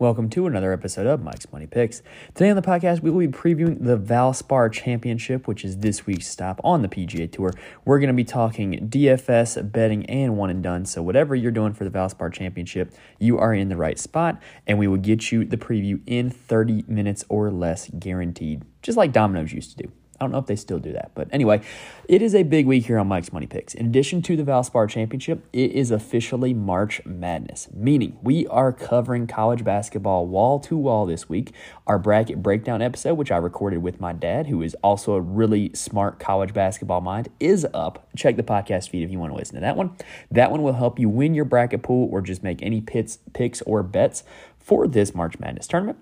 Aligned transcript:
Welcome 0.00 0.30
to 0.30 0.46
another 0.46 0.72
episode 0.72 1.08
of 1.08 1.24
Mike's 1.24 1.50
Money 1.50 1.66
Picks. 1.66 2.02
Today 2.32 2.50
on 2.50 2.54
the 2.54 2.62
podcast, 2.62 3.02
we 3.02 3.10
will 3.10 3.18
be 3.18 3.26
previewing 3.26 3.84
the 3.84 3.98
Valspar 3.98 4.70
Championship, 4.72 5.48
which 5.48 5.64
is 5.64 5.78
this 5.78 6.06
week's 6.06 6.28
stop 6.28 6.60
on 6.62 6.82
the 6.82 6.88
PGA 6.88 7.28
Tour. 7.32 7.50
We're 7.84 7.98
going 7.98 8.06
to 8.06 8.14
be 8.14 8.22
talking 8.22 8.88
DFS, 8.88 9.72
betting, 9.72 10.06
and 10.06 10.36
one 10.36 10.50
and 10.50 10.62
done. 10.62 10.84
So, 10.84 11.02
whatever 11.02 11.34
you're 11.34 11.50
doing 11.50 11.74
for 11.74 11.82
the 11.82 11.90
Valspar 11.90 12.32
Championship, 12.32 12.94
you 13.18 13.38
are 13.38 13.52
in 13.52 13.70
the 13.70 13.76
right 13.76 13.98
spot, 13.98 14.40
and 14.68 14.78
we 14.78 14.86
will 14.86 14.98
get 14.98 15.32
you 15.32 15.44
the 15.44 15.56
preview 15.56 16.00
in 16.06 16.30
30 16.30 16.84
minutes 16.86 17.24
or 17.28 17.50
less 17.50 17.90
guaranteed, 17.98 18.64
just 18.82 18.96
like 18.96 19.10
Domino's 19.10 19.52
used 19.52 19.76
to 19.76 19.82
do. 19.84 19.92
I 20.20 20.24
don't 20.24 20.32
know 20.32 20.38
if 20.38 20.46
they 20.46 20.56
still 20.56 20.78
do 20.78 20.92
that. 20.92 21.12
But 21.14 21.28
anyway, 21.30 21.60
it 22.08 22.22
is 22.22 22.34
a 22.34 22.42
big 22.42 22.66
week 22.66 22.86
here 22.86 22.98
on 22.98 23.06
Mike's 23.06 23.32
Money 23.32 23.46
Picks. 23.46 23.74
In 23.74 23.86
addition 23.86 24.20
to 24.22 24.36
the 24.36 24.42
Valspar 24.42 24.88
Championship, 24.88 25.46
it 25.52 25.70
is 25.72 25.90
officially 25.90 26.52
March 26.52 27.04
Madness, 27.04 27.68
meaning 27.72 28.18
we 28.22 28.46
are 28.48 28.72
covering 28.72 29.26
college 29.26 29.62
basketball 29.62 30.26
wall 30.26 30.58
to 30.60 30.76
wall 30.76 31.06
this 31.06 31.28
week. 31.28 31.52
Our 31.86 31.98
bracket 31.98 32.42
breakdown 32.42 32.82
episode, 32.82 33.14
which 33.14 33.30
I 33.30 33.36
recorded 33.36 33.82
with 33.82 34.00
my 34.00 34.12
dad, 34.12 34.48
who 34.48 34.62
is 34.62 34.74
also 34.82 35.12
a 35.12 35.20
really 35.20 35.70
smart 35.74 36.18
college 36.18 36.52
basketball 36.52 37.00
mind, 37.00 37.28
is 37.38 37.66
up. 37.72 38.08
Check 38.16 38.36
the 38.36 38.42
podcast 38.42 38.90
feed 38.90 39.04
if 39.04 39.10
you 39.10 39.18
want 39.20 39.32
to 39.32 39.36
listen 39.36 39.54
to 39.54 39.60
that 39.60 39.76
one. 39.76 39.96
That 40.30 40.50
one 40.50 40.62
will 40.62 40.72
help 40.72 40.98
you 40.98 41.08
win 41.08 41.34
your 41.34 41.44
bracket 41.44 41.82
pool 41.82 42.08
or 42.10 42.22
just 42.22 42.42
make 42.42 42.60
any 42.62 42.80
pits, 42.80 43.18
picks 43.34 43.62
or 43.62 43.84
bets 43.84 44.24
for 44.58 44.88
this 44.88 45.14
March 45.14 45.38
Madness 45.38 45.68
tournament. 45.68 45.98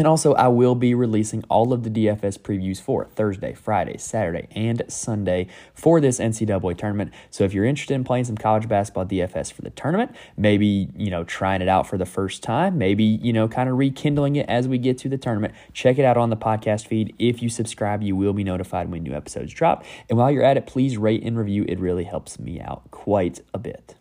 And 0.00 0.06
also, 0.06 0.32
I 0.32 0.48
will 0.48 0.74
be 0.74 0.94
releasing 0.94 1.44
all 1.50 1.74
of 1.74 1.82
the 1.82 1.90
DFS 1.90 2.38
previews 2.38 2.80
for 2.80 3.04
Thursday, 3.04 3.52
Friday, 3.52 3.98
Saturday, 3.98 4.48
and 4.52 4.82
Sunday 4.88 5.48
for 5.74 6.00
this 6.00 6.18
NCAA 6.18 6.78
tournament. 6.78 7.12
So 7.28 7.44
if 7.44 7.52
you're 7.52 7.66
interested 7.66 7.92
in 7.92 8.02
playing 8.02 8.24
some 8.24 8.38
college 8.38 8.66
basketball 8.66 9.04
DFS 9.04 9.52
for 9.52 9.60
the 9.60 9.68
tournament, 9.68 10.16
maybe, 10.38 10.88
you 10.96 11.10
know, 11.10 11.24
trying 11.24 11.60
it 11.60 11.68
out 11.68 11.86
for 11.86 11.98
the 11.98 12.06
first 12.06 12.42
time, 12.42 12.78
maybe, 12.78 13.04
you 13.04 13.34
know, 13.34 13.46
kind 13.46 13.68
of 13.68 13.76
rekindling 13.76 14.36
it 14.36 14.48
as 14.48 14.66
we 14.66 14.78
get 14.78 14.96
to 14.96 15.10
the 15.10 15.18
tournament, 15.18 15.52
check 15.74 15.98
it 15.98 16.06
out 16.06 16.16
on 16.16 16.30
the 16.30 16.36
podcast 16.36 16.86
feed. 16.86 17.14
If 17.18 17.42
you 17.42 17.50
subscribe, 17.50 18.02
you 18.02 18.16
will 18.16 18.32
be 18.32 18.42
notified 18.42 18.90
when 18.90 19.02
new 19.02 19.12
episodes 19.12 19.52
drop. 19.52 19.84
And 20.08 20.16
while 20.16 20.30
you're 20.30 20.44
at 20.44 20.56
it, 20.56 20.66
please 20.66 20.96
rate 20.96 21.22
and 21.24 21.36
review. 21.36 21.66
It 21.68 21.78
really 21.78 22.04
helps 22.04 22.38
me 22.38 22.58
out 22.58 22.90
quite 22.90 23.42
a 23.52 23.58
bit. 23.58 23.96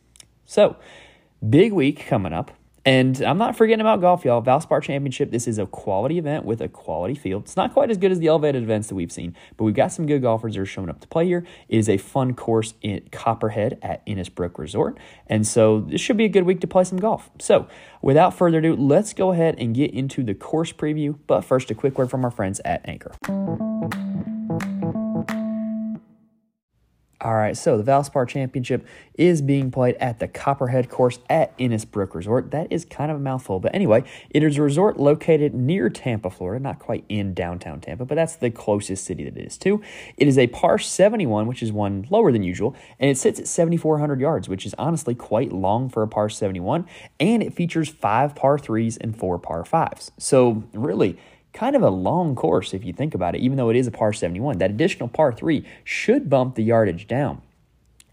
So, 0.45 0.77
big 1.49 1.73
week 1.73 2.05
coming 2.07 2.31
up. 2.31 2.51
And 2.85 3.21
I'm 3.21 3.37
not 3.37 3.55
forgetting 3.55 3.81
about 3.81 4.01
golf, 4.01 4.25
y'all. 4.25 4.41
Valspar 4.41 4.81
Championship, 4.81 5.31
this 5.31 5.47
is 5.47 5.57
a 5.57 5.65
quality 5.65 6.17
event 6.17 6.45
with 6.45 6.61
a 6.61 6.67
quality 6.67 7.15
field. 7.15 7.43
It's 7.43 7.57
not 7.57 7.73
quite 7.73 7.91
as 7.91 7.97
good 7.97 8.11
as 8.11 8.19
the 8.19 8.27
elevated 8.27 8.63
events 8.63 8.87
that 8.87 8.95
we've 8.95 9.11
seen, 9.11 9.35
but 9.57 9.65
we've 9.65 9.75
got 9.75 9.91
some 9.91 10.05
good 10.05 10.21
golfers 10.21 10.55
that 10.55 10.61
are 10.61 10.65
showing 10.65 10.89
up 10.89 10.99
to 11.01 11.07
play 11.07 11.25
here. 11.25 11.45
It 11.67 11.77
is 11.77 11.89
a 11.89 11.97
fun 11.97 12.33
course 12.33 12.73
in 12.81 13.07
Copperhead 13.11 13.77
at 13.81 14.05
Innisbrook 14.05 14.57
Resort. 14.57 14.97
And 15.27 15.45
so 15.45 15.81
this 15.81 16.01
should 16.01 16.17
be 16.17 16.25
a 16.25 16.29
good 16.29 16.43
week 16.43 16.61
to 16.61 16.67
play 16.67 16.83
some 16.83 16.99
golf. 16.99 17.29
So 17.39 17.67
without 18.01 18.33
further 18.33 18.59
ado, 18.59 18.75
let's 18.75 19.13
go 19.13 19.31
ahead 19.31 19.55
and 19.57 19.75
get 19.75 19.91
into 19.91 20.23
the 20.23 20.33
course 20.33 20.71
preview. 20.71 21.17
But 21.27 21.41
first, 21.41 21.69
a 21.71 21.75
quick 21.75 21.97
word 21.97 22.09
from 22.09 22.23
our 22.23 22.31
friends 22.31 22.61
at 22.63 22.87
Anchor. 22.87 23.11
All 27.21 27.35
right, 27.35 27.57
so 27.57 27.77
the 27.77 27.83
Valspar 27.83 28.25
Championship 28.29 28.87
is 29.15 29.41
being 29.41 29.71
played 29.71 29.95
at 29.95 30.19
the 30.19 30.27
Copperhead 30.29 30.87
course 30.87 31.19
at 31.29 31.57
Innisbrook 31.57 32.13
Resort. 32.13 32.51
That 32.51 32.71
is 32.71 32.85
kind 32.85 33.11
of 33.11 33.17
a 33.17 33.19
mouthful, 33.19 33.59
but 33.59 33.75
anyway, 33.75 34.05
it 34.29 34.41
is 34.41 34.57
a 34.57 34.61
resort 34.61 34.97
located 34.97 35.53
near 35.53 35.89
Tampa, 35.89 36.29
Florida, 36.29 36.63
not 36.63 36.79
quite 36.79 37.03
in 37.09 37.33
downtown 37.33 37.81
Tampa, 37.81 38.05
but 38.05 38.15
that's 38.15 38.37
the 38.37 38.49
closest 38.49 39.03
city 39.03 39.25
that 39.25 39.35
it 39.35 39.45
is 39.45 39.57
to. 39.57 39.81
It 40.15 40.29
is 40.29 40.37
a 40.37 40.47
par 40.47 40.79
71, 40.79 41.45
which 41.45 41.61
is 41.61 41.73
one 41.73 42.07
lower 42.09 42.31
than 42.31 42.43
usual, 42.43 42.73
and 43.01 43.11
it 43.11 43.17
sits 43.17 43.37
at 43.37 43.49
7,400 43.49 44.21
yards, 44.21 44.47
which 44.47 44.65
is 44.65 44.73
honestly 44.77 45.13
quite 45.13 45.51
long 45.51 45.89
for 45.89 46.03
a 46.03 46.07
par 46.07 46.29
71, 46.29 46.85
and 47.19 47.43
it 47.43 47.53
features 47.53 47.89
five 47.89 48.33
par 48.33 48.57
threes 48.57 48.95
and 48.95 49.17
four 49.17 49.37
par 49.37 49.65
fives. 49.65 50.11
So, 50.17 50.63
really, 50.71 51.17
kind 51.53 51.75
of 51.75 51.81
a 51.81 51.89
long 51.89 52.35
course 52.35 52.73
if 52.73 52.83
you 52.83 52.93
think 52.93 53.13
about 53.13 53.35
it, 53.35 53.41
even 53.41 53.57
though 53.57 53.69
it 53.69 53.75
is 53.75 53.87
a 53.87 53.91
par 53.91 54.13
71. 54.13 54.57
That 54.57 54.71
additional 54.71 55.09
par 55.09 55.33
3 55.33 55.65
should 55.83 56.29
bump 56.29 56.55
the 56.55 56.63
yardage 56.63 57.07
down. 57.07 57.41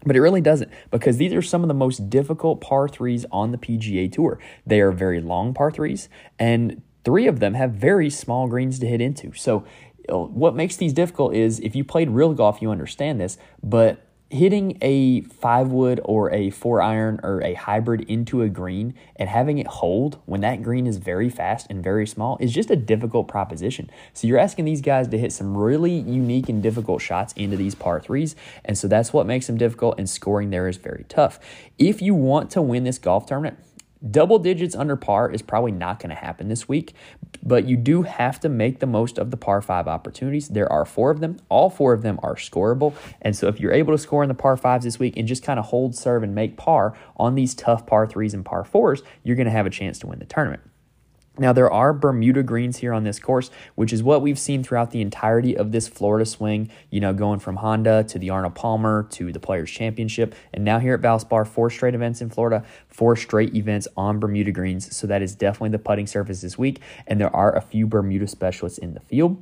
But 0.05 0.15
it 0.15 0.21
really 0.21 0.41
doesn't 0.41 0.71
because 0.91 1.17
these 1.17 1.33
are 1.33 1.41
some 1.41 1.63
of 1.63 1.67
the 1.67 1.73
most 1.73 2.09
difficult 2.09 2.61
par 2.61 2.87
3s 2.87 3.25
on 3.31 3.51
the 3.51 3.57
PGA 3.57 4.11
Tour. 4.11 4.39
They 4.65 4.79
are 4.79 4.91
very 4.91 5.19
long 5.21 5.53
par 5.53 5.71
3s, 5.71 6.07
and 6.37 6.81
three 7.03 7.27
of 7.27 7.39
them 7.39 7.55
have 7.55 7.71
very 7.71 8.09
small 8.09 8.47
greens 8.47 8.79
to 8.79 8.87
hit 8.87 9.01
into. 9.01 9.33
So, 9.33 9.65
uh, 10.09 10.19
what 10.19 10.55
makes 10.55 10.77
these 10.77 10.93
difficult 10.93 11.33
is 11.33 11.59
if 11.59 11.75
you 11.75 11.83
played 11.83 12.09
real 12.09 12.33
golf, 12.33 12.61
you 12.61 12.71
understand 12.71 13.19
this, 13.19 13.37
but 13.61 14.06
hitting 14.29 14.77
a 14.81 15.21
five 15.21 15.69
wood 15.69 16.01
or 16.03 16.31
a 16.31 16.49
four 16.49 16.81
iron 16.81 17.19
or 17.23 17.41
a 17.43 17.53
hybrid 17.53 18.01
into 18.01 18.41
a 18.41 18.49
green 18.49 18.93
and 19.15 19.29
having 19.29 19.57
it 19.57 19.67
hold 19.67 20.19
when 20.25 20.41
that 20.41 20.61
green 20.61 20.85
is 20.85 20.97
very 20.97 21.29
fast 21.29 21.67
and 21.69 21.83
very 21.83 22.05
small 22.05 22.37
is 22.39 22.53
just 22.53 22.69
a 22.69 22.75
difficult 22.75 23.27
proposition. 23.27 23.89
So 24.13 24.27
you're 24.27 24.37
asking 24.37 24.65
these 24.65 24.81
guys 24.81 25.07
to 25.09 25.17
hit 25.17 25.31
some 25.31 25.55
really 25.55 25.93
unique 25.93 26.49
and 26.49 26.61
difficult 26.61 27.01
shots 27.01 27.33
into 27.33 27.55
these 27.55 27.75
par 27.75 28.01
threes. 28.01 28.35
And 28.65 28.77
so 28.77 28.87
that's 28.87 29.13
what 29.13 29.25
makes 29.25 29.47
them 29.47 29.57
difficult, 29.57 29.97
and 29.97 30.09
scoring 30.09 30.49
there 30.49 30.67
is 30.67 30.77
very 30.77 31.05
tough. 31.07 31.39
If 31.77 32.01
you 32.01 32.13
want 32.13 32.51
to 32.51 32.61
win 32.61 32.83
this 32.83 32.99
golf 32.99 33.25
tournament, 33.27 33.57
Double 34.11 34.37
digits 34.37 34.75
under 34.75 34.95
par 34.95 35.31
is 35.31 35.41
probably 35.41 35.71
not 35.71 35.99
going 35.99 36.09
to 36.09 36.15
happen 36.15 36.49
this 36.49 36.69
week, 36.69 36.93
but 37.41 37.65
you 37.65 37.75
do 37.75 38.03
have 38.03 38.39
to 38.41 38.49
make 38.49 38.79
the 38.79 38.85
most 38.85 39.17
of 39.17 39.31
the 39.31 39.37
par 39.37 39.61
five 39.61 39.87
opportunities. 39.87 40.49
There 40.49 40.71
are 40.71 40.85
four 40.85 41.09
of 41.09 41.19
them. 41.19 41.37
All 41.49 41.69
four 41.69 41.93
of 41.93 42.03
them 42.03 42.19
are 42.21 42.35
scoreable. 42.35 42.93
And 43.21 43.35
so 43.35 43.47
if 43.47 43.59
you're 43.59 43.73
able 43.73 43.93
to 43.93 43.97
score 43.97 44.23
in 44.23 44.29
the 44.29 44.35
par 44.35 44.55
fives 44.55 44.85
this 44.85 44.99
week 44.99 45.17
and 45.17 45.27
just 45.27 45.43
kind 45.43 45.59
of 45.59 45.65
hold 45.65 45.95
serve 45.95 46.23
and 46.23 46.35
make 46.35 46.57
par 46.57 46.95
on 47.17 47.35
these 47.35 47.55
tough 47.55 47.87
par 47.87 48.05
threes 48.05 48.33
and 48.33 48.45
par 48.45 48.63
fours, 48.63 49.01
you're 49.23 49.35
going 49.35 49.45
to 49.45 49.51
have 49.51 49.65
a 49.65 49.71
chance 49.71 49.97
to 49.99 50.07
win 50.07 50.19
the 50.19 50.25
tournament. 50.25 50.61
Now, 51.39 51.53
there 51.53 51.71
are 51.71 51.93
Bermuda 51.93 52.41
greens 52.41 52.77
here 52.77 52.93
on 52.93 53.03
this 53.03 53.19
course, 53.19 53.51
which 53.75 53.93
is 53.93 54.01
what 54.01 54.21
we've 54.21 54.39
seen 54.39 54.63
throughout 54.63 54.91
the 54.91 55.01
entirety 55.01 55.55
of 55.55 55.71
this 55.71 55.87
Florida 55.87 56.25
swing, 56.25 56.69
you 56.89 56.99
know, 56.99 57.13
going 57.13 57.39
from 57.39 57.57
Honda 57.57 58.03
to 58.05 58.17
the 58.17 58.31
Arnold 58.31 58.55
Palmer 58.55 59.07
to 59.11 59.31
the 59.31 59.39
Players' 59.39 59.69
Championship. 59.69 60.33
And 60.53 60.63
now 60.65 60.79
here 60.79 60.95
at 60.95 61.01
Valspar, 61.01 61.47
four 61.47 61.69
straight 61.69 61.93
events 61.93 62.21
in 62.21 62.29
Florida, 62.29 62.65
four 62.87 63.15
straight 63.15 63.55
events 63.55 63.87
on 63.95 64.19
Bermuda 64.19 64.51
greens. 64.51 64.95
So 64.95 65.05
that 65.07 65.21
is 65.21 65.35
definitely 65.35 65.69
the 65.69 65.79
putting 65.79 66.07
surface 66.07 66.41
this 66.41 66.57
week. 66.57 66.81
And 67.05 67.21
there 67.21 67.35
are 67.35 67.55
a 67.55 67.61
few 67.61 67.85
Bermuda 67.85 68.27
specialists 68.27 68.79
in 68.79 68.93
the 68.95 68.99
field. 69.01 69.37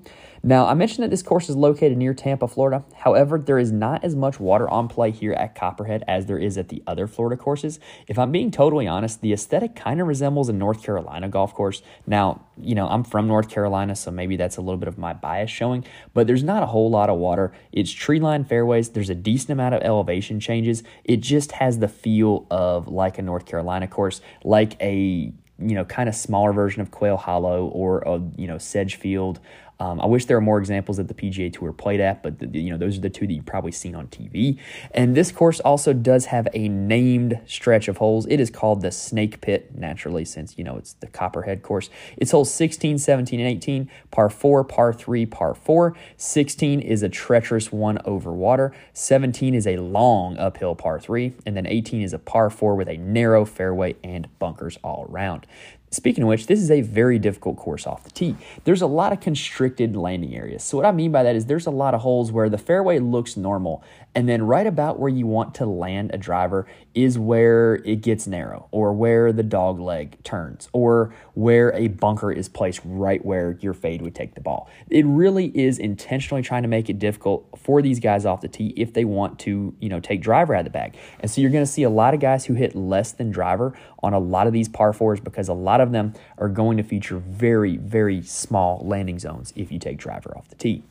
Now, 0.47 0.67
I 0.67 0.75
mentioned 0.75 1.03
that 1.03 1.09
this 1.09 1.23
course 1.23 1.49
is 1.49 1.55
located 1.55 1.97
near 1.97 2.13
Tampa, 2.13 2.47
Florida. 2.47 2.85
However, 2.97 3.39
there 3.39 3.57
is 3.57 3.71
not 3.71 4.03
as 4.03 4.15
much 4.15 4.39
water 4.39 4.69
on 4.69 4.87
play 4.87 5.09
here 5.09 5.33
at 5.33 5.55
Copperhead 5.55 6.03
as 6.07 6.27
there 6.27 6.37
is 6.37 6.55
at 6.55 6.69
the 6.69 6.83
other 6.85 7.07
Florida 7.07 7.35
courses. 7.35 7.79
If 8.07 8.19
I'm 8.19 8.31
being 8.31 8.51
totally 8.51 8.85
honest, 8.85 9.21
the 9.21 9.33
aesthetic 9.33 9.75
kind 9.75 9.99
of 9.99 10.05
resembles 10.05 10.47
a 10.47 10.53
North 10.53 10.83
Carolina 10.83 11.29
golf 11.29 11.55
course. 11.55 11.81
Now, 12.05 12.45
you 12.61 12.75
know, 12.75 12.87
I'm 12.87 13.03
from 13.03 13.25
North 13.25 13.49
Carolina, 13.49 13.95
so 13.95 14.11
maybe 14.11 14.37
that's 14.37 14.57
a 14.57 14.61
little 14.61 14.77
bit 14.77 14.87
of 14.87 14.99
my 14.99 15.13
bias 15.13 15.49
showing, 15.49 15.83
but 16.13 16.27
there's 16.27 16.43
not 16.43 16.61
a 16.61 16.67
whole 16.67 16.91
lot 16.91 17.09
of 17.09 17.17
water. 17.17 17.51
It's 17.71 17.89
tree 17.91 18.19
lined 18.19 18.47
fairways, 18.47 18.89
there's 18.89 19.09
a 19.09 19.15
decent 19.15 19.49
amount 19.49 19.73
of 19.73 19.81
elevation 19.81 20.39
changes. 20.39 20.83
It 21.03 21.21
just 21.21 21.53
has 21.53 21.79
the 21.79 21.87
feel 21.87 22.45
of 22.51 22.87
like 22.87 23.17
a 23.17 23.23
North 23.23 23.47
Carolina 23.47 23.87
course, 23.87 24.21
like 24.43 24.79
a 24.79 25.33
you 25.57 25.73
know, 25.73 25.85
kind 25.85 26.09
of 26.09 26.15
smaller 26.15 26.51
version 26.51 26.81
of 26.81 26.91
Quail 26.91 27.15
Hollow 27.15 27.67
or 27.67 27.99
a, 27.99 28.21
you 28.35 28.45
know, 28.45 28.57
Sedgefield 28.57 29.39
um, 29.79 29.99
I 29.99 30.05
wish 30.05 30.25
there 30.25 30.37
were 30.37 30.41
more 30.41 30.59
examples 30.59 30.97
that 30.97 31.07
the 31.07 31.13
PGA 31.13 31.51
Tour 31.51 31.73
played 31.73 31.99
at, 31.99 32.23
but 32.23 32.39
the, 32.39 32.59
you 32.59 32.71
know 32.71 32.77
those 32.77 32.97
are 32.97 33.01
the 33.01 33.09
two 33.09 33.27
that 33.27 33.33
you've 33.33 33.45
probably 33.45 33.71
seen 33.71 33.93
on 33.95 34.07
TV. 34.07 34.57
And 34.91 35.15
this 35.15 35.31
course 35.31 35.59
also 35.59 35.91
does 35.91 36.25
have 36.25 36.47
a 36.53 36.69
named 36.69 37.39
stretch 37.45 37.87
of 37.87 37.97
holes. 37.97 38.25
It 38.27 38.39
is 38.39 38.49
called 38.49 38.81
the 38.81 38.91
Snake 38.91 39.41
Pit, 39.41 39.75
naturally, 39.75 40.23
since 40.23 40.57
you 40.57 40.63
know 40.63 40.77
it's 40.77 40.93
the 40.93 41.07
Copperhead 41.07 41.61
course. 41.61 41.89
It's 42.17 42.31
holes 42.31 42.53
16, 42.53 42.99
17, 42.99 43.39
and 43.39 43.49
18, 43.49 43.89
par 44.11 44.29
4, 44.29 44.63
par 44.63 44.93
3, 44.93 45.25
par 45.25 45.53
4. 45.53 45.95
16 46.17 46.79
is 46.79 47.03
a 47.03 47.09
treacherous 47.09 47.71
one 47.71 47.99
over 48.05 48.31
water. 48.31 48.73
17 48.93 49.53
is 49.53 49.67
a 49.67 49.77
long 49.77 50.37
uphill 50.37 50.75
par 50.75 50.99
3, 50.99 51.33
and 51.45 51.57
then 51.57 51.65
18 51.65 52.01
is 52.01 52.13
a 52.13 52.19
par 52.19 52.49
4 52.49 52.75
with 52.75 52.87
a 52.87 52.97
narrow 52.97 53.43
fairway 53.43 53.95
and 54.03 54.27
bunkers 54.39 54.77
all 54.83 55.05
around. 55.09 55.45
Speaking 55.91 56.23
of 56.23 56.29
which, 56.29 56.47
this 56.47 56.59
is 56.59 56.71
a 56.71 56.81
very 56.81 57.19
difficult 57.19 57.55
course 57.57 57.87
off 57.87 58.03
the 58.03 58.09
tee. 58.09 58.35
There's 58.65 58.81
a 58.81 58.87
lot 58.87 59.13
of 59.13 59.21
constricted 59.21 59.95
landing 59.95 60.35
areas. 60.35 60.63
So, 60.63 60.77
what 60.77 60.85
I 60.85 60.91
mean 60.91 61.11
by 61.11 61.23
that 61.23 61.35
is 61.35 61.45
there's 61.45 61.67
a 61.67 61.71
lot 61.71 61.93
of 61.93 62.01
holes 62.01 62.31
where 62.31 62.49
the 62.49 62.57
fairway 62.57 62.99
looks 62.99 63.37
normal, 63.37 63.83
and 64.15 64.29
then 64.29 64.41
right 64.43 64.65
about 64.65 64.97
where 64.97 65.09
you 65.09 65.27
want 65.27 65.53
to 65.55 65.65
land 65.65 66.11
a 66.13 66.17
driver 66.17 66.65
is 66.93 67.19
where 67.19 67.75
it 67.83 67.97
gets 67.97 68.25
narrow, 68.25 68.67
or 68.71 68.93
where 68.93 69.33
the 69.33 69.43
dog 69.43 69.79
leg 69.79 70.23
turns, 70.23 70.69
or 70.71 71.13
where 71.33 71.73
a 71.73 71.89
bunker 71.89 72.31
is 72.31 72.47
placed 72.47 72.79
right 72.85 73.23
where 73.25 73.57
your 73.59 73.73
fade 73.73 74.01
would 74.01 74.15
take 74.15 74.33
the 74.33 74.41
ball. 74.41 74.69
It 74.89 75.05
really 75.05 75.47
is 75.47 75.77
intentionally 75.77 76.41
trying 76.41 76.63
to 76.63 76.69
make 76.69 76.89
it 76.89 76.97
difficult 76.97 77.45
for 77.57 77.81
these 77.81 77.99
guys 77.99 78.25
off 78.25 78.39
the 78.39 78.47
tee 78.47 78.73
if 78.77 78.93
they 78.93 79.03
want 79.03 79.37
to, 79.39 79.75
you 79.81 79.89
know, 79.89 79.99
take 79.99 80.21
driver 80.21 80.55
out 80.55 80.59
of 80.59 80.65
the 80.65 80.69
bag. 80.71 80.95
And 81.19 81.29
so 81.29 81.41
you're 81.41 81.51
going 81.51 81.65
to 81.65 81.71
see 81.71 81.83
a 81.83 81.89
lot 81.89 82.13
of 82.13 82.21
guys 82.21 82.45
who 82.45 82.53
hit 82.53 82.73
less 82.73 83.11
than 83.11 83.31
driver 83.31 83.77
on 84.01 84.13
a 84.13 84.19
lot 84.19 84.47
of 84.47 84.53
these 84.53 84.69
par 84.69 84.93
fours 84.93 85.19
because 85.19 85.49
a 85.49 85.53
lot 85.53 85.81
of 85.81 85.91
them 85.91 86.13
are 86.37 86.47
going 86.47 86.77
to 86.77 86.83
feature 86.83 87.17
very, 87.17 87.75
very 87.75 88.21
small 88.21 88.81
landing 88.85 89.19
zones 89.19 89.51
if 89.57 89.71
you 89.71 89.79
take 89.79 89.97
driver 89.97 90.33
off 90.37 90.47
the 90.47 90.55
tee. 90.55 90.83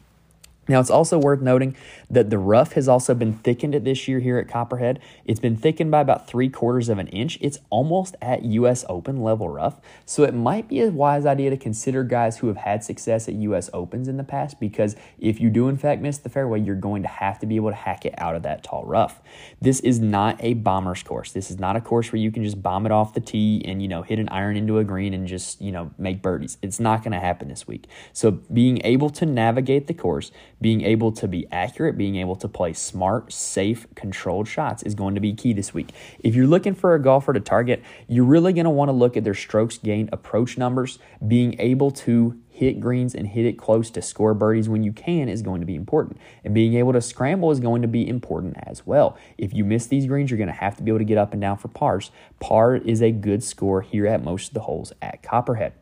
Now, 0.68 0.80
it's 0.80 0.90
also 0.90 1.18
worth 1.18 1.40
noting 1.40 1.76
that 2.10 2.30
the 2.30 2.38
rough 2.38 2.72
has 2.72 2.88
also 2.88 3.14
been 3.14 3.34
thickened 3.34 3.74
this 3.74 4.08
year 4.08 4.20
here 4.20 4.38
at 4.38 4.48
Copperhead. 4.48 5.00
It's 5.24 5.40
been 5.40 5.56
thickened 5.56 5.90
by 5.90 6.00
about 6.00 6.26
three 6.26 6.48
quarters 6.48 6.88
of 6.88 6.98
an 6.98 7.08
inch. 7.08 7.38
It's 7.40 7.58
almost 7.70 8.16
at 8.22 8.44
U.S. 8.44 8.84
Open 8.88 9.22
level 9.22 9.48
rough. 9.48 9.80
So 10.06 10.22
it 10.22 10.34
might 10.34 10.68
be 10.68 10.80
a 10.80 10.88
wise 10.88 11.26
idea 11.26 11.50
to 11.50 11.56
consider 11.56 12.04
guys 12.04 12.38
who 12.38 12.48
have 12.48 12.56
had 12.56 12.82
success 12.84 13.28
at 13.28 13.34
U.S. 13.34 13.68
Opens 13.72 14.08
in 14.08 14.16
the 14.16 14.24
past 14.24 14.58
because 14.58 14.96
if 15.18 15.40
you 15.40 15.50
do, 15.50 15.68
in 15.68 15.76
fact, 15.76 16.00
miss 16.00 16.18
the 16.18 16.28
fairway, 16.28 16.60
you're 16.60 16.74
going 16.74 17.02
to 17.02 17.08
have 17.08 17.38
to 17.40 17.46
be 17.46 17.56
able 17.56 17.70
to 17.70 17.76
hack 17.76 18.04
it 18.06 18.14
out 18.18 18.34
of 18.34 18.42
that 18.42 18.62
tall 18.62 18.84
rough. 18.84 19.20
This 19.60 19.80
is 19.80 20.00
not 20.00 20.36
a 20.42 20.54
bomber's 20.54 21.02
course. 21.02 21.32
This 21.32 21.50
is 21.50 21.58
not 21.58 21.76
a 21.76 21.80
course 21.80 22.12
where 22.12 22.20
you 22.20 22.30
can 22.30 22.44
just 22.44 22.62
bomb 22.62 22.86
it 22.86 22.92
off 22.92 23.14
the 23.14 23.20
tee 23.20 23.62
and, 23.66 23.82
you 23.82 23.88
know, 23.88 24.02
hit 24.02 24.18
an 24.18 24.28
iron 24.30 24.56
into 24.56 24.78
a 24.78 24.84
green 24.84 25.14
and 25.14 25.26
just, 25.26 25.60
you 25.60 25.72
know, 25.72 25.90
make 25.98 26.22
birdies. 26.22 26.58
It's 26.62 26.80
not 26.80 27.02
going 27.02 27.12
to 27.12 27.20
happen 27.20 27.48
this 27.48 27.66
week. 27.66 27.86
So 28.12 28.30
being 28.30 28.80
able 28.84 29.10
to 29.10 29.26
navigate 29.26 29.86
the 29.86 29.94
course, 29.94 30.30
being 30.64 30.80
able 30.80 31.12
to 31.12 31.28
be 31.28 31.46
accurate, 31.52 31.98
being 31.98 32.16
able 32.16 32.34
to 32.34 32.48
play 32.48 32.72
smart, 32.72 33.30
safe, 33.30 33.86
controlled 33.94 34.48
shots 34.48 34.82
is 34.84 34.94
going 34.94 35.14
to 35.14 35.20
be 35.20 35.34
key 35.34 35.52
this 35.52 35.74
week. 35.74 35.90
If 36.20 36.34
you're 36.34 36.46
looking 36.46 36.74
for 36.74 36.94
a 36.94 37.02
golfer 37.02 37.34
to 37.34 37.40
target, 37.40 37.82
you're 38.08 38.24
really 38.24 38.54
going 38.54 38.64
to 38.64 38.70
want 38.70 38.88
to 38.88 38.94
look 38.94 39.14
at 39.14 39.24
their 39.24 39.34
strokes 39.34 39.76
gained 39.76 40.08
approach 40.10 40.56
numbers. 40.56 40.98
Being 41.28 41.60
able 41.60 41.90
to 41.90 42.40
hit 42.48 42.80
greens 42.80 43.14
and 43.14 43.28
hit 43.28 43.44
it 43.44 43.58
close 43.58 43.90
to 43.90 44.00
score 44.00 44.32
birdies 44.32 44.66
when 44.66 44.82
you 44.82 44.94
can 44.94 45.28
is 45.28 45.42
going 45.42 45.60
to 45.60 45.66
be 45.66 45.74
important. 45.74 46.18
And 46.44 46.54
being 46.54 46.72
able 46.76 46.94
to 46.94 47.02
scramble 47.02 47.50
is 47.50 47.60
going 47.60 47.82
to 47.82 47.88
be 47.88 48.08
important 48.08 48.56
as 48.62 48.86
well. 48.86 49.18
If 49.36 49.52
you 49.52 49.66
miss 49.66 49.86
these 49.86 50.06
greens, 50.06 50.30
you're 50.30 50.38
going 50.38 50.48
to 50.48 50.54
have 50.54 50.78
to 50.78 50.82
be 50.82 50.90
able 50.90 51.00
to 51.00 51.04
get 51.04 51.18
up 51.18 51.32
and 51.32 51.42
down 51.42 51.58
for 51.58 51.68
pars. 51.68 52.10
Par 52.40 52.74
is 52.74 53.02
a 53.02 53.10
good 53.10 53.44
score 53.44 53.82
here 53.82 54.06
at 54.06 54.24
most 54.24 54.48
of 54.48 54.54
the 54.54 54.60
holes 54.60 54.94
at 55.02 55.22
Copperhead. 55.22 55.74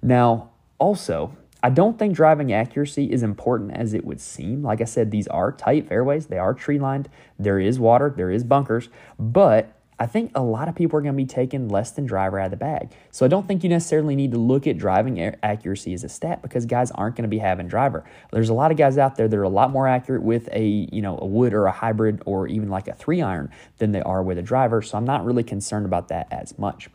Now, 0.00 0.52
also, 0.78 1.36
I 1.62 1.70
don't 1.70 1.98
think 1.98 2.14
driving 2.14 2.52
accuracy 2.52 3.10
is 3.12 3.22
important 3.22 3.72
as 3.72 3.92
it 3.92 4.04
would 4.04 4.20
seem. 4.20 4.62
Like 4.62 4.80
I 4.80 4.84
said, 4.84 5.10
these 5.10 5.28
are 5.28 5.52
tight 5.52 5.88
fairways, 5.88 6.26
they 6.26 6.38
are 6.38 6.54
tree 6.54 6.78
lined, 6.78 7.08
there 7.38 7.60
is 7.60 7.78
water, 7.78 8.12
there 8.14 8.30
is 8.30 8.44
bunkers, 8.44 8.88
but 9.18 9.76
I 10.00 10.06
think 10.06 10.32
a 10.34 10.42
lot 10.42 10.66
of 10.66 10.74
people 10.74 10.98
are 10.98 11.02
going 11.02 11.12
to 11.12 11.16
be 11.16 11.26
taking 11.26 11.68
less 11.68 11.90
than 11.90 12.06
driver 12.06 12.40
out 12.40 12.46
of 12.46 12.52
the 12.52 12.56
bag. 12.56 12.90
So 13.10 13.26
I 13.26 13.28
don't 13.28 13.46
think 13.46 13.62
you 13.62 13.68
necessarily 13.68 14.16
need 14.16 14.32
to 14.32 14.38
look 14.38 14.66
at 14.66 14.78
driving 14.78 15.20
accuracy 15.42 15.92
as 15.92 16.04
a 16.04 16.08
stat 16.08 16.40
because 16.40 16.64
guys 16.64 16.90
aren't 16.92 17.16
going 17.16 17.24
to 17.24 17.28
be 17.28 17.36
having 17.36 17.68
driver. 17.68 18.02
There's 18.32 18.48
a 18.48 18.54
lot 18.54 18.70
of 18.70 18.78
guys 18.78 18.96
out 18.96 19.16
there 19.16 19.28
that 19.28 19.36
are 19.36 19.42
a 19.42 19.50
lot 19.50 19.70
more 19.70 19.86
accurate 19.86 20.22
with 20.22 20.48
a, 20.52 20.88
you 20.90 21.02
know, 21.02 21.18
a 21.18 21.26
wood 21.26 21.52
or 21.52 21.66
a 21.66 21.70
hybrid 21.70 22.22
or 22.24 22.48
even 22.48 22.70
like 22.70 22.88
a 22.88 22.94
3 22.94 23.20
iron 23.20 23.50
than 23.76 23.92
they 23.92 24.00
are 24.00 24.22
with 24.22 24.38
a 24.38 24.42
driver, 24.42 24.80
so 24.80 24.96
I'm 24.96 25.04
not 25.04 25.22
really 25.22 25.44
concerned 25.44 25.84
about 25.84 26.08
that 26.08 26.28
as 26.30 26.58
much. 26.58 26.88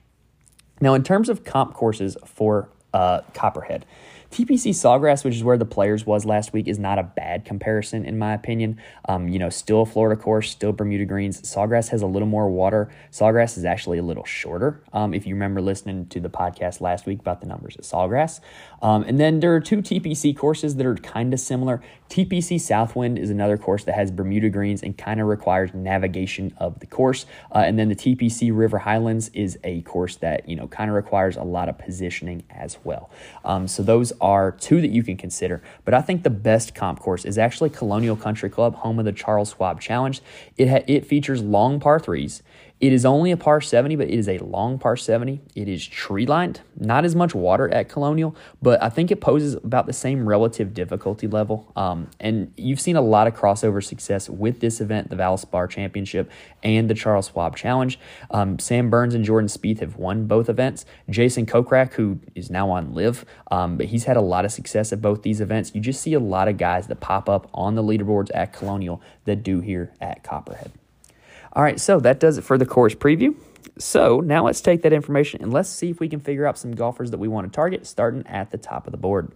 Now, 0.82 0.96
in 0.96 1.04
terms 1.04 1.30
of 1.30 1.44
comp 1.44 1.76
courses 1.76 2.18
for 2.26 2.70
uh, 2.92 3.22
Copperhead, 3.36 3.86
TPC 4.32 4.72
Sawgrass, 4.72 5.24
which 5.24 5.36
is 5.36 5.44
where 5.44 5.58
the 5.58 5.66
players 5.66 6.06
was 6.06 6.26
last 6.26 6.54
week, 6.54 6.68
is 6.68 6.80
not 6.80 7.00
a 7.00 7.04
bad 7.04 7.46
comparison 7.46 8.06
in 8.06 8.18
my 8.18 8.34
opinion. 8.34 8.80
Um, 9.08 9.28
you 9.28 9.40
know, 9.40 9.50
still 9.50 9.82
a 9.82 9.86
Florida 9.86 10.20
course, 10.20 10.52
still 10.52 10.72
Bermuda 10.72 11.06
greens. 11.06 11.42
Sawgrass 11.42 11.90
has 11.90 12.02
a 12.02 12.08
little 12.08 12.28
more 12.28 12.50
water. 12.50 12.90
Sawgrass 13.12 13.58
is 13.58 13.66
actually 13.66 13.98
a 13.98 14.04
little 14.04 14.26
shorter. 14.26 14.84
Um, 14.94 15.14
if 15.14 15.26
you 15.26 15.36
remember 15.36 15.62
listening 15.62 16.08
to 16.08 16.20
the 16.20 16.30
podcast 16.30 16.82
last 16.82 17.06
week 17.06 17.20
about 17.20 17.42
the 17.42 17.48
numbers 17.48 17.76
at 17.76 17.84
Sawgrass, 17.84 18.40
um, 18.82 19.04
and 19.04 19.20
then 19.20 19.40
there 19.40 19.56
are 19.56 19.60
two 19.60 19.78
TPC 19.78 20.36
courses 20.36 20.76
that 20.76 20.86
are 20.86 20.96
kind 20.96 21.34
of 21.34 21.40
similar. 21.40 21.82
TPC 22.10 22.60
Southwind 22.60 23.18
is 23.18 23.30
another 23.30 23.58
course 23.58 23.84
that 23.86 23.96
has 23.96 24.12
Bermuda 24.12 24.50
greens 24.50 24.84
and 24.84 24.98
kind 24.98 25.20
of 25.20 25.28
requires 25.28 25.74
navigation 25.74 26.54
of 26.58 26.80
the 26.80 26.86
course, 26.86 27.26
uh, 27.54 27.60
and 27.60 27.80
then 27.80 27.90
the 27.90 27.96
TPC 27.96 28.52
River 28.56 28.78
Highlands 28.78 29.30
is 29.30 29.58
a 29.64 29.82
course 29.82 30.18
that 30.18 30.48
you 30.48 30.56
know 30.56 30.68
kind 30.68 30.90
of 30.90 30.96
requires 30.96 31.36
a 31.36 31.44
lot 31.44 31.70
of 31.70 31.78
positioning 31.78 32.44
as 32.50 32.78
well. 32.84 33.10
Um, 33.44 33.68
so 33.68 33.82
those 33.84 34.14
are 34.22 34.52
two 34.52 34.82
that 34.82 34.90
you 34.90 35.04
can 35.04 35.18
consider. 35.18 35.62
But 35.84 35.94
I 35.94 36.02
think 36.02 36.24
the 36.24 36.30
best 36.30 36.76
comp 36.76 37.00
course 37.00 37.26
is 37.26 37.38
actually 37.38 37.70
Colonial 37.70 38.16
Country 38.16 38.50
Club, 38.50 38.76
home 38.76 39.00
of 39.00 39.06
the 39.06 39.12
Charles 39.12 39.52
Schwab 39.52 39.82
Challenge. 39.82 40.22
It 40.58 40.70
ha- 40.70 40.84
it 40.88 41.06
features 41.06 41.42
long 41.42 41.80
par 41.80 42.00
threes. 42.00 42.44
It 42.82 42.92
is 42.92 43.06
only 43.06 43.32
a 43.32 43.38
par 43.38 43.62
70, 43.62 43.96
but 43.96 44.10
it 44.10 44.14
is 44.14 44.28
a 44.28 44.38
long 44.40 44.78
par 44.78 44.98
70. 44.98 45.42
It 45.56 45.70
is 45.70 45.88
tree 45.88 46.26
lined, 46.26 46.60
not 46.76 47.06
as 47.06 47.16
much 47.16 47.34
water 47.34 47.74
at 47.74 47.88
Colonial, 47.88 48.36
but 48.62 48.84
I 48.84 48.90
think 48.90 49.12
it 49.12 49.22
poses 49.22 49.54
about 49.54 49.86
the 49.86 49.94
same 49.94 50.28
relative 50.28 50.74
difficulty 50.74 51.26
level. 51.26 51.72
Um, 51.78 52.10
and 52.20 52.52
you've 52.58 52.82
seen 52.82 52.98
a 52.98 53.02
lot 53.02 53.28
of 53.28 53.34
crossover 53.34 53.82
success 53.82 54.30
with 54.30 54.60
this 54.60 54.82
event, 54.82 55.10
the 55.10 55.16
Valspar 55.16 55.70
Championship 55.70 56.30
and 56.64 56.90
the 56.90 56.94
Charles 56.94 57.30
Schwab 57.30 57.56
Challenge. 57.56 57.98
Um, 58.30 58.60
Sam 58.60 58.90
Burns 58.90 59.16
and 59.16 59.24
Jordan 59.24 59.48
Spieth 59.48 59.80
have 59.80 59.96
won 59.96 60.28
both 60.28 60.50
events. 60.50 60.86
Jason 61.10 61.46
Kokrak, 61.46 61.94
who 61.94 62.20
is 62.36 62.50
now 62.50 62.70
on 62.70 62.94
LIV, 62.94 63.24
um, 63.52 63.78
but 63.78 63.86
he's 63.86 64.04
had 64.04 64.18
a 64.18 64.22
lot 64.22 64.44
of 64.44 64.52
success 64.52 64.92
at 64.92 65.02
both 65.02 65.22
these 65.22 65.40
events. 65.40 65.74
You 65.74 65.80
just 65.80 66.02
see 66.02 66.14
a 66.14 66.20
lot 66.20 66.50
of 66.50 66.58
guys 66.58 66.88
that 66.88 67.00
pop 67.00 67.30
up 67.30 67.50
on 67.54 67.76
the 67.76 67.84
leaderboards 67.84 68.32
at 68.34 68.52
Colonial 68.52 69.02
that 69.24 69.44
do 69.44 69.62
here 69.62 69.94
at 70.02 70.24
Copperhead. 70.24 70.74
All 71.56 71.64
right, 71.64 71.80
so 71.80 72.02
that 72.02 72.20
does 72.20 72.38
it 72.38 72.44
for 72.44 72.58
the 72.58 72.66
course 72.66 72.96
preview. 72.96 73.34
So 73.78 74.20
now 74.20 74.46
let's 74.46 74.60
take 74.60 74.82
that 74.82 74.92
information 74.92 75.42
and 75.42 75.54
let's 75.54 75.70
see 75.70 75.90
if 75.90 76.02
we 76.02 76.10
can 76.10 76.20
figure 76.20 76.46
out 76.46 76.58
some 76.58 76.76
golfers 76.76 77.12
that 77.12 77.18
we 77.18 77.30
want 77.30 77.52
to 77.52 77.56
target 77.56 77.88
starting 77.88 78.28
at 78.28 78.52
the 78.52 78.58
top 78.58 78.88
of 78.88 78.92
the 78.92 78.98
board. 78.98 79.32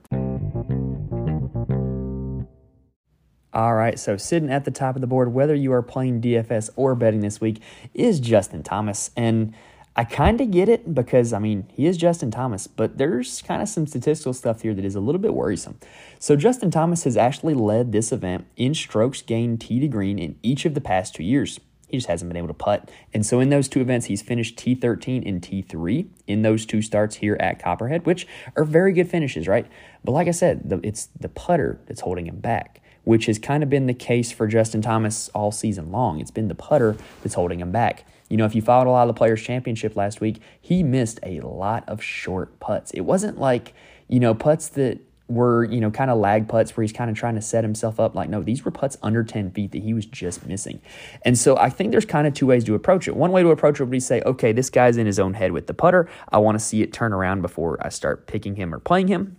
All 3.54 3.74
right, 3.74 3.98
so 3.98 4.18
sitting 4.18 4.52
at 4.52 4.66
the 4.66 4.72
top 4.72 4.96
of 4.96 5.02
the 5.02 5.08
board, 5.08 5.34
whether 5.34 5.56
you 5.56 5.72
are 5.72 5.82
playing 5.82 6.22
DFS 6.22 6.70
or 6.76 6.94
betting 6.94 7.22
this 7.22 7.40
week, 7.40 7.62
is 7.94 8.20
Justin 8.20 8.64
Thomas. 8.64 9.12
And 9.16 9.54
I 9.96 10.04
kind 10.04 10.40
of 10.40 10.52
get 10.52 10.70
it 10.70 10.94
because, 10.94 11.34
I 11.34 11.40
mean, 11.40 11.68
he 11.74 11.86
is 11.88 11.98
Justin 11.98 12.32
Thomas, 12.32 12.68
but 12.68 12.98
there's 12.98 13.42
kind 13.42 13.62
of 13.62 13.68
some 13.68 13.88
statistical 13.88 14.34
stuff 14.34 14.62
here 14.62 14.74
that 14.74 14.86
is 14.86 14.96
a 14.96 15.00
little 15.00 15.20
bit 15.20 15.34
worrisome. 15.34 15.80
So, 16.20 16.36
Justin 16.36 16.70
Thomas 16.70 17.06
has 17.06 17.18
actually 17.18 17.56
led 17.56 17.92
this 17.92 18.12
event 18.12 18.46
in 18.56 18.76
strokes 18.76 19.22
gained 19.22 19.62
tee 19.62 19.80
to 19.80 19.88
green 19.88 20.20
in 20.20 20.38
each 20.44 20.66
of 20.66 20.74
the 20.74 20.82
past 20.82 21.16
two 21.16 21.24
years. 21.24 21.60
He 21.90 21.98
just 21.98 22.08
hasn't 22.08 22.30
been 22.30 22.38
able 22.38 22.48
to 22.48 22.54
putt. 22.54 22.90
And 23.14 23.26
so 23.26 23.40
in 23.40 23.50
those 23.50 23.68
two 23.68 23.82
events, 23.82 24.06
he's 24.06 24.22
finished 24.22 24.58
T13 24.58 25.28
and 25.28 25.42
T3 25.42 26.08
in 26.28 26.44
those 26.44 26.66
two 26.66 26.82
starts 26.82 27.18
here 27.18 27.36
at 27.40 27.62
Copperhead, 27.62 28.06
which 28.06 28.28
are 28.56 28.64
very 28.64 28.94
good 28.94 29.10
finishes, 29.10 29.48
right? 29.48 29.66
But 30.04 30.12
like 30.12 30.28
I 30.28 30.32
said, 30.32 30.70
the, 30.70 30.80
it's 30.84 31.08
the 31.20 31.30
putter 31.30 31.82
that's 31.88 32.02
holding 32.02 32.28
him 32.28 32.40
back, 32.40 32.82
which 33.04 33.26
has 33.26 33.40
kind 33.40 33.64
of 33.64 33.70
been 33.70 33.88
the 33.88 33.94
case 33.94 34.32
for 34.32 34.48
Justin 34.48 34.82
Thomas 34.82 35.30
all 35.30 35.52
season 35.52 35.92
long. 35.92 36.22
It's 36.22 36.32
been 36.32 36.48
the 36.48 36.56
putter 36.56 36.96
that's 37.24 37.36
holding 37.36 37.60
him 37.60 37.72
back. 37.72 38.06
You 38.30 38.38
know, 38.38 38.46
if 38.46 38.54
you 38.54 38.62
followed 38.62 38.88
a 38.88 38.92
lot 38.92 39.10
of 39.10 39.16
the 39.16 39.18
Players' 39.18 39.42
Championship 39.42 39.96
last 39.96 40.22
week, 40.22 40.40
he 40.62 40.84
missed 40.84 41.20
a 41.24 41.40
lot 41.42 41.84
of 41.90 42.04
short 42.04 42.60
putts. 42.60 42.92
It 42.92 43.02
wasn't 43.02 43.40
like, 43.40 43.74
you 44.08 44.20
know, 44.20 44.36
putts 44.36 44.68
that 44.70 45.00
were, 45.30 45.64
you 45.66 45.80
know, 45.80 45.92
kind 45.92 46.12
of 46.12 46.18
lag 46.18 46.48
putts 46.48 46.76
where 46.76 46.84
he's 46.84 46.92
kind 46.92 47.10
of 47.10 47.16
trying 47.16 47.36
to 47.36 47.42
set 47.42 47.64
himself 47.64 48.00
up. 48.00 48.16
Like, 48.16 48.30
no, 48.30 48.42
these 48.42 48.66
were 48.66 48.72
putts 48.72 48.98
under 49.02 49.24
10 49.24 49.52
feet 49.52 49.72
that 49.72 49.84
he 49.84 49.94
was 49.94 50.06
just 50.06 50.46
missing. 50.46 50.82
And 51.24 51.38
so 51.38 51.58
I 51.58 51.70
think 51.70 51.92
there's 51.92 52.06
kind 52.06 52.28
of 52.28 52.34
two 52.34 52.48
ways 52.48 52.64
to 52.66 52.76
approach 52.76 53.08
it. 53.08 53.16
One 53.16 53.32
way 53.32 53.44
to 53.44 53.50
approach 53.50 53.80
it 53.80 53.84
would 53.84 53.92
be 53.92 54.00
say, 54.00 54.22
okay, 54.26 54.52
this 54.52 54.70
guy's 54.70 54.98
in 54.98 55.06
his 55.06 55.20
own 55.20 55.36
head 55.36 55.52
with 55.52 55.68
the 55.68 55.74
putter. 55.74 56.10
I 56.30 56.40
want 56.40 56.58
to 56.58 56.64
see 56.64 56.82
it 56.82 56.92
turn 56.92 57.14
around 57.14 57.42
before 57.42 57.78
I 57.86 57.90
start 57.90 58.28
picking 58.28 58.56
him 58.56 58.74
or 58.74 58.80
playing 58.80 59.08
him. 59.08 59.39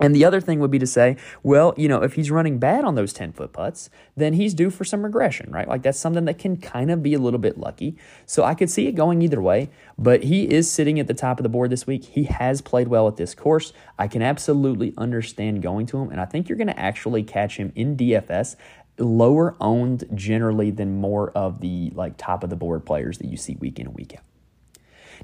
And 0.00 0.14
the 0.14 0.24
other 0.24 0.40
thing 0.40 0.60
would 0.60 0.70
be 0.70 0.78
to 0.78 0.86
say, 0.86 1.16
well, 1.42 1.74
you 1.76 1.88
know, 1.88 2.02
if 2.02 2.14
he's 2.14 2.30
running 2.30 2.58
bad 2.58 2.84
on 2.84 2.94
those 2.94 3.12
10 3.12 3.32
foot 3.32 3.52
putts, 3.52 3.90
then 4.16 4.34
he's 4.34 4.54
due 4.54 4.70
for 4.70 4.84
some 4.84 5.04
regression, 5.04 5.50
right? 5.50 5.68
Like 5.68 5.82
that's 5.82 5.98
something 5.98 6.24
that 6.26 6.38
can 6.38 6.56
kind 6.56 6.90
of 6.90 7.02
be 7.02 7.14
a 7.14 7.18
little 7.18 7.38
bit 7.38 7.58
lucky. 7.58 7.96
So 8.26 8.44
I 8.44 8.54
could 8.54 8.70
see 8.70 8.86
it 8.86 8.92
going 8.92 9.22
either 9.22 9.40
way, 9.40 9.70
but 9.96 10.24
he 10.24 10.44
is 10.44 10.70
sitting 10.70 11.00
at 11.00 11.06
the 11.06 11.14
top 11.14 11.38
of 11.38 11.42
the 11.42 11.48
board 11.48 11.70
this 11.70 11.86
week. 11.86 12.04
He 12.04 12.24
has 12.24 12.60
played 12.60 12.88
well 12.88 13.08
at 13.08 13.16
this 13.16 13.34
course. 13.34 13.72
I 13.98 14.06
can 14.08 14.22
absolutely 14.22 14.94
understand 14.96 15.62
going 15.62 15.86
to 15.86 15.98
him, 15.98 16.10
and 16.10 16.20
I 16.20 16.24
think 16.24 16.48
you're 16.48 16.58
going 16.58 16.68
to 16.68 16.78
actually 16.78 17.24
catch 17.24 17.56
him 17.56 17.72
in 17.74 17.96
DFS 17.96 18.56
lower 18.98 19.54
owned 19.60 20.04
generally 20.14 20.70
than 20.70 21.00
more 21.00 21.30
of 21.30 21.60
the 21.60 21.90
like 21.94 22.16
top 22.16 22.42
of 22.42 22.50
the 22.50 22.56
board 22.56 22.84
players 22.84 23.18
that 23.18 23.28
you 23.28 23.36
see 23.36 23.56
week 23.60 23.78
in 23.78 23.86
and 23.86 23.94
week 23.94 24.14
out. 24.16 24.27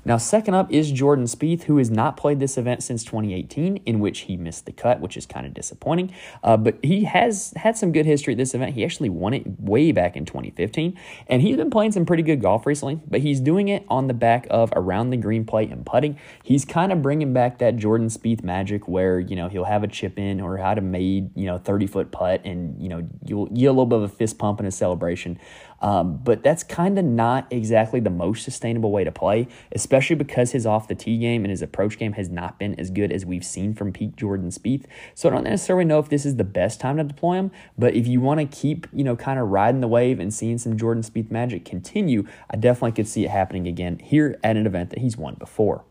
Now, 0.05 0.17
second 0.17 0.55
up 0.55 0.73
is 0.73 0.91
Jordan 0.91 1.27
Spieth, 1.27 1.65
who 1.65 1.79
has 1.79 1.91
not 1.91 2.17
played 2.17 2.41
this 2.41 2.57
event 2.57 2.83
since 2.83 3.05
2018, 3.05 3.79
in 3.87 4.01
which 4.01 4.21
he 4.21 4.37
missed 4.37 4.67
the 4.67 4.73
cut, 4.73 5.01
which 5.01 5.17
is 5.17 5.27
kind 5.27 5.47
of 5.47 5.55
disappointing. 5.55 6.13
Uh, 6.43 6.57
but 6.57 6.79
he 6.83 7.05
has 7.05 7.53
had 7.57 7.77
some 7.77 7.93
good 7.93 8.07
history 8.07 8.35
at 8.35 8.39
this 8.39 8.55
event. 8.55 8.75
He 8.75 8.85
actually 8.85 9.09
won 9.09 9.35
it 9.35 9.61
way 9.61 9.93
back 9.93 10.17
in 10.17 10.25
2015, 10.25 10.99
and 11.29 11.43
he's 11.43 11.57
been 11.57 11.71
playing 11.71 11.93
some 11.93 12.07
pretty 12.07 12.23
good 12.23 12.41
golf 12.41 12.67
recently. 12.67 13.01
But 13.07 13.21
he's 13.21 13.41
doing 13.41 13.69
it 13.69 13.85
on 13.89 14.07
the 14.07 14.15
back 14.15 14.47
of 14.51 14.73
around 14.75 15.11
the 15.11 15.17
green 15.17 15.45
plate 15.45 15.71
and 15.71 15.85
putting. 15.85 16.19
He's 16.43 16.65
kind 16.65 16.93
of 16.93 17.03
bringing 17.03 17.33
back 17.33 17.59
that 17.59 17.77
Jordan 17.77 18.09
Spieth 18.09 18.43
magic, 18.43 18.89
where 18.89 19.19
you 19.21 19.37
know 19.37 19.49
he'll 19.49 19.65
have 19.65 19.83
a 19.83 19.89
chip 19.89 20.19
in 20.19 20.41
or 20.41 20.57
how 20.57 20.75
to 20.75 20.81
made 20.81 21.37
you 21.37 21.47
know 21.47 21.59
30 21.59 21.87
foot 21.87 22.13
putt, 22.13 22.43
and 22.45 22.81
you 22.83 22.89
know 22.89 23.07
you'll 23.25 23.47
get 23.47 23.67
a 23.67 23.73
little 23.73 23.87
bit 23.87 23.99
of 23.99 24.05
a 24.05 24.09
fist 24.09 24.39
pump 24.39 24.59
and 24.61 24.69
a 24.69 24.73
celebration. 24.73 25.39
Um, 25.85 26.17
but 26.17 26.43
that's 26.43 26.63
kind 26.63 26.99
of 26.99 27.05
not 27.05 27.47
exactly 27.51 28.01
the 28.01 28.09
most 28.09 28.43
sustainable 28.43 28.91
way 28.91 29.05
to 29.05 29.13
play, 29.13 29.49
especially 29.71 30.17
because 30.17 30.53
his 30.53 30.65
off 30.65 30.89
the 30.89 30.95
tee 30.95 31.19
game 31.19 31.45
and 31.45 31.51
his 31.51 31.61
approach 31.61 31.99
game 31.99 32.15
has 32.15 32.31
not 32.31 32.59
been 32.59 32.75
as 32.81 32.89
good 32.89 33.13
as 33.13 33.27
we've 33.27 33.45
seen 33.45 33.75
from 33.75 33.93
peak 33.93 34.17
Jordan 34.17 34.49
Spieth. 34.49 34.87
So 35.15 35.29
I 35.29 35.33
don't 35.33 35.45
necessarily 35.45 35.85
know 35.85 35.99
if 35.99 36.09
this 36.09 36.25
is 36.25 36.37
the 36.37 36.45
best 36.45 36.81
time 36.81 36.97
to 36.97 37.05
deploy 37.05 37.35
him, 37.35 37.51
but 37.77 37.95
if 37.95 38.07
you 38.07 38.23
want 38.23 38.41
to 38.41 38.47
keep, 38.47 38.87
you 38.95 39.05
know, 39.05 39.15
kind 39.15 39.39
of 39.39 39.51
riding 39.51 39.83
the 39.83 39.87
wave 39.87 40.21
and 40.21 40.33
seeing 40.33 40.57
some 40.57 40.79
Jordan 40.79 41.03
Spieth 41.03 41.31
magic 41.31 41.67
continue, 41.67 42.27
I 42.49 42.57
definitely 42.57 42.93
could 42.93 43.07
see 43.07 43.27
it 43.27 43.31
happening 43.31 43.69
again 43.69 43.99
here 43.99 44.39
at 44.43 44.57
an 44.57 44.67
event 44.67 44.89
that 44.89 45.01
he's 45.01 45.19
won 45.19 45.35
before. 45.35 45.85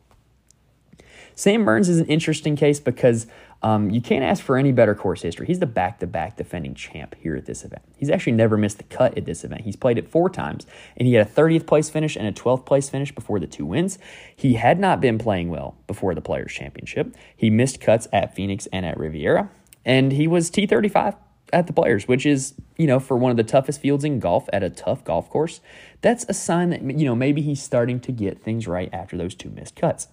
Sam 1.35 1.65
Burns 1.65 1.87
is 1.87 1.99
an 1.99 2.07
interesting 2.07 2.55
case 2.55 2.79
because 2.79 3.27
Um, 3.63 3.89
you 3.89 4.01
can't 4.01 4.25
ask 4.25 4.43
for 4.43 4.57
any 4.57 4.73
better 4.73 4.93
course 4.93 5.21
history. 5.21 5.47
He's 5.47 5.59
the 5.59 5.65
back 5.65 5.99
to 5.99 6.07
back 6.07 6.35
defending 6.35 6.75
champ 6.75 7.15
here 7.17 7.37
at 7.37 7.45
this 7.45 7.63
event. 7.63 7.81
He's 7.95 8.09
actually 8.09 8.33
never 8.33 8.57
missed 8.57 8.77
the 8.77 8.83
cut 8.83 9.17
at 9.17 9.25
this 9.25 9.45
event. 9.45 9.61
He's 9.61 9.77
played 9.77 9.97
it 9.97 10.09
four 10.09 10.29
times, 10.29 10.67
and 10.97 11.07
he 11.07 11.13
had 11.13 11.25
a 11.25 11.29
30th 11.29 11.65
place 11.65 11.89
finish 11.89 12.17
and 12.17 12.27
a 12.27 12.33
12th 12.33 12.65
place 12.65 12.89
finish 12.89 13.15
before 13.15 13.39
the 13.39 13.47
two 13.47 13.65
wins. 13.65 13.97
He 14.35 14.55
had 14.55 14.79
not 14.79 14.99
been 14.99 15.17
playing 15.17 15.49
well 15.49 15.77
before 15.87 16.13
the 16.13 16.21
Players' 16.21 16.51
Championship. 16.51 17.15
He 17.37 17.49
missed 17.49 17.79
cuts 17.79 18.09
at 18.11 18.35
Phoenix 18.35 18.67
and 18.73 18.85
at 18.85 18.97
Riviera, 18.97 19.49
and 19.85 20.11
he 20.11 20.27
was 20.27 20.51
T35 20.51 21.15
at 21.53 21.67
the 21.67 21.73
Players, 21.73 22.05
which 22.05 22.25
is, 22.25 22.55
you 22.77 22.87
know, 22.87 22.99
for 22.99 23.15
one 23.15 23.31
of 23.31 23.37
the 23.37 23.43
toughest 23.43 23.79
fields 23.79 24.03
in 24.03 24.19
golf 24.19 24.49
at 24.51 24.63
a 24.63 24.69
tough 24.69 25.05
golf 25.05 25.29
course. 25.29 25.61
That's 26.01 26.25
a 26.27 26.33
sign 26.33 26.71
that, 26.71 26.81
you 26.81 27.05
know, 27.05 27.15
maybe 27.15 27.41
he's 27.41 27.61
starting 27.61 28.01
to 28.01 28.11
get 28.11 28.43
things 28.43 28.67
right 28.67 28.89
after 28.91 29.15
those 29.15 29.35
two 29.35 29.49
missed 29.49 29.75
cuts. 29.77 30.07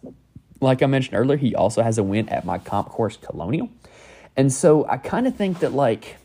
Like 0.61 0.83
I 0.83 0.87
mentioned 0.87 1.17
earlier, 1.17 1.39
he 1.39 1.55
also 1.55 1.83
has 1.83 1.99
a 1.99 2.03
win 2.03 2.29
at 2.29 2.45
my 2.45 2.59
comp 2.59 2.89
course, 2.89 3.17
Colonial. 3.17 3.71
And 4.37 4.53
so 4.53 4.87
I 4.89 4.97
kind 4.97 5.27
of 5.27 5.35
think 5.35 5.61
that, 5.61 5.73
like, 5.73 6.17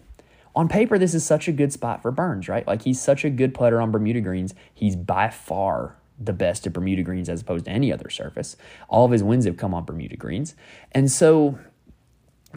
on 0.56 0.68
paper, 0.70 0.98
this 0.98 1.14
is 1.14 1.26
such 1.26 1.48
a 1.48 1.52
good 1.52 1.74
spot 1.74 2.02
for 2.02 2.12
Burns, 2.12 2.48
right? 2.48 2.66
Like, 2.68 2.84
he's 2.84 3.02
such 3.02 3.26
a 3.26 3.30
good 3.30 3.54
putter 3.54 3.82
on 3.82 3.92
Bermuda 3.92 4.22
greens. 4.22 4.54
He's 4.74 4.96
by 4.96 5.30
far 5.30 5.96
the 6.20 6.34
best 6.34 6.66
at 6.66 6.74
Bermuda 6.74 7.04
greens 7.04 7.28
as 7.28 7.42
opposed 7.42 7.66
to 7.66 7.72
any 7.72 7.92
other 7.92 8.10
surface. 8.10 8.56
All 8.88 9.06
of 9.06 9.12
his 9.12 9.24
wins 9.24 9.46
have 9.46 9.58
come 9.58 9.74
on 9.74 9.84
Bermuda 9.84 10.16
greens. 10.16 10.56
And 10.94 11.12
so 11.12 11.60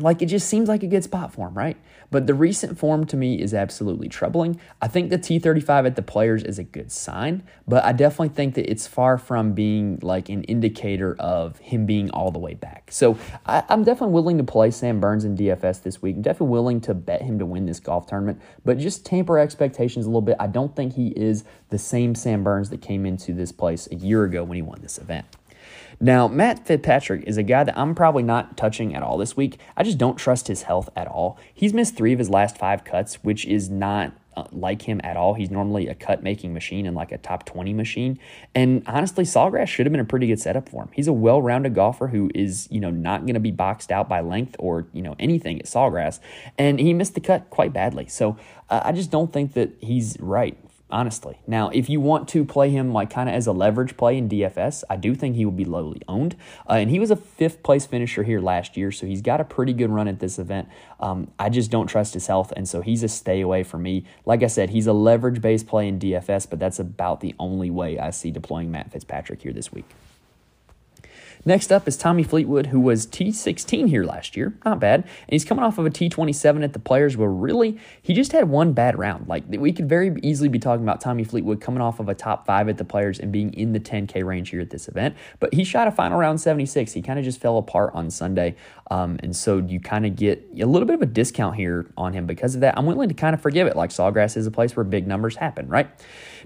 like 0.00 0.23
it 0.23 0.26
just 0.26 0.49
seems 0.49 0.68
like 0.68 0.82
a 0.82 0.87
good 0.87 1.04
spot 1.04 1.32
for 1.32 1.49
him, 1.49 1.54
right? 1.54 1.76
But 2.11 2.27
the 2.27 2.35
recent 2.35 2.79
form 2.79 3.05
to 3.07 3.17
me 3.17 3.41
is 3.41 3.53
absolutely 3.53 4.09
troubling. 4.09 4.61
I 4.81 4.88
think 4.88 5.11
the 5.11 5.19
T35 5.19 5.87
at 5.87 5.97
the 5.97 6.03
players 6.03 6.43
is 6.43 6.59
a 6.59 6.65
good 6.65 6.91
sign, 6.91 7.43
but 7.67 7.85
I 7.85 7.93
definitely 7.93 8.31
think 8.31 8.55
that 8.55 8.71
it's 8.71 8.87
far 8.87 9.19
from 9.19 9.53
being 9.53 9.99
like 10.03 10.29
an 10.29 10.45
indicator 10.45 11.17
of 11.19 11.59
him 11.59 11.87
being 11.87 12.11
all 12.11 12.31
the 12.31 12.38
way 12.38 12.55
back. 12.55 12.91
So 12.91 13.19
I, 13.45 13.62
am 13.69 13.85
definitely 13.85 14.15
willing 14.15 14.38
to 14.38 14.45
play 14.45 14.71
Sam 14.71 15.00
Burns 15.00 15.25
in 15.25 15.37
DFS 15.37 15.83
this 15.83 16.00
week. 16.00 16.17
I'm 16.17 16.23
definitely 16.23 16.53
willing 16.53 16.81
to 16.83 16.95
bet 16.95 17.23
him 17.23 17.38
to 17.38 17.47
win 17.47 17.67
this 17.67 17.81
golf 17.81 18.07
tournament, 18.07 18.41
but 18.65 18.79
just 18.79 19.05
tamper 19.05 19.38
expectations 19.38 20.07
a 20.07 20.09
little 20.09 20.23
bit. 20.23 20.37
I 20.41 20.47
don't 20.47 20.75
think 20.75 20.95
he 20.95 21.09
is 21.09 21.45
the 21.71 21.79
same 21.79 22.15
Sam 22.15 22.43
Burns 22.43 22.71
that 22.71 22.81
came 22.81 23.05
into 23.05 23.33
this 23.33 23.53
place 23.53 23.88
a 23.91 23.97
year 23.97 24.25
ago 24.25 24.45
when 24.45 24.57
he 24.57 24.62
won 24.62 24.81
this 24.81 24.99
event. 24.99 25.27
Now, 26.00 26.28
Matt 26.28 26.64
Fitzpatrick 26.64 27.25
is 27.26 27.37
a 27.37 27.43
guy 27.43 27.64
that 27.64 27.76
I'm 27.76 27.95
probably 27.95 28.23
not 28.23 28.57
touching 28.57 28.95
at 28.95 29.02
all 29.02 29.19
this 29.19 29.37
week. 29.37 29.59
I 29.76 29.83
just 29.83 29.99
don't 29.99 30.17
trust 30.17 30.47
his 30.47 30.62
health 30.62 30.88
at 30.95 31.09
all. 31.09 31.38
He's 31.52 31.75
missed 31.75 31.97
three 31.97 32.12
of 32.12 32.21
his 32.21 32.31
last 32.31 32.57
five 32.57 32.85
cuts, 32.85 33.17
which 33.25 33.45
is 33.45 33.69
not 33.69 34.12
uh, 34.37 34.45
like 34.52 34.83
him 34.83 35.00
at 35.02 35.17
all. 35.17 35.35
He's 35.35 35.50
normally 35.50 35.88
a 35.88 35.97
cut 35.97 36.23
making 36.23 36.55
machine 36.55 36.87
and 36.87 36.95
like 36.95 37.11
a 37.11 37.19
top 37.19 37.45
20 37.45 37.73
machine. 37.73 38.21
And 38.55 38.85
honestly, 38.87 39.25
Sawgrass 39.25 39.67
should 39.67 39.87
have 39.87 39.93
been 39.93 40.00
a 40.00 40.05
pretty 40.05 40.28
good 40.28 40.38
setup 40.38 40.69
for 40.69 40.85
him. 40.85 40.90
He's 40.93 41.09
a 41.09 41.12
well 41.12 41.43
rounded 41.43 41.75
golfer 41.75 42.07
who 42.07 42.31
is, 42.33 42.69
you 42.71 42.81
know, 42.81 42.90
not 42.90 43.23
going 43.23 43.35
to 43.35 43.40
be 43.40 43.50
boxed 43.50 43.90
out 43.90 44.09
by 44.09 44.21
length 44.21 44.55
or, 44.61 44.87
you 44.93 45.02
know, 45.02 45.17
anything 45.19 45.59
at 45.59 45.67
Sawgrass. 45.67 46.21
And 46.57 46.78
he 46.78 46.95
missed 46.95 47.14
the 47.14 47.21
cut 47.21 47.50
quite 47.50 47.73
badly. 47.73 48.07
So 48.07 48.37
uh, 48.71 48.83
I 48.85 48.93
just 48.93 49.11
don't 49.11 49.33
think 49.33 49.55
that 49.55 49.73
he's 49.81 50.17
right 50.21 50.57
honestly. 50.90 51.40
Now, 51.47 51.68
if 51.71 51.88
you 51.88 52.00
want 52.00 52.28
to 52.28 52.45
play 52.45 52.71
him 52.71 52.92
like 52.92 53.11
kind 53.11 53.28
of 53.28 53.35
as 53.35 53.47
a 53.47 53.52
leverage 53.52 53.97
play 53.97 54.16
in 54.16 54.28
DFS, 54.28 54.85
I 54.88 54.97
do 54.97 55.14
think 55.14 55.37
he 55.37 55.45
will 55.45 55.52
be 55.52 55.64
lowly 55.64 56.02
owned. 56.09 56.37
Uh, 56.68 56.75
and 56.75 56.90
he 56.90 56.99
was 56.99 57.11
a 57.11 57.16
fifth 57.16 57.62
place 57.62 57.87
finisher 57.87 58.23
here 58.23 58.40
last 58.40 58.76
year, 58.76 58.90
so 58.90 59.07
he's 59.07 59.23
got 59.23 59.40
a 59.40 59.45
pretty 59.45 59.73
good 59.73 59.90
run 59.90 60.09
at 60.09 60.21
this 60.21 60.38
event. 60.38 60.68
Um, 61.00 61.30
I 61.38 61.49
just 61.49 61.71
don't 61.71 61.87
trust 61.87 62.14
his 62.14 62.26
health, 62.26 62.52
and 62.57 62.68
so 62.68 62.80
he's 62.80 63.02
a 63.02 63.09
stay 63.09 63.40
away 63.40 63.62
for 63.62 63.78
me. 63.78 64.04
Like 64.25 64.42
I 64.42 64.49
said, 64.49 64.71
he's 64.71 64.87
a 64.87 64.92
leverage 64.92 65.40
based 65.40 65.66
play 65.66 65.88
in 65.88 65.99
DFS, 65.99 66.49
but 66.49 66.59
that's 66.59 66.78
about 66.78 67.21
the 67.21 67.35
only 67.38 67.71
way 67.71 67.99
I 67.99 68.11
see 68.11 68.30
deploying 68.30 68.71
Matt 68.71 68.90
Fitzpatrick 68.90 69.42
here 69.42 69.52
this 69.52 69.73
week. 69.73 69.87
Next 71.45 71.73
up 71.73 71.87
is 71.87 71.97
Tommy 71.97 72.23
Fleetwood, 72.23 72.66
who 72.66 72.80
was 72.80 73.07
T16 73.07 73.88
here 73.88 74.04
last 74.04 74.37
year. 74.37 74.54
Not 74.64 74.80
bad. 74.80 75.02
And 75.02 75.30
he's 75.30 75.45
coming 75.45 75.64
off 75.64 75.78
of 75.78 75.87
a 75.87 75.90
T27 75.90 76.64
at 76.64 76.73
the 76.73 76.78
Players 76.78 77.16
where 77.16 77.30
really 77.30 77.78
he 78.02 78.14
just 78.14 78.33
had 78.33 78.49
one 78.49 78.73
bad 78.73 78.99
round. 78.99 79.28
Like 79.28 79.45
we 79.49 79.73
could 79.73 79.88
very 79.88 80.18
easily 80.23 80.49
be 80.49 80.59
talking 80.59 80.83
about 80.83 81.00
Tommy 81.00 81.25
Fleetwood 81.25 81.61
coming 81.61 81.80
off 81.80 82.00
of 82.00 82.09
a 82.09 82.14
top 82.14 82.47
five 82.47 82.68
at 82.68 82.78
the 82.78 82.85
Players 82.85 83.18
and 83.18 83.33
being 83.33 83.52
in 83.54 83.73
the 83.73 83.80
10K 83.80 84.25
range 84.25 84.50
here 84.50 84.61
at 84.61 84.71
this 84.71 84.88
event. 84.88 85.16
But 85.40 85.54
he 85.54 85.64
shot 85.64 85.88
a 85.88 85.92
final 85.92 86.18
round 86.18 86.40
76. 86.40 86.92
He 86.92 87.02
kind 87.02 87.18
of 87.18 87.25
just 87.25 87.40
fell 87.40 87.59
apart 87.59 87.92
on 87.95 88.11
Sunday. 88.11 88.57
Um, 88.90 89.18
and 89.23 89.37
so 89.37 89.59
you 89.59 89.80
kind 89.80 90.07
of 90.07 90.16
get 90.16 90.45
a 90.59 90.66
little 90.66 90.87
bit 90.87 90.95
of 90.95 91.02
a 91.02 91.07
discount 91.07 91.57
here 91.57 91.90
on 91.97 92.12
him 92.12 92.26
because 92.26 92.54
of 92.54 92.62
that. 92.62 92.76
I'm 92.76 92.87
willing 92.87 93.09
to 93.09 93.14
kind 93.14 93.35
of 93.35 93.40
forgive 93.40 93.66
it. 93.66 93.76
Like 93.76 93.90
Sawgrass 93.90 94.37
is 94.37 94.47
a 94.47 94.50
place 94.50 94.75
where 94.75 94.85
big 94.85 95.07
numbers 95.07 95.37
happen, 95.37 95.68
right? 95.68 95.88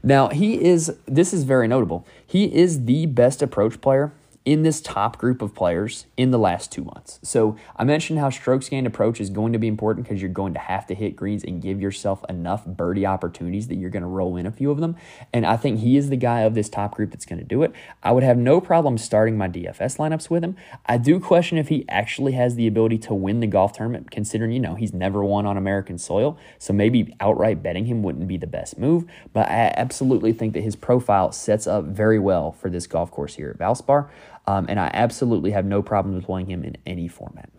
Now, 0.03 0.29
he 0.29 0.63
is, 0.63 0.97
this 1.07 1.33
is 1.33 1.45
very 1.45 1.69
notable. 1.69 2.07
He 2.27 2.53
is 2.53 2.87
the 2.87 3.07
best 3.07 3.43
approach 3.43 3.81
player 3.81 4.13
in 4.45 4.63
this 4.63 4.81
top 4.81 5.19
group 5.19 5.41
of 5.41 5.55
players 5.55 6.07
in 6.17 6.33
the 6.33 6.39
last 6.39 6.73
two 6.73 6.83
months. 6.83 7.21
So 7.23 7.57
I 7.77 7.85
mentioned 7.85 8.19
how 8.19 8.31
strokes 8.31 8.69
gained 8.69 8.87
approach 8.87 9.21
is 9.21 9.31
going 9.31 9.53
to 9.53 9.59
be 9.59 9.69
important 9.69 10.07
because 10.07 10.21
you're 10.21 10.31
going 10.31 10.53
to 10.55 10.59
have 10.59 10.87
to 10.89 10.95
hit 10.95 11.15
greens 11.15 11.45
and 11.45 11.63
give 11.63 11.81
yourself 11.81 12.25
enough 12.29 12.67
birdie 12.67 13.07
opportunities 13.07 13.69
that 13.69 13.77
you're 13.77 13.91
going 13.91 14.03
to 14.03 14.09
roll 14.09 14.37
in 14.37 14.47
a 14.47 14.51
few 14.51 14.71
of 14.71 14.81
them. 14.81 14.97
And 15.33 15.47
I 15.47 15.57
think 15.57 15.79
he 15.79 15.97
is 15.97 16.11
the 16.11 16.17
guy 16.17 16.41
of 16.41 16.55
this 16.55 16.69
top 16.69 16.97
group 16.97 17.13
that's 17.13 17.25
going 17.25 17.39
to 17.39 17.45
do 17.45 17.63
it. 17.63 17.73
I 18.03 18.11
would 18.11 18.25
have 18.25 18.37
no 18.37 18.61
problem 18.61 18.99
starting 18.99 19.39
my 19.39 19.49
DFS 19.49 19.99
lineups 19.99 20.29
with 20.29 20.43
him. 20.43 20.57
I 20.87 20.99
do 20.99 21.21
question 21.21 21.57
if 21.57 21.69
he 21.69 21.85
actually 21.89 22.33
has 22.33 22.57
the 22.57 22.67
ability 22.67 22.99
to 22.99 23.15
win 23.15 23.41
the 23.41 23.47
golf 23.47 23.75
tournament, 23.75 24.11
considering, 24.11 24.51
you 24.51 24.61
know, 24.61 24.75
he's 24.75 24.93
never 24.93 25.25
won 25.25 25.47
on 25.47 25.57
American 25.57 25.99
soil. 25.99 26.37
So 26.59 26.73
maybe 26.73 27.15
outright 27.21 27.63
betting 27.63 27.87
him 27.87 28.03
wouldn't 28.03 28.27
be 28.27 28.39
the 28.39 28.47
best 28.49 28.77
move. 28.77 29.05
But 29.33 29.49
I 29.49 29.73
absolutely 29.77 30.33
think 30.33 30.53
that 30.55 30.63
his 30.63 30.75
profile 30.75 31.31
sets 31.31 31.69
up 31.69 31.85
very 31.85 32.19
well 32.19 32.51
for 32.51 32.69
this 32.69 32.89
golf 32.89 33.11
course 33.13 33.37
here 33.37 33.51
at 33.51 33.59
Valspar. 33.59 34.09
Um, 34.47 34.67
and 34.69 34.81
I 34.81 34.91
absolutely 34.93 35.53
have 35.53 35.65
no 35.65 35.83
problem 35.83 36.19
deploying 36.19 36.47
him 36.47 36.65
in 36.65 36.77
any 36.87 37.09
format. 37.09 37.51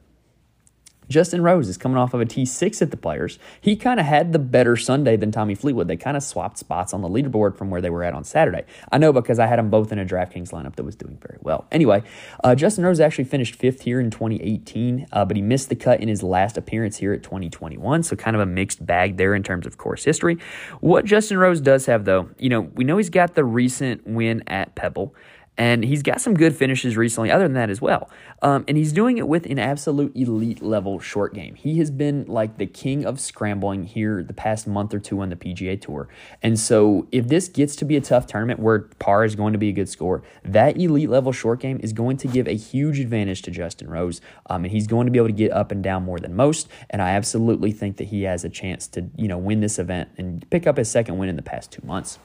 Justin 1.10 1.42
Rose 1.42 1.70
is 1.70 1.78
coming 1.78 1.98
off 1.98 2.13
of 2.13 2.22
a 2.22 2.25
T6 2.25 2.82
at 2.82 2.92
the 2.92 2.98
Players. 2.98 3.38
He 3.62 3.75
kind 3.75 4.00
of 4.00 4.06
had 4.06 4.34
the 4.34 4.40
better 4.40 4.75
Sunday 4.75 5.16
than 5.16 5.32
Tommy 5.32 5.56
Fleetwood. 5.56 5.88
They 5.88 5.98
kind 5.98 6.18
of 6.18 6.24
swapped 6.24 6.58
spots 6.58 6.94
on 6.94 7.02
the 7.02 7.10
leaderboard 7.10 7.58
from 7.58 7.70
where 7.70 7.82
they 7.82 7.90
were 7.90 8.04
at 8.04 8.13
on 8.13 8.24
Saturday. 8.24 8.63
I 8.92 8.98
know 8.98 9.13
because 9.13 9.40
I 9.40 9.48
had 9.48 9.60
them 9.60 9.70
both 9.70 9.92
in 9.92 10.00
a 10.00 10.06
DraftKings 10.06 10.52
lineup 10.52 10.75
that 10.75 10.84
was 10.84 10.96
doing 10.96 11.18
very 11.22 11.38
well. 11.42 11.68
Anyway, 11.72 12.04
uh, 12.44 12.56
Justin 12.56 12.86
Rose 12.86 13.00
actually 13.00 13.25
finished 13.25 13.56
fifth 13.56 13.82
here 13.82 14.00
in 14.00 14.10
2018, 14.10 15.08
uh, 15.12 15.25
but 15.25 15.36
he 15.36 15.42
missed 15.42 15.70
the 15.70 15.75
cut 15.75 16.00
in 16.00 16.08
his 16.08 16.24
last 16.24 16.58
appearance 16.58 16.98
here 16.98 17.13
at 17.13 17.24
2021. 17.24 18.04
So 18.04 18.16
kind 18.16 18.36
of 18.36 18.42
a 18.42 18.46
mixed 18.46 18.86
bag 18.86 19.18
there 19.18 19.36
in 19.36 19.44
terms 19.44 19.66
of 19.66 19.78
course 19.78 20.04
history. 20.04 20.38
What 20.80 21.06
Justin 21.06 21.38
Rose 21.38 21.62
does 21.62 21.86
have, 21.86 22.06
though, 22.06 22.30
you 22.38 22.50
know, 22.50 22.62
we 22.62 22.84
know 22.84 22.98
he's 22.98 23.10
got 23.10 23.36
the 23.36 23.44
recent 23.44 24.08
win 24.08 24.44
at 24.48 24.75
Pebble. 24.75 25.13
And 25.58 25.84
he's 25.84 26.02
got 26.02 26.20
some 26.20 26.34
good 26.34 26.56
finishes 26.56 26.98
recently, 26.98 27.30
other 27.30 27.44
than 27.44 27.54
that 27.54 27.70
as 27.70 27.80
well. 27.80 28.10
Um, 28.42 28.66
and 28.68 28.76
he's 28.76 28.92
doing 28.92 29.20
it 29.20 29.28
with 29.28 29.46
an 29.46 29.60
absolute 29.60 30.16
elite 30.16 30.64
level 30.64 31.00
short 31.00 31.34
game. 31.34 31.54
He 31.54 31.78
has 31.78 31.92
been 31.92 32.26
like 32.26 32.58
the 32.58 32.66
king 32.66 33.06
of 33.06 33.20
scrambling 33.20 33.84
here 33.84 34.24
the 34.24 34.34
past 34.34 34.68
month 34.68 34.96
or 34.96 35.00
two 35.00 35.22
on 35.22 35.30
the 35.30 35.36
PGA 35.36 35.80
Tour. 35.80 36.10
And 36.42 36.60
so, 36.60 37.08
if 37.12 37.28
this 37.28 37.48
gets 37.48 37.76
to 37.78 37.86
be 37.86 37.96
a 37.96 38.02
tough 38.02 38.26
tournament 38.26 38.60
where 38.60 38.80
par 39.00 39.26
is 39.26 39.36
going 39.36 39.54
to 39.54 39.60
be 39.60 39.70
a 39.70 39.74
good 39.74 39.90
score, 39.90 40.24
that 40.44 40.76
elite 40.78 41.10
level 41.10 41.32
short 41.32 41.60
game 41.60 41.80
is 41.84 41.94
going 41.94 42.18
to 42.18 42.28
give 42.28 42.48
a 42.48 42.56
huge 42.56 43.00
advantage 43.00 43.44
to 43.44 43.52
Justin 43.52 43.90
Rose. 43.90 44.22
Um, 44.48 44.66
and 44.66 44.72
he's 44.72 44.88
going 44.88 45.06
to 45.06 45.12
be 45.12 45.20
able 45.20 45.30
to 45.30 45.34
get 45.34 45.52
up 45.52 45.72
and 45.72 45.84
down 45.84 46.04
more 46.04 46.20
than 46.20 46.36
most. 46.36 46.68
And 46.90 47.02
I 47.02 47.12
absolutely 47.12 47.72
think 47.72 47.98
that 47.98 48.06
he 48.06 48.24
has 48.24 48.44
a 48.44 48.50
chance 48.50 48.88
to, 48.90 49.08
you 49.16 49.28
know, 49.28 49.38
win 49.38 49.60
this 49.60 49.78
event 49.78 50.10
and 50.18 50.50
pick 50.50 50.66
up 50.66 50.78
his 50.78 50.90
second 50.90 51.20
win 51.20 51.30
in 51.30 51.36
the 51.36 51.44
past 51.44 51.72
two 51.72 51.86
months. 51.86 52.18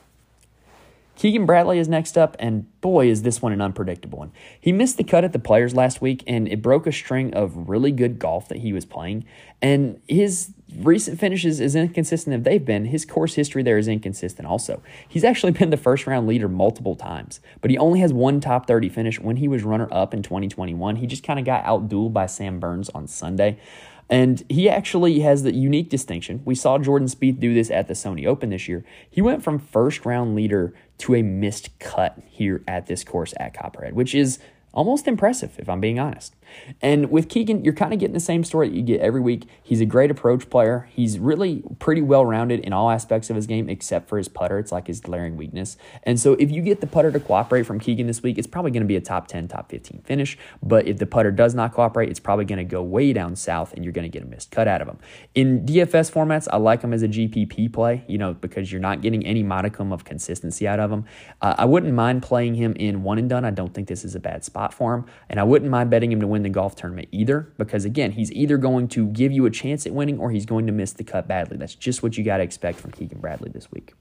Keegan 1.19 1.47
Bradley 1.47 1.81
is 1.81 1.89
next 1.89 2.17
up, 2.17 2.37
and 2.39 2.81
boy, 2.81 3.09
is 3.09 3.23
this 3.23 3.43
one 3.43 3.53
an 3.53 3.61
unpredictable 3.61 4.21
one. 4.21 4.31
He 4.61 4.71
missed 4.71 4.99
the 4.99 5.03
cut 5.03 5.25
at 5.25 5.33
the 5.33 5.41
Players 5.41 5.75
last 5.75 6.01
week, 6.01 6.23
and 6.29 6.47
it 6.47 6.63
broke 6.63 6.87
a 6.87 6.93
string 6.93 7.35
of 7.35 7.69
really 7.69 7.91
good 7.91 8.21
golf 8.21 8.49
that 8.49 8.59
he 8.59 8.73
was 8.73 8.85
playing. 8.85 9.25
And 9.61 10.01
his 10.07 10.55
recent 10.77 11.19
finishes, 11.19 11.61
as 11.61 11.75
inconsistent 11.75 12.37
as 12.37 12.43
they've 12.45 12.65
been, 12.65 12.85
his 12.85 13.05
course 13.05 13.35
history 13.35 13.65
there 13.65 13.79
is 13.79 13.89
inconsistent 13.89 14.47
also. 14.47 14.81
He's 15.09 15.25
actually 15.25 15.51
been 15.59 15.71
the 15.71 15.77
first 15.77 16.07
round 16.07 16.29
leader 16.29 16.49
multiple 16.49 16.95
times, 16.95 17.41
but 17.61 17.73
he 17.73 17.79
only 17.79 17.99
has 17.99 18.13
one 18.13 18.39
top 18.39 18.69
30 18.69 18.89
finish 18.89 19.19
when 19.19 19.39
he 19.39 19.49
was 19.49 19.65
runner 19.65 19.89
up 19.91 20.15
in 20.15 20.23
2021. 20.23 20.97
He 20.97 21.09
just 21.09 21.25
kind 21.25 21.41
of 21.41 21.45
got 21.45 21.65
outdueled 21.65 22.13
by 22.13 22.27
Sam 22.27 22.61
Burns 22.61 22.91
on 22.91 23.09
Sunday. 23.09 23.59
And 24.11 24.43
he 24.49 24.71
actually 24.71 25.21
has 25.21 25.43
the 25.43 25.55
unique 25.55 25.91
distinction. 25.91 26.41
We 26.45 26.55
saw 26.55 26.79
Jordan 26.79 27.09
Spieth 27.09 27.41
do 27.41 27.53
this 27.53 27.71
at 27.71 27.89
the 27.89 27.95
Sony 27.95 28.27
Open 28.27 28.51
this 28.51 28.67
year. 28.67 28.85
He 29.11 29.21
went 29.21 29.45
from 29.45 29.59
first 29.59 30.07
round 30.07 30.35
leader 30.35 30.75
to 30.99 31.15
a 31.15 31.23
missed 31.23 31.79
cut 31.79 32.19
here 32.27 32.63
at 32.67 32.87
this 32.87 33.05
course 33.05 33.35
at 33.39 33.55
Copperhead, 33.55 33.95
which 33.95 34.15
is 34.15 34.39
almost 34.73 35.07
impressive, 35.07 35.59
if 35.59 35.69
I'm 35.69 35.81
being 35.81 35.99
honest. 35.99 36.35
And 36.81 37.11
with 37.11 37.29
Keegan, 37.29 37.65
you're 37.65 37.75
kind 37.75 37.93
of 37.93 37.99
getting 37.99 38.15
the 38.15 38.21
same 38.21 38.45
story 38.45 38.69
that 38.69 38.75
you 38.75 38.83
get 38.83 39.01
every 39.01 39.21
week. 39.21 39.47
He's 39.63 39.81
a 39.81 39.87
great 39.87 40.11
approach 40.11 40.51
player. 40.51 40.89
He's 40.93 41.19
really 41.19 41.63
pretty 41.79 42.03
well 42.03 42.25
rounded 42.25 42.61
in 42.61 42.73
all 42.73 42.91
aspects 42.91 43.31
of 43.31 43.37
his 43.37 43.47
game 43.47 43.69
except 43.69 44.09
for 44.09 44.19
his 44.19 44.29
putter. 44.29 44.59
It's 44.59 44.73
like 44.73 44.87
his 44.87 45.01
glaring 45.01 45.37
weakness. 45.37 45.77
And 46.03 46.21
so 46.21 46.35
if 46.35 46.51
you 46.51 46.63
get 46.63 46.81
the 46.81 46.87
putter 46.87 47.11
to 47.13 47.21
cooperate 47.21 47.65
from 47.65 47.79
Keegan 47.81 48.07
this 48.07 48.23
week, 48.23 48.39
it's 48.39 48.47
probably 48.47 48.71
going 48.71 48.83
to 48.83 48.89
be 48.89 48.97
a 48.97 49.01
top 49.01 49.27
10, 49.29 49.49
top 49.49 49.71
15 49.71 50.03
finish. 50.03 50.39
But 50.63 50.87
if 50.87 50.99
the 50.99 51.07
putter 51.07 51.31
does 51.31 51.55
not 51.55 51.73
cooperate, 51.73 52.09
it's 52.09 52.21
probably 52.21 52.45
going 52.45 52.59
to 52.59 52.65
go 52.65 52.83
way 52.83 53.13
down 53.13 53.37
south 53.37 53.73
and 53.75 53.85
you're 53.85 53.93
going 53.93 54.11
to 54.11 54.19
get 54.19 54.23
a 54.23 54.27
missed 54.27 54.51
cut 54.51 54.69
out 54.69 54.81
of 54.81 54.89
him. 54.89 54.99
In 55.35 55.65
DFS 55.67 56.13
formats, 56.13 56.49
I 56.51 56.57
like 56.57 56.83
him 56.83 56.93
as 56.93 57.03
a 57.03 57.09
GPP 57.09 57.73
play, 57.73 58.05
you 58.09 58.19
know, 58.19 58.35
because 58.35 58.71
you're 58.73 58.81
not 58.81 59.01
getting 59.01 59.25
any 59.27 59.43
modicum 59.43 59.93
of 59.93 60.05
consistency 60.05 60.67
out 60.67 60.81
of 60.81 60.91
him. 60.91 61.05
Uh, 61.41 61.55
I 61.59 61.65
wouldn't 61.65 61.95
mind 61.95 62.23
playing 62.23 62.55
him 62.55 62.75
in 62.75 63.03
one 63.03 63.19
and 63.19 63.29
done. 63.29 63.45
I 63.45 63.51
don't 63.51 63.73
think 63.73 63.89
this 63.89 64.05
is 64.05 64.15
a 64.15 64.21
bad 64.21 64.45
spot 64.45 64.75
for 64.75 64.95
him. 64.95 65.07
And 65.29 65.39
I 65.41 65.45
wouldn't 65.45 65.71
mind 65.71 65.91
betting 65.91 66.13
him 66.13 66.21
to 66.21 66.27
win 66.27 66.38
win 66.39 66.45
the 66.45 66.55
golf 66.55 66.77
tournament 66.77 67.09
either, 67.11 67.53
because 67.59 67.85
again, 67.85 68.13
he's 68.13 68.31
either 68.33 68.57
going 68.57 68.87
to 68.89 69.07
give 69.09 69.33
you 69.33 69.45
a 69.45 69.51
chance 69.51 69.87
at 69.87 69.93
winning 69.93 70.19
or 70.19 70.31
he's 70.31 70.47
going 70.47 70.67
to 70.67 70.73
miss 70.73 70.93
the 70.93 71.03
cut 71.03 71.27
badly. 71.27 71.57
That's 71.57 71.75
just 71.75 72.03
what 72.03 72.17
you 72.17 72.25
got 72.25 72.37
to 72.37 72.45
expect 72.45 72.79
from 72.79 72.93
Keegan 72.93 73.21
Bradley 73.21 73.51
this 73.51 73.71
week. 73.73 73.95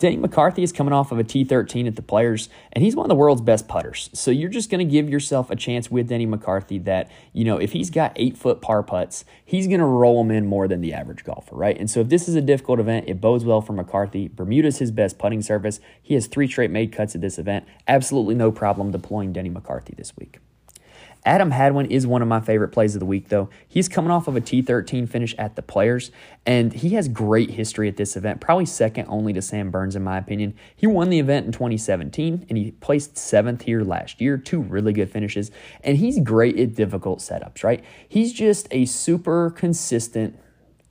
Denny 0.00 0.16
McCarthy 0.16 0.62
is 0.62 0.72
coming 0.72 0.94
off 0.94 1.12
of 1.12 1.18
a 1.18 1.24
T13 1.24 1.86
at 1.86 1.94
the 1.94 2.00
Players, 2.00 2.48
and 2.72 2.82
he's 2.82 2.96
one 2.96 3.04
of 3.04 3.10
the 3.10 3.14
world's 3.14 3.42
best 3.42 3.68
putters. 3.68 4.08
So 4.14 4.30
you're 4.30 4.48
just 4.48 4.70
going 4.70 4.78
to 4.78 4.90
give 4.90 5.10
yourself 5.10 5.50
a 5.50 5.56
chance 5.56 5.90
with 5.90 6.08
Denny 6.08 6.24
McCarthy 6.24 6.78
that, 6.78 7.10
you 7.34 7.44
know, 7.44 7.58
if 7.58 7.72
he's 7.72 7.90
got 7.90 8.12
eight 8.16 8.38
foot 8.38 8.62
par 8.62 8.82
putts, 8.82 9.26
he's 9.44 9.66
going 9.66 9.80
to 9.80 9.84
roll 9.84 10.24
them 10.24 10.30
in 10.30 10.46
more 10.46 10.66
than 10.66 10.80
the 10.80 10.94
average 10.94 11.22
golfer, 11.22 11.54
right? 11.54 11.76
And 11.78 11.90
so 11.90 12.00
if 12.00 12.08
this 12.08 12.28
is 12.28 12.34
a 12.34 12.40
difficult 12.40 12.80
event, 12.80 13.10
it 13.10 13.20
bodes 13.20 13.44
well 13.44 13.60
for 13.60 13.74
McCarthy. 13.74 14.28
Bermuda's 14.28 14.78
his 14.78 14.90
best 14.90 15.18
putting 15.18 15.42
surface. 15.42 15.80
He 16.00 16.14
has 16.14 16.26
three 16.26 16.48
straight 16.48 16.70
made 16.70 16.92
cuts 16.92 17.14
at 17.14 17.20
this 17.20 17.38
event. 17.38 17.66
Absolutely 17.86 18.34
no 18.34 18.50
problem 18.50 18.90
deploying 18.90 19.34
Denny 19.34 19.50
McCarthy 19.50 19.92
this 19.98 20.16
week. 20.16 20.38
Adam 21.24 21.50
Hadwin 21.50 21.86
is 21.86 22.06
one 22.06 22.22
of 22.22 22.28
my 22.28 22.40
favorite 22.40 22.68
plays 22.68 22.94
of 22.94 23.00
the 23.00 23.06
week, 23.06 23.28
though. 23.28 23.50
He's 23.68 23.88
coming 23.88 24.10
off 24.10 24.26
of 24.26 24.36
a 24.36 24.40
T13 24.40 25.08
finish 25.08 25.34
at 25.36 25.54
the 25.54 25.62
Players, 25.62 26.10
and 26.46 26.72
he 26.72 26.90
has 26.90 27.08
great 27.08 27.50
history 27.50 27.88
at 27.88 27.96
this 27.96 28.16
event, 28.16 28.40
probably 28.40 28.66
second 28.66 29.06
only 29.08 29.32
to 29.34 29.42
Sam 29.42 29.70
Burns, 29.70 29.96
in 29.96 30.02
my 30.02 30.16
opinion. 30.16 30.54
He 30.74 30.86
won 30.86 31.10
the 31.10 31.18
event 31.18 31.46
in 31.46 31.52
2017, 31.52 32.46
and 32.48 32.58
he 32.58 32.70
placed 32.70 33.18
seventh 33.18 33.62
here 33.62 33.82
last 33.82 34.20
year, 34.20 34.38
two 34.38 34.60
really 34.60 34.92
good 34.94 35.10
finishes, 35.10 35.50
and 35.84 35.98
he's 35.98 36.18
great 36.20 36.58
at 36.58 36.74
difficult 36.74 37.18
setups, 37.18 37.62
right? 37.62 37.84
He's 38.08 38.32
just 38.32 38.66
a 38.70 38.86
super 38.86 39.50
consistent 39.50 40.38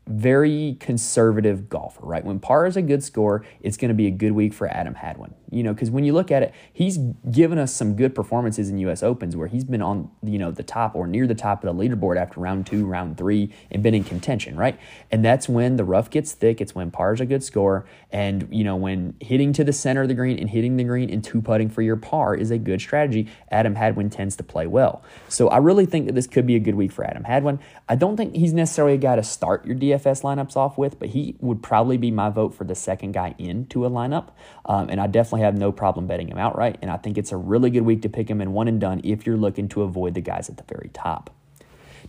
very 0.09 0.75
conservative 0.79 1.69
golfer, 1.69 2.03
right? 2.03 2.25
When 2.25 2.39
par 2.39 2.65
is 2.65 2.75
a 2.75 2.81
good 2.81 3.03
score, 3.03 3.45
it's 3.61 3.77
going 3.77 3.89
to 3.89 3.95
be 3.95 4.07
a 4.07 4.11
good 4.11 4.31
week 4.31 4.55
for 4.55 4.67
Adam 4.67 4.95
Hadwin. 4.95 5.35
You 5.51 5.63
know, 5.63 5.73
because 5.73 5.89
when 5.91 6.03
you 6.03 6.13
look 6.13 6.31
at 6.31 6.43
it, 6.43 6.53
he's 6.71 6.97
given 7.31 7.57
us 7.57 7.73
some 7.73 7.95
good 7.95 8.13
performances 8.13 8.69
in 8.69 8.77
U.S. 8.79 9.03
Opens 9.03 9.35
where 9.35 9.47
he's 9.47 9.63
been 9.63 9.81
on, 9.81 10.09
you 10.23 10.37
know, 10.37 10.51
the 10.51 10.63
top 10.63 10.95
or 10.95 11.07
near 11.07 11.27
the 11.27 11.35
top 11.35 11.63
of 11.63 11.75
the 11.75 11.83
leaderboard 11.83 12.17
after 12.17 12.39
round 12.39 12.67
two, 12.67 12.85
round 12.85 13.17
three, 13.17 13.53
and 13.71 13.81
been 13.81 13.93
in 13.93 14.03
contention, 14.03 14.55
right? 14.55 14.79
And 15.11 15.23
that's 15.23 15.49
when 15.49 15.77
the 15.77 15.83
rough 15.83 16.09
gets 16.09 16.33
thick. 16.33 16.61
It's 16.61 16.75
when 16.75 16.91
par 16.91 17.13
is 17.13 17.21
a 17.21 17.25
good 17.25 17.43
score, 17.43 17.85
and 18.11 18.47
you 18.51 18.63
know, 18.63 18.75
when 18.75 19.15
hitting 19.19 19.53
to 19.53 19.63
the 19.63 19.73
center 19.73 20.03
of 20.03 20.07
the 20.07 20.13
green 20.13 20.37
and 20.39 20.49
hitting 20.49 20.77
the 20.77 20.83
green 20.83 21.09
and 21.09 21.23
two 21.23 21.41
putting 21.41 21.69
for 21.69 21.81
your 21.81 21.95
par 21.95 22.35
is 22.35 22.51
a 22.51 22.57
good 22.57 22.81
strategy. 22.81 23.29
Adam 23.51 23.75
Hadwin 23.75 24.09
tends 24.09 24.35
to 24.35 24.43
play 24.43 24.67
well. 24.67 25.03
So 25.27 25.47
I 25.47 25.57
really 25.57 25.85
think 25.85 26.05
that 26.05 26.15
this 26.15 26.27
could 26.27 26.45
be 26.45 26.55
a 26.55 26.59
good 26.59 26.75
week 26.75 26.91
for 26.91 27.03
Adam 27.03 27.23
Hadwin. 27.23 27.59
I 27.87 27.95
don't 27.95 28.17
think 28.17 28.35
he's 28.35 28.53
necessarily 28.53 28.93
a 28.93 28.97
guy 28.97 29.15
to 29.15 29.23
start 29.23 29.65
your 29.65 29.75
DFS 29.75 30.21
lineups 30.21 30.55
off 30.55 30.77
with, 30.77 30.99
but 30.99 31.09
he 31.09 31.35
would 31.39 31.63
probably 31.63 31.97
be 31.97 32.11
my 32.11 32.29
vote 32.29 32.53
for 32.53 32.63
the 32.63 32.75
second 32.75 33.13
guy 33.13 33.35
into 33.37 33.85
a 33.85 33.89
lineup. 33.89 34.29
Um, 34.65 34.89
and 34.89 35.01
I 35.01 35.07
definitely 35.07 35.38
have 35.39 35.57
no 35.57 35.71
problem 35.71 36.07
betting 36.07 36.27
him 36.29 36.37
outright. 36.37 36.77
And 36.81 36.91
I 36.91 36.97
think 36.97 37.17
it's 37.17 37.31
a 37.31 37.37
really 37.37 37.69
good 37.69 37.81
week 37.81 38.01
to 38.03 38.09
pick 38.09 38.29
him 38.29 38.41
in 38.41 38.53
one 38.53 38.67
and 38.67 38.79
done 38.79 39.01
if 39.03 39.25
you're 39.25 39.37
looking 39.37 39.67
to 39.69 39.83
avoid 39.83 40.13
the 40.13 40.21
guys 40.21 40.49
at 40.49 40.57
the 40.57 40.63
very 40.63 40.89
top. 40.93 41.29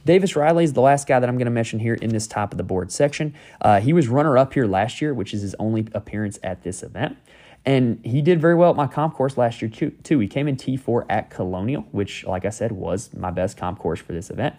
Davis 0.05 0.35
Riley 0.35 0.65
is 0.65 0.73
the 0.73 0.81
last 0.81 1.07
guy 1.07 1.21
that 1.21 1.29
I'm 1.29 1.37
going 1.37 1.47
to 1.47 1.51
mention 1.51 1.79
here 1.79 1.95
in 1.95 2.11
this 2.11 2.27
top 2.27 2.53
of 2.53 2.59
the 2.59 2.65
board 2.65 2.91
section. 2.91 3.35
Uh, 3.61 3.81
he 3.81 3.93
was 3.93 4.09
runner 4.09 4.39
up 4.39 4.55
here 4.55 4.67
last 4.67 5.03
year, 5.03 5.13
which 5.13 5.35
is 5.35 5.43
his 5.43 5.55
only 5.59 5.87
appearance 5.93 6.39
at 6.43 6.63
this 6.63 6.83
event. 6.83 7.17
And 7.67 8.01
he 8.05 8.23
did 8.23 8.41
very 8.41 8.55
well 8.55 8.71
at 8.71 8.77
my 8.77 8.87
comp 8.87 9.15
course 9.15 9.37
last 9.37 9.61
year, 9.61 9.71
too. 9.71 10.19
He 10.19 10.27
came 10.27 10.49
in 10.49 10.57
T4 10.57 11.05
at 11.11 11.29
Colonial, 11.29 11.83
which, 11.93 12.25
like 12.25 12.47
I 12.47 12.49
said, 12.49 12.73
was 12.73 13.13
my 13.13 13.31
best 13.31 13.59
comp 13.59 13.79
course 13.79 14.01
for 14.01 14.15
this 14.15 14.31
event. 14.31 14.57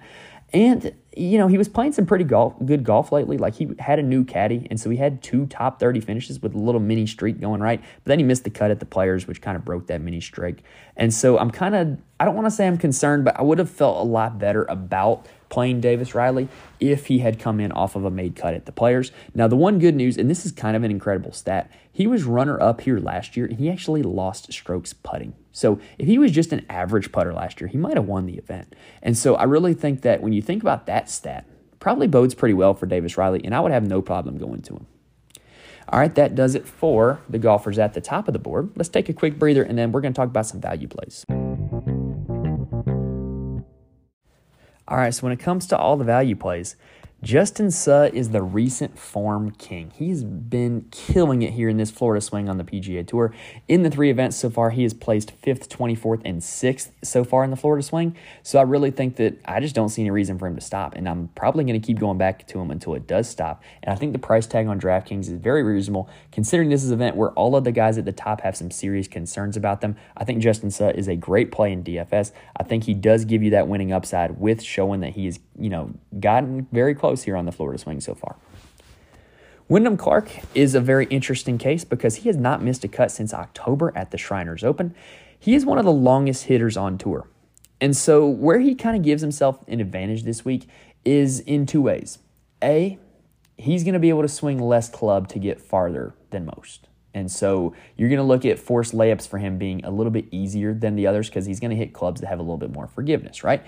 And 0.53 0.93
you 1.15 1.38
know, 1.38 1.48
he 1.48 1.58
was 1.58 1.67
playing 1.67 1.91
some 1.91 2.05
pretty 2.05 2.24
golf, 2.24 2.53
good 2.65 2.84
golf 2.84 3.12
lately. 3.12 3.38
Like 3.38 3.55
he 3.55 3.70
had 3.79 4.00
a 4.00 4.03
new 4.03 4.24
caddy, 4.24 4.65
and 4.70 4.79
so 4.79 4.89
he 4.89 4.98
had 4.98 5.22
two 5.22 5.46
top 5.46 5.79
30 5.79 6.00
finishes 6.00 6.41
with 6.41 6.55
a 6.55 6.58
little 6.58 6.79
mini 6.79 7.05
streak 7.05 7.39
going 7.41 7.62
right. 7.62 7.81
But 7.81 8.05
then 8.05 8.20
he 8.20 8.24
missed 8.24 8.46
the 8.46 8.50
cut 8.50 8.72
at 8.72 8.79
the 8.79 8.86
players, 8.86 9.27
which 9.27 9.41
kind 9.41 9.58
of 9.58 9.65
broke 9.65 9.88
that 9.88 10.00
mini 10.00 10.22
streak. 10.22 10.63
And 10.96 11.13
so 11.13 11.38
I'm 11.38 11.51
kind 11.51 11.75
of, 11.75 11.98
I 12.20 12.25
don't 12.25 12.36
want 12.36 12.46
to 12.46 12.51
say 12.51 12.65
I'm 12.65 12.77
concerned, 12.77 13.25
but 13.25 13.38
I 13.38 13.43
would 13.43 13.60
have 13.60 13.70
felt 13.70 13.98
a 13.98 14.10
lot 14.10 14.39
better 14.39 14.63
about 14.70 15.27
playing 15.51 15.81
Davis 15.81 16.15
Riley 16.15 16.48
if 16.79 17.05
he 17.08 17.20
had 17.20 17.38
come 17.38 17.60
in 17.60 17.72
off 17.74 17.96
of 17.96 18.05
a 18.05 18.10
made 18.10 18.36
cut 18.36 18.55
at 18.55 18.65
the 18.65 18.72
players. 18.72 19.12
Now, 19.36 19.48
the 19.48 19.55
one 19.55 19.77
good 19.77 19.96
news, 19.96 20.17
and 20.17 20.27
this 20.27 20.46
is 20.46 20.51
kind 20.51 20.75
of 20.75 20.84
an 20.84 20.89
incredible 20.89 21.34
stat, 21.34 21.70
he 21.91 22.08
was 22.08 22.24
runner 22.24 22.60
up 22.60 22.81
here 22.81 22.98
last 22.98 23.38
year, 23.38 23.46
and 23.46 23.60
he 23.60 23.70
actually 23.70 24.01
lost 24.01 24.51
strokes 24.51 24.93
putting. 24.93 25.36
So 25.51 25.79
if 26.00 26.08
he 26.08 26.17
was 26.17 26.31
just 26.31 26.54
an 26.54 26.65
average 26.69 27.12
putter 27.12 27.34
last 27.34 27.62
year, 27.62 27.67
he 27.67 27.78
might 27.78 27.97
have 27.97 28.08
won 28.08 28.25
the 28.25 28.38
event. 28.38 28.73
And 29.04 29.15
so 29.15 29.36
I 29.36 29.43
really 29.43 29.73
think 29.73 30.02
that 30.02 30.21
when 30.21 30.34
you 30.34 30.41
think 30.41 30.63
about 30.63 30.88
that 30.88 31.10
stat, 31.10 31.45
probably 31.80 32.08
bodes 32.08 32.34
pretty 32.34 32.54
well 32.54 32.73
for 32.73 32.86
Davis 32.86 33.17
Riley, 33.17 33.41
and 33.43 33.54
I 33.54 33.60
would 33.60 33.73
have 33.73 33.86
no 33.86 34.02
problem 34.02 34.38
going 34.38 34.62
to 34.63 34.78
him. 34.78 34.88
All 35.89 35.99
right, 35.99 36.15
that 36.15 36.36
does 36.36 36.56
it 36.56 36.65
for 36.65 37.19
the 37.28 37.39
golfers 37.39 37.78
at 37.78 37.93
the 37.93 37.99
top 37.99 38.30
of 38.30 38.34
the 38.34 38.39
board. 38.39 38.71
Let's 38.78 38.88
take 38.88 39.10
a 39.10 39.13
quick 39.13 39.38
breather, 39.38 39.63
and 39.63 39.78
then 39.78 39.91
we're 39.91 40.02
going 40.02 40.13
to 40.13 40.17
talk 40.17 40.30
about 40.30 40.45
some 40.45 40.62
value 40.62 40.88
plays. 40.88 41.25
All 44.91 44.97
right, 44.97 45.13
so 45.13 45.23
when 45.23 45.32
it 45.32 45.39
comes 45.39 45.67
to 45.67 45.77
all 45.77 45.95
the 45.95 46.04
value 46.04 46.36
plays, 46.36 46.75
Justin 47.23 47.69
Suh 47.69 48.10
is 48.12 48.31
the 48.31 48.41
recent 48.41 48.97
form 48.97 49.51
king. 49.51 49.91
He's 49.95 50.23
been 50.23 50.88
killing 50.89 51.43
it 51.43 51.53
here 51.53 51.69
in 51.69 51.77
this 51.77 51.91
Florida 51.91 52.19
swing 52.19 52.49
on 52.49 52.57
the 52.57 52.63
PGA 52.63 53.05
Tour. 53.07 53.31
In 53.67 53.84
the 53.84 53.91
three 53.91 54.10
events 54.10 54.38
so 54.38 54.49
far, 54.49 54.71
he 54.71 54.81
has 54.81 54.95
placed 54.95 55.39
5th, 55.39 55.67
24th, 55.67 56.23
and 56.25 56.41
6th 56.41 56.89
so 57.03 57.23
far 57.23 57.43
in 57.43 57.51
the 57.51 57.55
Florida 57.55 57.84
swing. 57.84 58.17
So 58.41 58.57
I 58.57 58.63
really 58.63 58.89
think 58.89 59.17
that 59.17 59.39
I 59.45 59.60
just 59.60 59.75
don't 59.75 59.89
see 59.89 60.01
any 60.01 60.10
reason 60.10 60.39
for 60.39 60.47
him 60.47 60.55
to 60.55 60.62
stop. 60.62 60.95
And 60.95 61.07
I'm 61.07 61.27
probably 61.36 61.63
going 61.63 61.79
to 61.79 61.86
keep 61.86 61.99
going 61.99 62.17
back 62.17 62.47
to 62.47 62.60
him 62.60 62.71
until 62.71 62.95
it 62.95 63.05
does 63.05 63.29
stop. 63.29 63.62
And 63.84 63.93
I 63.93 63.95
think 63.95 64.13
the 64.13 64.19
price 64.19 64.47
tag 64.47 64.65
on 64.65 64.81
DraftKings 64.81 65.27
is 65.27 65.34
very 65.34 65.62
reasonable 65.62 66.10
considering 66.31 66.69
this 66.69 66.84
is 66.84 66.89
an 66.89 66.95
event 66.95 67.17
where 67.17 67.29
all 67.34 67.55
of 67.55 67.65
the 67.65 67.71
guys 67.71 67.99
at 67.99 68.05
the 68.05 68.12
top 68.12 68.41
have 68.41 68.57
some 68.57 68.71
serious 68.71 69.07
concerns 69.07 69.55
about 69.55 69.81
them. 69.81 69.95
I 70.17 70.23
think 70.23 70.41
Justin 70.41 70.71
Suh 70.71 70.89
is 70.95 71.07
a 71.07 71.15
great 71.15 71.51
play 71.51 71.71
in 71.71 71.84
DFS. 71.84 72.31
I 72.57 72.63
think 72.63 72.86
he 72.86 72.95
does 72.95 73.25
give 73.25 73.43
you 73.43 73.51
that 73.51 73.67
winning 73.67 73.91
upside 73.91 74.39
with 74.39 74.63
showing 74.63 75.01
that 75.01 75.12
he 75.12 75.25
has, 75.25 75.39
you 75.62 75.69
know, 75.69 75.91
gotten 76.19 76.67
very 76.71 76.95
close 76.95 77.24
here 77.24 77.38
on 77.38 77.45
the 77.45 77.52
Florida 77.52 77.78
swing 77.78 78.02
so 78.02 78.15
far. 78.15 78.36
Wyndham 79.69 79.95
Clark 79.95 80.30
is 80.54 80.76
a 80.76 80.82
very 80.82 81.06
interesting 81.06 81.58
case 81.58 81.86
because 81.86 82.17
he 82.17 82.28
has 82.28 82.36
not 82.36 82.62
missed 82.62 82.84
a 82.84 82.89
cut 82.89 83.12
since 83.12 83.34
October 83.34 83.93
at 83.95 84.12
the 84.12 84.17
Shriners 84.17 84.63
Open. 84.63 84.93
He 85.39 85.56
is 85.56 85.65
one 85.65 85.78
of 85.78 85.86
the 85.86 85.91
longest 85.91 86.45
hitters 86.45 86.76
on 86.76 86.97
tour. 86.97 87.28
And 87.80 87.95
so, 87.95 88.28
where 88.28 88.60
he 88.60 88.76
kind 88.76 88.97
of 88.97 89.02
gives 89.02 89.21
himself 89.21 89.60
an 89.67 89.80
advantage 89.80 90.24
this 90.24 90.43
week 90.43 90.67
is 91.06 91.39
in 91.39 91.65
two 91.65 91.82
ways. 91.82 92.19
A, 92.63 93.00
he's 93.58 93.84
going 93.84 93.93
to 93.93 94.00
be 94.00 94.10
able 94.10 94.21
to 94.21 94.28
swing 94.28 94.60
less 94.60 94.89
club 94.89 95.28
to 95.30 95.39
get 95.39 95.62
farther 95.62 96.13
than 96.32 96.45
most. 96.45 96.88
And 97.13 97.32
so 97.32 97.74
you're 97.97 98.10
going 98.10 98.19
to 98.19 98.24
look 98.24 98.45
at 98.45 98.60
forced 98.60 98.93
layups 98.93 99.28
for 99.28 99.38
him 99.38 99.58
being 99.58 99.84
a 99.84 99.91
little 99.91 100.12
bit 100.12 100.26
easier 100.32 100.74
than 100.74 100.95
the 100.95 101.08
others 101.08 101.30
because 101.30 101.45
he's 101.45 101.60
going 101.60 101.71
to 101.71 101.76
hit 101.76 101.93
clubs 101.93 102.21
that 102.21 102.28
have 102.28 102.39
a 102.39 102.41
little 102.41 102.58
bit 102.58 102.71
more 102.71 102.88
forgiveness, 102.88 103.43
right? 103.43 103.63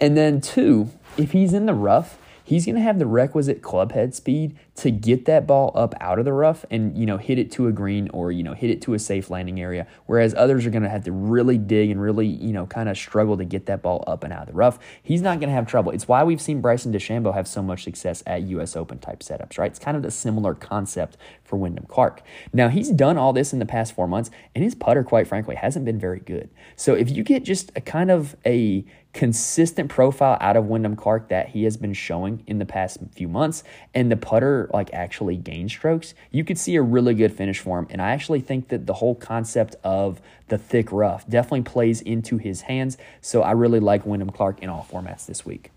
And 0.00 0.16
then 0.16 0.40
two, 0.40 0.90
if 1.16 1.32
he's 1.32 1.52
in 1.52 1.66
the 1.66 1.74
rough, 1.74 2.18
he's 2.48 2.64
going 2.64 2.74
to 2.74 2.80
have 2.80 2.98
the 2.98 3.06
requisite 3.06 3.60
club 3.60 3.92
head 3.92 4.14
speed 4.14 4.56
to 4.74 4.90
get 4.90 5.26
that 5.26 5.46
ball 5.46 5.70
up 5.74 5.94
out 6.00 6.18
of 6.18 6.24
the 6.24 6.32
rough 6.32 6.64
and 6.70 6.96
you 6.96 7.04
know 7.04 7.18
hit 7.18 7.38
it 7.38 7.52
to 7.52 7.66
a 7.66 7.72
green 7.72 8.08
or 8.14 8.32
you 8.32 8.42
know 8.42 8.54
hit 8.54 8.70
it 8.70 8.80
to 8.80 8.94
a 8.94 8.98
safe 8.98 9.28
landing 9.28 9.60
area 9.60 9.86
whereas 10.06 10.34
others 10.34 10.64
are 10.64 10.70
going 10.70 10.82
to 10.82 10.88
have 10.88 11.04
to 11.04 11.12
really 11.12 11.58
dig 11.58 11.90
and 11.90 12.00
really 12.00 12.26
you 12.26 12.50
know 12.50 12.64
kind 12.66 12.88
of 12.88 12.96
struggle 12.96 13.36
to 13.36 13.44
get 13.44 13.66
that 13.66 13.82
ball 13.82 14.02
up 14.06 14.24
and 14.24 14.32
out 14.32 14.42
of 14.42 14.46
the 14.48 14.54
rough. 14.54 14.78
He's 15.02 15.20
not 15.20 15.40
going 15.40 15.50
to 15.50 15.54
have 15.54 15.66
trouble. 15.66 15.92
It's 15.92 16.08
why 16.08 16.24
we've 16.24 16.40
seen 16.40 16.62
Bryson 16.62 16.90
DeChambeau 16.90 17.34
have 17.34 17.46
so 17.46 17.62
much 17.62 17.84
success 17.84 18.22
at 18.26 18.42
US 18.44 18.76
Open 18.76 18.98
type 18.98 19.20
setups 19.20 19.58
right? 19.58 19.70
It's 19.70 19.78
kind 19.78 19.96
of 19.96 20.04
a 20.06 20.10
similar 20.10 20.54
concept 20.54 21.18
for 21.44 21.56
Wyndham 21.58 21.84
Clark. 21.86 22.22
Now 22.54 22.68
he's 22.68 22.90
done 22.90 23.18
all 23.18 23.34
this 23.34 23.52
in 23.52 23.58
the 23.58 23.66
past 23.66 23.94
4 23.94 24.08
months 24.08 24.30
and 24.54 24.64
his 24.64 24.74
putter 24.74 25.04
quite 25.04 25.26
frankly 25.26 25.56
hasn't 25.56 25.84
been 25.84 25.98
very 25.98 26.20
good. 26.20 26.48
So 26.76 26.94
if 26.94 27.10
you 27.10 27.22
get 27.22 27.44
just 27.44 27.70
a 27.76 27.82
kind 27.82 28.10
of 28.10 28.36
a 28.46 28.86
consistent 29.12 29.88
profile 29.88 30.36
out 30.40 30.56
of 30.56 30.66
Wyndham 30.66 30.94
Clark 30.94 31.28
that 31.28 31.48
he 31.48 31.64
has 31.64 31.76
been 31.76 31.94
showing 31.94 32.44
in 32.46 32.58
the 32.58 32.66
past 32.66 32.98
few 33.12 33.26
months 33.26 33.64
and 33.94 34.12
the 34.12 34.16
putter 34.16 34.70
like 34.72 34.92
actually 34.92 35.36
gain 35.36 35.68
strokes, 35.68 36.14
you 36.30 36.44
could 36.44 36.58
see 36.58 36.76
a 36.76 36.82
really 36.82 37.14
good 37.14 37.32
finish 37.32 37.58
for 37.58 37.78
him. 37.78 37.86
And 37.90 38.02
I 38.02 38.10
actually 38.10 38.40
think 38.40 38.68
that 38.68 38.86
the 38.86 38.94
whole 38.94 39.14
concept 39.14 39.76
of 39.82 40.20
the 40.48 40.58
thick 40.58 40.92
rough 40.92 41.28
definitely 41.28 41.62
plays 41.62 42.00
into 42.00 42.38
his 42.38 42.62
hands. 42.62 42.98
So 43.20 43.42
I 43.42 43.52
really 43.52 43.80
like 43.80 44.04
Wyndham 44.06 44.30
Clark 44.30 44.62
in 44.62 44.68
all 44.68 44.86
formats 44.90 45.26
this 45.26 45.44
week. 45.44 45.70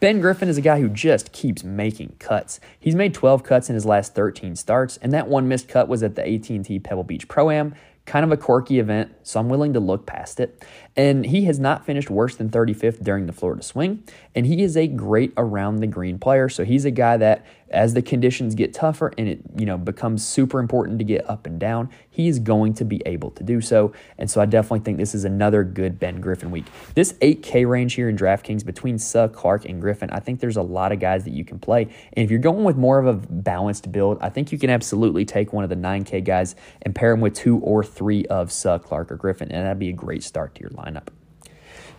Ben 0.00 0.20
Griffin 0.20 0.48
is 0.48 0.58
a 0.58 0.62
guy 0.62 0.80
who 0.80 0.88
just 0.88 1.32
keeps 1.32 1.62
making 1.62 2.16
cuts. 2.18 2.58
He's 2.78 2.96
made 2.96 3.14
12 3.14 3.44
cuts 3.44 3.68
in 3.68 3.74
his 3.74 3.86
last 3.86 4.14
13 4.14 4.56
starts, 4.56 4.96
and 4.98 5.12
that 5.12 5.28
one 5.28 5.46
missed 5.48 5.68
cut 5.68 5.88
was 5.88 6.02
at 6.02 6.16
the 6.16 6.28
AT&T 6.28 6.80
Pebble 6.80 7.04
Beach 7.04 7.28
Pro-Am 7.28 7.74
kind 8.08 8.24
of 8.24 8.32
a 8.32 8.36
quirky 8.36 8.78
event, 8.80 9.12
so 9.22 9.38
I'm 9.38 9.50
willing 9.50 9.74
to 9.74 9.80
look 9.80 10.06
past 10.06 10.40
it. 10.40 10.64
And 10.98 11.24
he 11.24 11.44
has 11.44 11.60
not 11.60 11.86
finished 11.86 12.10
worse 12.10 12.34
than 12.34 12.50
35th 12.50 13.04
during 13.04 13.26
the 13.26 13.32
Florida 13.32 13.62
swing. 13.62 14.02
And 14.34 14.44
he 14.44 14.64
is 14.64 14.76
a 14.76 14.88
great 14.88 15.32
around 15.36 15.76
the 15.76 15.86
green 15.86 16.18
player. 16.18 16.48
So 16.48 16.64
he's 16.64 16.84
a 16.84 16.90
guy 16.90 17.16
that, 17.16 17.46
as 17.70 17.92
the 17.92 18.00
conditions 18.00 18.54
get 18.54 18.72
tougher 18.72 19.12
and 19.18 19.28
it 19.28 19.40
you 19.56 19.66
know 19.66 19.76
becomes 19.76 20.26
super 20.26 20.58
important 20.58 20.98
to 20.98 21.04
get 21.04 21.28
up 21.28 21.46
and 21.46 21.60
down, 21.60 21.90
he 22.08 22.26
is 22.26 22.38
going 22.38 22.74
to 22.74 22.84
be 22.84 23.00
able 23.06 23.30
to 23.32 23.44
do 23.44 23.60
so. 23.60 23.92
And 24.16 24.28
so 24.28 24.40
I 24.40 24.46
definitely 24.46 24.80
think 24.80 24.98
this 24.98 25.14
is 25.14 25.24
another 25.24 25.62
good 25.62 26.00
Ben 26.00 26.20
Griffin 26.20 26.50
week. 26.50 26.64
This 26.94 27.12
8K 27.14 27.68
range 27.68 27.94
here 27.94 28.08
in 28.08 28.16
DraftKings 28.16 28.64
between 28.64 28.98
Suh, 28.98 29.28
Clark, 29.28 29.66
and 29.66 29.80
Griffin, 29.80 30.10
I 30.10 30.18
think 30.18 30.40
there's 30.40 30.56
a 30.56 30.62
lot 30.62 30.90
of 30.90 30.98
guys 30.98 31.24
that 31.24 31.32
you 31.32 31.44
can 31.44 31.58
play. 31.60 31.82
And 31.82 32.24
if 32.24 32.30
you're 32.30 32.40
going 32.40 32.64
with 32.64 32.76
more 32.76 32.98
of 32.98 33.06
a 33.06 33.14
balanced 33.14 33.92
build, 33.92 34.18
I 34.20 34.30
think 34.30 34.50
you 34.50 34.58
can 34.58 34.70
absolutely 34.70 35.24
take 35.24 35.52
one 35.52 35.62
of 35.62 35.70
the 35.70 35.76
9K 35.76 36.24
guys 36.24 36.56
and 36.82 36.94
pair 36.94 37.12
him 37.12 37.20
with 37.20 37.34
two 37.34 37.58
or 37.58 37.84
three 37.84 38.24
of 38.26 38.50
Suh, 38.50 38.78
Clark, 38.78 39.12
or 39.12 39.16
Griffin, 39.16 39.52
and 39.52 39.64
that'd 39.64 39.78
be 39.78 39.90
a 39.90 39.92
great 39.92 40.24
start 40.24 40.54
to 40.56 40.60
your 40.62 40.70
lineup. 40.88 41.08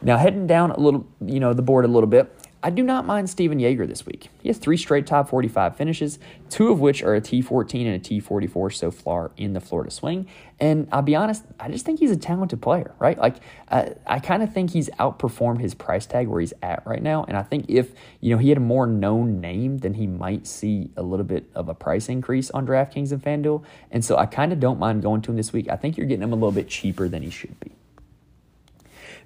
Now, 0.02 0.18
heading 0.18 0.48
down 0.48 0.72
a 0.72 0.80
little, 0.80 1.08
you 1.20 1.40
know, 1.40 1.54
the 1.54 1.62
board 1.62 1.86
a 1.86 1.90
little 1.90 2.08
bit, 2.08 2.34
I 2.62 2.70
do 2.72 2.84
not 2.84 3.06
mind 3.06 3.30
Stephan 3.30 3.60
Jaeger 3.60 3.88
this 3.88 4.06
week. 4.06 4.30
He 4.42 4.50
has 4.50 4.58
three 4.58 4.76
straight 4.76 5.08
top 5.08 5.30
45 5.30 5.78
finishes, 5.78 6.20
two 6.50 6.72
of 6.72 6.82
which 6.82 7.02
are 7.04 7.16
a 7.16 7.22
T14 7.22 7.86
and 7.86 7.96
a 7.96 8.00
T44 8.00 8.74
so 8.74 8.92
far 8.92 9.32
in 9.38 9.54
the 9.54 9.62
Florida 9.62 9.92
swing. 9.92 10.28
And 10.60 10.90
I'll 10.92 11.02
be 11.02 11.16
honest, 11.16 11.46
I 11.58 11.70
just 11.70 11.86
think 11.86 12.00
he's 12.00 12.12
a 12.12 12.18
talented 12.18 12.62
player, 12.62 12.94
right? 13.00 13.18
Like, 13.18 13.36
I 13.70 14.20
kind 14.20 14.44
of 14.44 14.54
think 14.54 14.72
he's 14.72 14.90
outperformed 15.00 15.62
his 15.62 15.74
price 15.74 16.06
tag 16.06 16.28
where 16.28 16.42
he's 16.42 16.54
at 16.62 16.86
right 16.86 17.02
now. 17.02 17.24
And 17.26 17.38
I 17.38 17.44
think 17.44 17.66
if, 17.70 17.94
you 18.20 18.32
know, 18.32 18.38
he 18.38 18.50
had 18.50 18.58
a 18.58 18.62
more 18.62 18.88
known 18.88 19.40
name, 19.40 19.78
then 19.78 19.94
he 19.94 20.06
might 20.06 20.46
see 20.46 20.92
a 20.98 21.02
little 21.02 21.26
bit 21.26 21.50
of 21.56 21.70
a 21.70 21.74
price 21.74 22.10
increase 22.10 22.52
on 22.52 22.68
DraftKings 22.68 23.14
and 23.14 23.24
FanDuel. 23.24 23.64
And 23.92 24.04
so 24.04 24.18
I 24.18 24.26
kind 24.26 24.52
of 24.52 24.60
don't 24.60 24.80
mind 24.80 25.02
going 25.02 25.22
to 25.22 25.32
him 25.32 25.38
this 25.38 25.54
week. 25.54 25.70
I 25.70 25.78
think 25.78 25.98
you're 25.98 26.08
getting 26.08 26.24
him 26.24 26.34
a 26.34 26.36
little 26.36 26.52
bit 26.52 26.68
cheaper 26.68 27.08
than 27.08 27.24
he 27.24 27.30
should 27.30 27.58
be. 27.62 27.72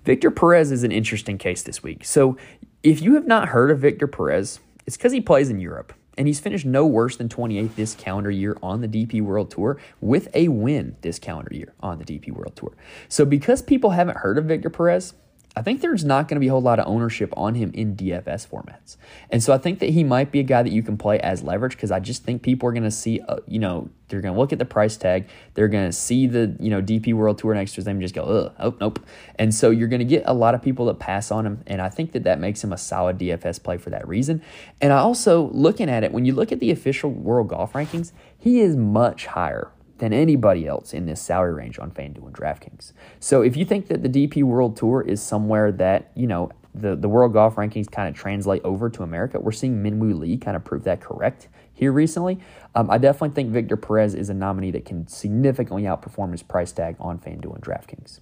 Victor 0.03 0.31
Perez 0.31 0.71
is 0.71 0.83
an 0.83 0.91
interesting 0.91 1.37
case 1.37 1.63
this 1.63 1.81
week. 1.81 2.03
So 2.03 2.37
if 2.81 3.01
you 3.01 3.15
have 3.15 3.25
not 3.25 3.49
heard 3.49 3.71
of 3.71 3.79
Victor 3.79 4.07
Perez, 4.07 4.59
it's 4.85 4.97
because 4.97 5.13
he 5.13 5.21
plays 5.21 5.49
in 5.49 5.59
Europe. 5.59 5.93
And 6.15 6.27
he's 6.27 6.39
finished 6.39 6.65
no 6.65 6.85
worse 6.85 7.15
than 7.15 7.27
28th 7.27 7.75
this 7.75 7.95
calendar 7.95 8.29
year 8.29 8.55
on 8.61 8.81
the 8.81 8.87
DP 8.87 9.21
World 9.21 9.49
Tour 9.49 9.79
with 9.99 10.27
a 10.35 10.47
win 10.47 10.95
this 11.01 11.17
calendar 11.17 11.55
year 11.55 11.73
on 11.79 11.97
the 11.97 12.05
DP 12.05 12.31
World 12.31 12.55
Tour. 12.55 12.75
So, 13.07 13.25
because 13.25 13.63
people 13.63 13.91
haven't 13.91 14.17
heard 14.17 14.37
of 14.37 14.45
Victor 14.45 14.69
Perez, 14.69 15.15
I 15.55 15.61
think 15.61 15.81
there's 15.81 16.03
not 16.03 16.27
going 16.27 16.37
to 16.37 16.39
be 16.39 16.47
a 16.47 16.51
whole 16.51 16.61
lot 16.61 16.79
of 16.79 16.87
ownership 16.87 17.31
on 17.37 17.53
him 17.53 17.71
in 17.75 17.95
DFS 17.95 18.47
formats. 18.47 18.97
And 19.29 19.43
so 19.43 19.53
I 19.53 19.59
think 19.59 19.79
that 19.79 19.89
he 19.89 20.03
might 20.03 20.31
be 20.31 20.39
a 20.39 20.43
guy 20.43 20.63
that 20.63 20.71
you 20.71 20.81
can 20.81 20.97
play 20.97 21.19
as 21.19 21.43
leverage 21.43 21.73
because 21.73 21.91
I 21.91 21.99
just 21.99 22.23
think 22.23 22.41
people 22.41 22.67
are 22.69 22.71
going 22.71 22.83
to 22.83 22.91
see, 22.91 23.21
uh, 23.21 23.37
you 23.47 23.59
know, 23.59 23.89
they're 24.07 24.21
going 24.21 24.33
to 24.33 24.39
look 24.39 24.51
at 24.51 24.57
the 24.57 24.65
price 24.65 24.97
tag. 24.97 25.29
They're 25.53 25.67
going 25.67 25.85
to 25.85 25.91
see 25.91 26.25
the, 26.25 26.55
you 26.59 26.71
know, 26.71 26.81
DP 26.81 27.13
World 27.13 27.37
Tour 27.37 27.53
next 27.53 27.73
to 27.73 27.75
his 27.77 27.85
name 27.85 27.97
and 27.97 28.01
just 28.01 28.15
go, 28.15 28.23
Ugh, 28.23 28.53
oh, 28.59 28.75
nope. 28.79 29.05
And 29.35 29.53
so 29.53 29.69
you're 29.69 29.87
going 29.87 29.99
to 29.99 30.05
get 30.05 30.23
a 30.25 30.33
lot 30.33 30.55
of 30.55 30.61
people 30.63 30.87
that 30.87 30.97
pass 30.97 31.29
on 31.29 31.45
him. 31.45 31.63
And 31.67 31.81
I 31.81 31.89
think 31.89 32.13
that 32.13 32.23
that 32.23 32.39
makes 32.39 32.63
him 32.63 32.73
a 32.73 32.77
solid 32.77 33.19
DFS 33.19 33.61
play 33.61 33.77
for 33.77 33.91
that 33.91 34.07
reason. 34.07 34.41
And 34.81 34.91
I 34.91 34.97
also, 34.97 35.49
looking 35.51 35.89
at 35.89 36.03
it, 36.03 36.11
when 36.11 36.25
you 36.25 36.33
look 36.33 36.51
at 36.51 36.59
the 36.59 36.71
official 36.71 37.11
world 37.11 37.49
golf 37.49 37.73
rankings, 37.73 38.11
he 38.37 38.59
is 38.59 38.75
much 38.75 39.27
higher 39.27 39.71
than 40.03 40.11
anybody 40.11 40.67
else 40.67 40.93
in 40.93 41.05
this 41.05 41.21
salary 41.21 41.53
range 41.53 41.79
on 41.79 41.89
FanDuel 41.89 42.27
and 42.27 42.35
DraftKings. 42.35 42.91
So 43.21 43.41
if 43.41 43.55
you 43.55 43.63
think 43.63 43.87
that 43.87 44.03
the 44.03 44.09
DP 44.09 44.43
World 44.43 44.75
Tour 44.75 45.01
is 45.01 45.21
somewhere 45.23 45.71
that, 45.71 46.11
you 46.13 46.27
know, 46.27 46.51
the, 46.75 46.97
the 46.97 47.07
world 47.07 47.31
golf 47.31 47.55
rankings 47.55 47.89
kind 47.89 48.09
of 48.09 48.13
translate 48.13 48.61
over 48.65 48.89
to 48.89 49.03
America, 49.03 49.39
we're 49.39 49.53
seeing 49.53 49.81
Min 49.81 49.99
Woo 49.99 50.13
Lee 50.13 50.35
kind 50.35 50.57
of 50.57 50.65
prove 50.65 50.83
that 50.83 50.99
correct 50.99 51.47
here 51.73 51.93
recently. 51.93 52.37
Um, 52.75 52.89
I 52.91 52.97
definitely 52.97 53.33
think 53.33 53.51
Victor 53.51 53.77
Perez 53.77 54.13
is 54.13 54.29
a 54.29 54.33
nominee 54.33 54.71
that 54.71 54.83
can 54.83 55.07
significantly 55.07 55.83
outperform 55.83 56.33
his 56.33 56.43
price 56.43 56.73
tag 56.73 56.97
on 56.99 57.17
FanDuel 57.17 57.55
and 57.55 57.63
DraftKings. 57.63 58.19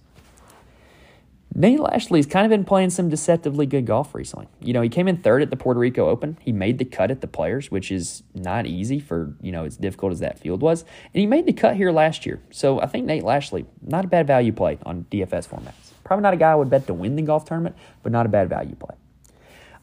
Nate 1.54 1.80
Lashley's 1.80 2.24
kind 2.24 2.46
of 2.46 2.50
been 2.50 2.64
playing 2.64 2.88
some 2.88 3.10
deceptively 3.10 3.66
good 3.66 3.84
golf 3.84 4.14
recently. 4.14 4.48
You 4.60 4.72
know, 4.72 4.80
he 4.80 4.88
came 4.88 5.06
in 5.06 5.18
third 5.18 5.42
at 5.42 5.50
the 5.50 5.56
Puerto 5.56 5.78
Rico 5.78 6.08
Open. 6.08 6.38
He 6.40 6.50
made 6.50 6.78
the 6.78 6.86
cut 6.86 7.10
at 7.10 7.20
the 7.20 7.26
Players, 7.26 7.70
which 7.70 7.92
is 7.92 8.22
not 8.34 8.66
easy 8.66 8.98
for, 8.98 9.34
you 9.42 9.52
know, 9.52 9.66
as 9.66 9.76
difficult 9.76 10.12
as 10.12 10.20
that 10.20 10.38
field 10.38 10.62
was. 10.62 10.82
And 10.82 11.20
he 11.20 11.26
made 11.26 11.44
the 11.44 11.52
cut 11.52 11.76
here 11.76 11.92
last 11.92 12.24
year. 12.24 12.40
So 12.50 12.80
I 12.80 12.86
think 12.86 13.04
Nate 13.04 13.22
Lashley, 13.22 13.66
not 13.82 14.06
a 14.06 14.08
bad 14.08 14.26
value 14.26 14.52
play 14.52 14.78
on 14.86 15.04
DFS 15.10 15.46
formats. 15.46 15.92
Probably 16.04 16.22
not 16.22 16.32
a 16.32 16.38
guy 16.38 16.52
I 16.52 16.54
would 16.54 16.70
bet 16.70 16.86
to 16.86 16.94
win 16.94 17.16
the 17.16 17.22
golf 17.22 17.44
tournament, 17.44 17.76
but 18.02 18.12
not 18.12 18.24
a 18.24 18.30
bad 18.30 18.48
value 18.48 18.74
play. 18.74 18.96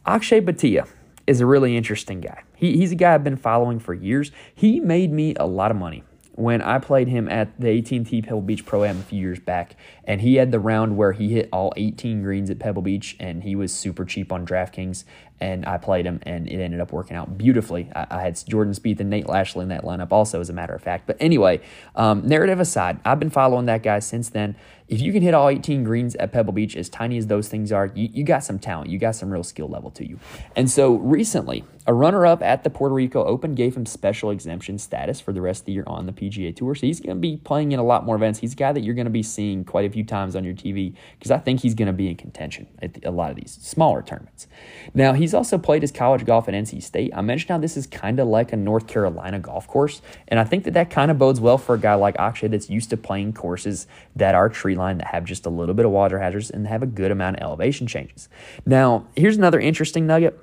Akshay 0.08 0.42
Bhatia 0.42 0.88
is 1.28 1.40
a 1.40 1.46
really 1.46 1.78
interesting 1.78 2.20
guy. 2.20 2.42
He, 2.56 2.78
he's 2.78 2.92
a 2.92 2.96
guy 2.96 3.14
I've 3.14 3.24
been 3.24 3.38
following 3.38 3.80
for 3.80 3.94
years. 3.94 4.32
He 4.56 4.80
made 4.80 5.12
me 5.12 5.36
a 5.36 5.46
lot 5.46 5.70
of 5.70 5.78
money 5.78 6.04
when 6.40 6.62
I 6.62 6.80
played 6.80 7.10
him 7.10 7.28
at 7.28 7.60
the 7.60 7.78
AT&T 7.78 8.22
Pebble 8.22 8.42
Beach 8.42 8.66
Pro 8.66 8.86
Am 8.86 9.00
a 9.00 9.04
few 9.04 9.20
years 9.20 9.40
back, 9.40 9.76
and 10.06 10.22
he 10.22 10.36
had 10.36 10.52
the 10.52 10.60
round 10.60 10.96
where 10.96 11.12
he 11.12 11.30
hit 11.30 11.50
all 11.52 11.74
18 11.76 12.24
greens 12.24 12.50
at 12.50 12.60
Pebble 12.60 12.82
Beach, 12.82 13.18
and 13.20 13.44
he 13.44 13.56
was 13.56 13.74
super 13.74 14.06
cheap 14.06 14.32
on 14.32 14.46
DraftKings, 14.46 15.04
and 15.42 15.66
I 15.66 15.78
played 15.78 16.06
him, 16.06 16.22
and 16.24 16.48
it 16.48 16.62
ended 16.62 16.80
up 16.80 16.94
working 16.94 17.18
out 17.18 17.38
beautifully. 17.38 17.92
I, 17.94 18.08
I 18.10 18.22
had 18.22 18.42
Jordan 18.48 18.74
Spieth 18.74 19.02
and 19.02 19.10
Nate 19.10 19.28
Lashley 19.28 19.64
in 19.64 19.70
that 19.70 19.84
lineup, 19.84 20.14
also 20.14 20.40
as 20.40 20.50
a 20.50 20.54
matter 20.54 20.74
of 20.74 20.82
fact. 20.82 21.08
But 21.08 21.18
anyway, 21.20 21.60
um, 21.96 22.26
narrative 22.26 22.62
aside, 22.62 23.00
I've 23.04 23.20
been 23.20 23.30
following 23.30 23.66
that 23.66 23.84
guy 23.84 24.00
since 24.00 24.30
then. 24.30 24.56
If 24.90 25.02
you 25.02 25.14
can 25.14 25.22
hit 25.22 25.36
all 25.36 25.50
18 25.50 25.84
greens 25.84 26.16
at 26.16 26.32
Pebble 26.32 26.52
Beach, 26.52 26.76
as 26.76 26.90
tiny 26.90 27.18
as 27.18 27.28
those 27.28 27.48
things 27.48 27.72
are, 27.72 27.92
you, 27.94 28.10
you 28.12 28.24
got 28.24 28.44
some 28.44 28.58
talent. 28.58 28.90
You 28.90 28.98
got 28.98 29.16
some 29.16 29.32
real 29.32 29.44
skill 29.44 29.68
level 29.68 29.92
to 29.92 30.08
you. 30.08 30.20
And 30.56 30.70
so 30.70 30.96
recently, 30.96 31.64
a 31.90 31.94
runner 31.94 32.26
up 32.26 32.44
at 32.44 32.64
the 32.64 32.70
Puerto 32.70 32.94
Rico 32.94 33.24
Open 33.24 33.56
gave 33.56 33.76
him 33.76 33.86
special 33.86 34.30
exemption 34.30 34.78
status 34.78 35.20
for 35.20 35.34
the 35.34 35.42
rest 35.42 35.62
of 35.62 35.66
the 35.66 35.72
year 35.72 35.84
on 35.88 36.06
the 36.06 36.12
PGA 36.12 36.56
Tour. 36.56 36.76
So 36.76 36.86
he's 36.86 37.00
going 37.00 37.16
to 37.16 37.20
be 37.20 37.38
playing 37.38 37.72
in 37.72 37.80
a 37.80 37.84
lot 37.84 38.06
more 38.06 38.16
events. 38.16 38.40
He's 38.40 38.54
a 38.54 38.56
guy 38.56 38.72
that 38.72 38.82
you're 38.82 38.94
going 38.94 39.06
to 39.06 39.12
be 39.12 39.24
seeing 39.24 39.64
quite 39.64 39.86
a 39.86 39.90
few 39.90 40.04
times 40.04 40.36
on 40.36 40.44
your 40.44 40.54
TV 40.54 40.94
because 41.18 41.32
I 41.32 41.40
think 41.40 41.62
he's 41.62 41.74
going 41.74 41.88
to 41.88 41.94
be 41.94 42.08
in 42.08 42.16
contention 42.16 42.68
at 42.82 43.04
a 43.04 43.12
lot 43.12 43.32
of 43.32 43.38
these 43.38 43.58
smaller 43.62 44.04
tournaments. 44.04 44.48
Now, 44.94 45.14
he's 45.14 45.34
also 45.34 45.58
played 45.58 45.82
his 45.82 45.92
college 45.92 46.26
golf 46.26 46.48
at 46.48 46.54
NC 46.54 46.84
State. 46.84 47.12
I 47.16 47.22
mentioned 47.22 47.50
how 47.50 47.58
this 47.58 47.78
is 47.78 47.88
kind 47.88 48.20
of 48.20 48.28
like 48.28 48.54
a 48.54 48.58
North 48.58 48.86
Carolina 48.86 49.40
golf 49.40 49.68
course. 49.68 50.02
And 50.28 50.40
I 50.40 50.44
think 50.44 50.66
that 50.66 50.76
that 50.76 50.92
kind 50.92 51.10
of 51.10 51.18
bodes 51.18 51.40
well 51.40 51.58
for 51.58 51.76
a 51.76 51.80
guy 51.80 51.96
like 51.96 52.20
Akshay 52.20 52.50
that's 52.50 52.70
used 52.70 52.92
to 52.92 52.98
playing 52.98 53.34
courses 53.34 53.88
that 54.16 54.36
are 54.36 54.50
tree 54.50 54.76
line 54.80 54.98
that 54.98 55.08
have 55.08 55.26
just 55.26 55.46
a 55.46 55.50
little 55.50 55.76
bit 55.76 55.86
of 55.86 55.92
water 55.92 56.20
hazards 56.20 56.50
and 56.50 56.66
have 56.66 56.82
a 56.82 56.88
good 56.88 57.12
amount 57.12 57.38
of 57.38 57.44
elevation 57.44 57.86
changes. 57.86 58.30
Now, 58.66 59.06
here's 59.16 59.38
another 59.38 59.60
interesting 59.60 60.08
nugget. 60.08 60.40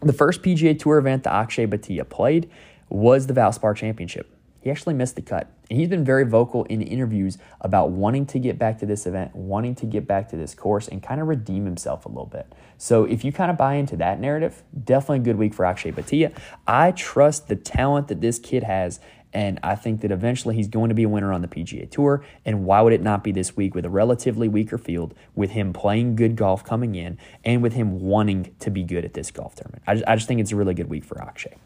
The 0.00 0.12
first 0.12 0.42
PGA 0.42 0.78
Tour 0.78 0.98
event 0.98 1.24
that 1.24 1.32
Akshay 1.32 1.66
Bhatia 1.66 2.08
played 2.08 2.50
was 2.88 3.26
the 3.26 3.34
Valspar 3.34 3.74
Championship. 3.74 4.30
He 4.60 4.70
actually 4.70 4.94
missed 4.94 5.16
the 5.16 5.22
cut. 5.22 5.50
And 5.68 5.78
he's 5.78 5.88
been 5.88 6.04
very 6.04 6.24
vocal 6.24 6.64
in 6.64 6.80
interviews 6.80 7.36
about 7.60 7.90
wanting 7.90 8.24
to 8.26 8.38
get 8.38 8.58
back 8.58 8.78
to 8.78 8.86
this 8.86 9.06
event, 9.06 9.36
wanting 9.36 9.74
to 9.76 9.86
get 9.86 10.06
back 10.06 10.30
to 10.30 10.36
this 10.36 10.54
course, 10.54 10.88
and 10.88 11.02
kind 11.02 11.20
of 11.20 11.28
redeem 11.28 11.66
himself 11.66 12.06
a 12.06 12.08
little 12.08 12.26
bit. 12.26 12.50
So 12.78 13.04
if 13.04 13.24
you 13.24 13.32
kind 13.32 13.50
of 13.50 13.58
buy 13.58 13.74
into 13.74 13.96
that 13.96 14.20
narrative, 14.20 14.62
definitely 14.84 15.18
a 15.18 15.20
good 15.20 15.36
week 15.36 15.52
for 15.52 15.66
Akshay 15.66 15.92
Bhatia. 15.92 16.34
I 16.66 16.92
trust 16.92 17.48
the 17.48 17.56
talent 17.56 18.08
that 18.08 18.22
this 18.22 18.38
kid 18.38 18.62
has, 18.62 19.00
and 19.34 19.58
I 19.62 19.74
think 19.74 20.00
that 20.02 20.12
eventually 20.12 20.54
he's 20.54 20.68
going 20.68 20.88
to 20.88 20.94
be 20.94 21.02
a 21.02 21.08
winner 21.08 21.32
on 21.32 21.42
the 21.42 21.48
PGA 21.48 21.90
Tour. 21.90 22.24
And 22.44 22.64
why 22.64 22.80
would 22.80 22.92
it 22.92 23.02
not 23.02 23.24
be 23.24 23.32
this 23.32 23.56
week 23.56 23.74
with 23.74 23.84
a 23.84 23.90
relatively 23.90 24.48
weaker 24.48 24.78
field, 24.78 25.14
with 25.34 25.50
him 25.50 25.72
playing 25.72 26.16
good 26.16 26.36
golf 26.36 26.64
coming 26.64 26.94
in, 26.94 27.18
and 27.44 27.62
with 27.62 27.72
him 27.72 28.00
wanting 28.00 28.54
to 28.60 28.70
be 28.70 28.84
good 28.84 29.04
at 29.04 29.14
this 29.14 29.30
golf 29.30 29.56
tournament? 29.56 29.82
I 29.86 29.94
just, 29.94 30.08
I 30.08 30.14
just 30.14 30.28
think 30.28 30.40
it's 30.40 30.52
a 30.52 30.56
really 30.56 30.74
good 30.74 30.88
week 30.88 31.04
for 31.04 31.20
Akshay. 31.20 31.56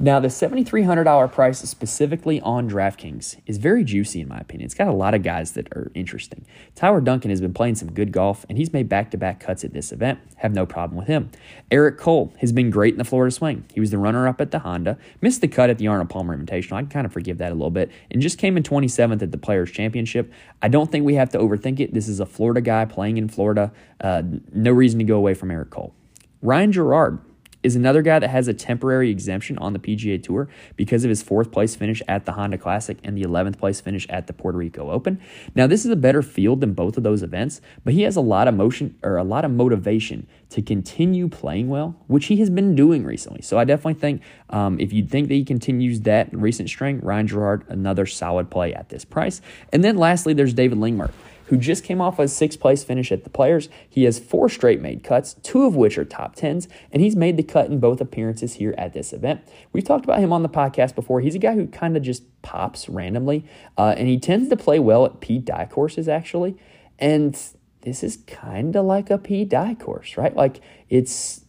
Now, 0.00 0.18
the 0.18 0.26
$7,300 0.26 1.30
price 1.30 1.60
specifically 1.60 2.40
on 2.40 2.68
DraftKings 2.68 3.40
is 3.46 3.58
very 3.58 3.84
juicy, 3.84 4.20
in 4.20 4.28
my 4.28 4.38
opinion. 4.38 4.66
It's 4.66 4.74
got 4.74 4.88
a 4.88 4.92
lot 4.92 5.14
of 5.14 5.22
guys 5.22 5.52
that 5.52 5.68
are 5.68 5.92
interesting. 5.94 6.44
Tyler 6.74 7.00
Duncan 7.00 7.30
has 7.30 7.40
been 7.40 7.54
playing 7.54 7.76
some 7.76 7.92
good 7.92 8.10
golf, 8.10 8.44
and 8.48 8.58
he's 8.58 8.72
made 8.72 8.88
back 8.88 9.12
to 9.12 9.16
back 9.16 9.38
cuts 9.38 9.62
at 9.62 9.72
this 9.72 9.92
event. 9.92 10.18
Have 10.38 10.52
no 10.52 10.66
problem 10.66 10.98
with 10.98 11.06
him. 11.06 11.30
Eric 11.70 11.96
Cole 11.96 12.34
has 12.40 12.50
been 12.50 12.70
great 12.70 12.94
in 12.94 12.98
the 12.98 13.04
Florida 13.04 13.30
swing. 13.30 13.66
He 13.72 13.78
was 13.78 13.92
the 13.92 13.98
runner 13.98 14.26
up 14.26 14.40
at 14.40 14.50
the 14.50 14.58
Honda, 14.58 14.98
missed 15.20 15.40
the 15.40 15.48
cut 15.48 15.70
at 15.70 15.78
the 15.78 15.86
Arnold 15.86 16.10
Palmer 16.10 16.36
Invitational. 16.36 16.72
I 16.72 16.80
can 16.80 16.90
kind 16.90 17.06
of 17.06 17.12
forgive 17.12 17.38
that 17.38 17.52
a 17.52 17.54
little 17.54 17.70
bit, 17.70 17.92
and 18.10 18.20
just 18.20 18.36
came 18.36 18.56
in 18.56 18.64
27th 18.64 19.22
at 19.22 19.30
the 19.30 19.38
Players' 19.38 19.70
Championship. 19.70 20.32
I 20.60 20.66
don't 20.66 20.90
think 20.90 21.06
we 21.06 21.14
have 21.14 21.30
to 21.30 21.38
overthink 21.38 21.78
it. 21.78 21.94
This 21.94 22.08
is 22.08 22.18
a 22.18 22.26
Florida 22.26 22.60
guy 22.60 22.84
playing 22.84 23.16
in 23.16 23.28
Florida. 23.28 23.72
Uh, 24.00 24.22
no 24.52 24.72
reason 24.72 24.98
to 24.98 25.04
go 25.04 25.16
away 25.16 25.34
from 25.34 25.52
Eric 25.52 25.70
Cole. 25.70 25.94
Ryan 26.42 26.72
Gerard 26.72 27.20
is 27.64 27.74
another 27.74 28.02
guy 28.02 28.18
that 28.18 28.28
has 28.28 28.46
a 28.46 28.54
temporary 28.54 29.10
exemption 29.10 29.58
on 29.58 29.72
the 29.72 29.78
PGA 29.78 30.22
Tour 30.22 30.48
because 30.76 31.02
of 31.02 31.08
his 31.08 31.22
fourth 31.22 31.50
place 31.50 31.74
finish 31.74 32.02
at 32.06 32.26
the 32.26 32.32
Honda 32.32 32.58
Classic 32.58 32.98
and 33.02 33.16
the 33.16 33.22
11th 33.22 33.58
place 33.58 33.80
finish 33.80 34.06
at 34.10 34.26
the 34.26 34.32
Puerto 34.34 34.58
Rico 34.58 34.90
Open. 34.90 35.20
Now, 35.54 35.66
this 35.66 35.84
is 35.84 35.90
a 35.90 35.96
better 35.96 36.22
field 36.22 36.60
than 36.60 36.74
both 36.74 36.98
of 36.98 37.02
those 37.02 37.22
events, 37.22 37.62
but 37.82 37.94
he 37.94 38.02
has 38.02 38.16
a 38.16 38.20
lot 38.20 38.46
of 38.46 38.54
motion 38.54 38.96
or 39.02 39.16
a 39.16 39.24
lot 39.24 39.44
of 39.44 39.50
motivation 39.50 40.26
to 40.50 40.62
continue 40.62 41.26
playing 41.26 41.68
well, 41.68 41.96
which 42.06 42.26
he 42.26 42.36
has 42.36 42.50
been 42.50 42.76
doing 42.76 43.02
recently. 43.04 43.42
So 43.42 43.58
I 43.58 43.64
definitely 43.64 43.98
think 43.98 44.22
um, 44.50 44.78
if 44.78 44.92
you 44.92 45.04
think 45.04 45.28
that 45.28 45.34
he 45.34 45.44
continues 45.44 46.02
that 46.02 46.28
recent 46.32 46.68
string, 46.68 47.00
Ryan 47.00 47.26
Gerard, 47.26 47.64
another 47.68 48.04
solid 48.04 48.50
play 48.50 48.74
at 48.74 48.90
this 48.90 49.04
price. 49.04 49.40
And 49.72 49.82
then 49.82 49.96
lastly, 49.96 50.34
there's 50.34 50.52
David 50.52 50.78
Lingmerth 50.78 51.12
who 51.54 51.60
just 51.60 51.84
came 51.84 52.00
off 52.00 52.18
a 52.18 52.26
sixth 52.26 52.58
place 52.58 52.82
finish 52.82 53.12
at 53.12 53.22
the 53.22 53.30
Players. 53.30 53.68
He 53.88 54.02
has 54.04 54.18
four 54.18 54.48
straight 54.48 54.80
made 54.80 55.04
cuts, 55.04 55.34
two 55.34 55.66
of 55.66 55.76
which 55.76 55.96
are 55.96 56.04
top 56.04 56.34
tens, 56.34 56.66
and 56.90 57.00
he's 57.00 57.14
made 57.14 57.36
the 57.36 57.44
cut 57.44 57.66
in 57.66 57.78
both 57.78 58.00
appearances 58.00 58.54
here 58.54 58.74
at 58.76 58.92
this 58.92 59.12
event. 59.12 59.40
We've 59.72 59.84
talked 59.84 60.04
about 60.04 60.18
him 60.18 60.32
on 60.32 60.42
the 60.42 60.48
podcast 60.48 60.96
before. 60.96 61.20
He's 61.20 61.36
a 61.36 61.38
guy 61.38 61.54
who 61.54 61.68
kind 61.68 61.96
of 61.96 62.02
just 62.02 62.24
pops 62.42 62.88
randomly, 62.88 63.44
uh, 63.78 63.94
and 63.96 64.08
he 64.08 64.18
tends 64.18 64.48
to 64.48 64.56
play 64.56 64.80
well 64.80 65.06
at 65.06 65.20
Pete 65.20 65.44
Dye 65.44 65.68
courses, 65.70 66.08
actually. 66.08 66.56
And 66.98 67.40
this 67.82 68.02
is 68.02 68.16
kind 68.26 68.74
of 68.74 68.84
like 68.84 69.08
a 69.08 69.18
Pete 69.18 69.50
Dye 69.50 69.76
course, 69.76 70.16
right? 70.16 70.34
Like 70.34 70.60
it's 70.88 71.43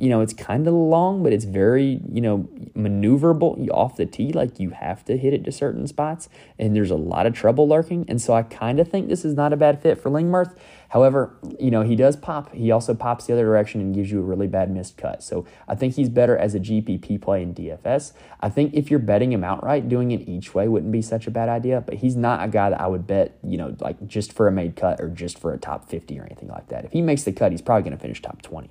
you 0.00 0.08
know, 0.08 0.22
it's 0.22 0.32
kind 0.32 0.66
of 0.66 0.72
long, 0.72 1.22
but 1.22 1.30
it's 1.30 1.44
very, 1.44 2.00
you 2.10 2.22
know, 2.22 2.48
maneuverable 2.74 3.68
off 3.70 3.96
the 3.96 4.06
tee. 4.06 4.32
Like 4.32 4.58
you 4.58 4.70
have 4.70 5.04
to 5.04 5.18
hit 5.18 5.34
it 5.34 5.44
to 5.44 5.52
certain 5.52 5.86
spots, 5.86 6.30
and 6.58 6.74
there's 6.74 6.90
a 6.90 6.96
lot 6.96 7.26
of 7.26 7.34
trouble 7.34 7.68
lurking. 7.68 8.06
And 8.08 8.18
so 8.18 8.32
I 8.32 8.42
kind 8.42 8.80
of 8.80 8.88
think 8.88 9.08
this 9.08 9.26
is 9.26 9.34
not 9.34 9.52
a 9.52 9.58
bad 9.58 9.82
fit 9.82 10.00
for 10.00 10.10
Lingmerth. 10.10 10.56
However, 10.88 11.36
you 11.58 11.70
know, 11.70 11.82
he 11.82 11.96
does 11.96 12.16
pop. 12.16 12.54
He 12.54 12.70
also 12.70 12.94
pops 12.94 13.26
the 13.26 13.34
other 13.34 13.44
direction 13.44 13.82
and 13.82 13.94
gives 13.94 14.10
you 14.10 14.20
a 14.20 14.22
really 14.22 14.46
bad 14.46 14.70
missed 14.70 14.96
cut. 14.96 15.22
So 15.22 15.44
I 15.68 15.74
think 15.74 15.96
he's 15.96 16.08
better 16.08 16.34
as 16.36 16.54
a 16.54 16.60
GPP 16.60 17.20
play 17.20 17.42
in 17.42 17.54
DFS. 17.54 18.14
I 18.40 18.48
think 18.48 18.72
if 18.72 18.90
you're 18.90 19.00
betting 19.00 19.34
him 19.34 19.44
outright, 19.44 19.90
doing 19.90 20.12
it 20.12 20.26
each 20.26 20.54
way 20.54 20.66
wouldn't 20.66 20.92
be 20.92 21.02
such 21.02 21.26
a 21.26 21.30
bad 21.30 21.50
idea, 21.50 21.82
but 21.82 21.96
he's 21.96 22.16
not 22.16 22.42
a 22.42 22.48
guy 22.48 22.70
that 22.70 22.80
I 22.80 22.86
would 22.86 23.06
bet, 23.06 23.38
you 23.44 23.58
know, 23.58 23.76
like 23.80 24.06
just 24.06 24.32
for 24.32 24.48
a 24.48 24.52
made 24.52 24.76
cut 24.76 24.98
or 24.98 25.08
just 25.08 25.38
for 25.38 25.52
a 25.52 25.58
top 25.58 25.90
50 25.90 26.18
or 26.18 26.24
anything 26.24 26.48
like 26.48 26.68
that. 26.68 26.86
If 26.86 26.92
he 26.92 27.02
makes 27.02 27.22
the 27.24 27.32
cut, 27.32 27.52
he's 27.52 27.62
probably 27.62 27.82
going 27.82 27.96
to 27.96 28.02
finish 28.02 28.22
top 28.22 28.40
20. 28.40 28.70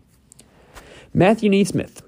Matthew 1.13 1.49
NeSmith 1.49 2.03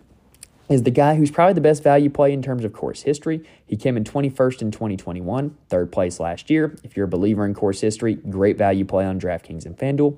is 0.70 0.84
the 0.84 0.92
guy 0.92 1.16
who's 1.16 1.32
probably 1.32 1.56
the 1.56 1.62
best 1.62 1.82
value 1.82 2.10
play 2.10 2.32
in 2.32 2.44
terms 2.44 2.64
of 2.64 2.72
course 2.72 3.02
history. 3.02 3.44
He 3.66 3.76
came 3.76 3.98
in 3.98 4.04
21st 4.04 4.62
in 4.62 4.72
2021, 4.72 5.58
third 5.70 5.92
place 5.92 6.20
last 6.20 6.52
year. 6.52 6.78
If 6.84 6.96
you're 6.96 7.08
a 7.08 7.10
believer 7.10 7.44
in 7.44 7.56
course 7.56 7.82
history, 7.82 8.14
great 8.14 8.58
value 8.58 8.86
play 8.86 9.06
on 9.06 9.20
DraftKings 9.20 9.66
and 9.66 9.76
FanDuel. 9.76 10.18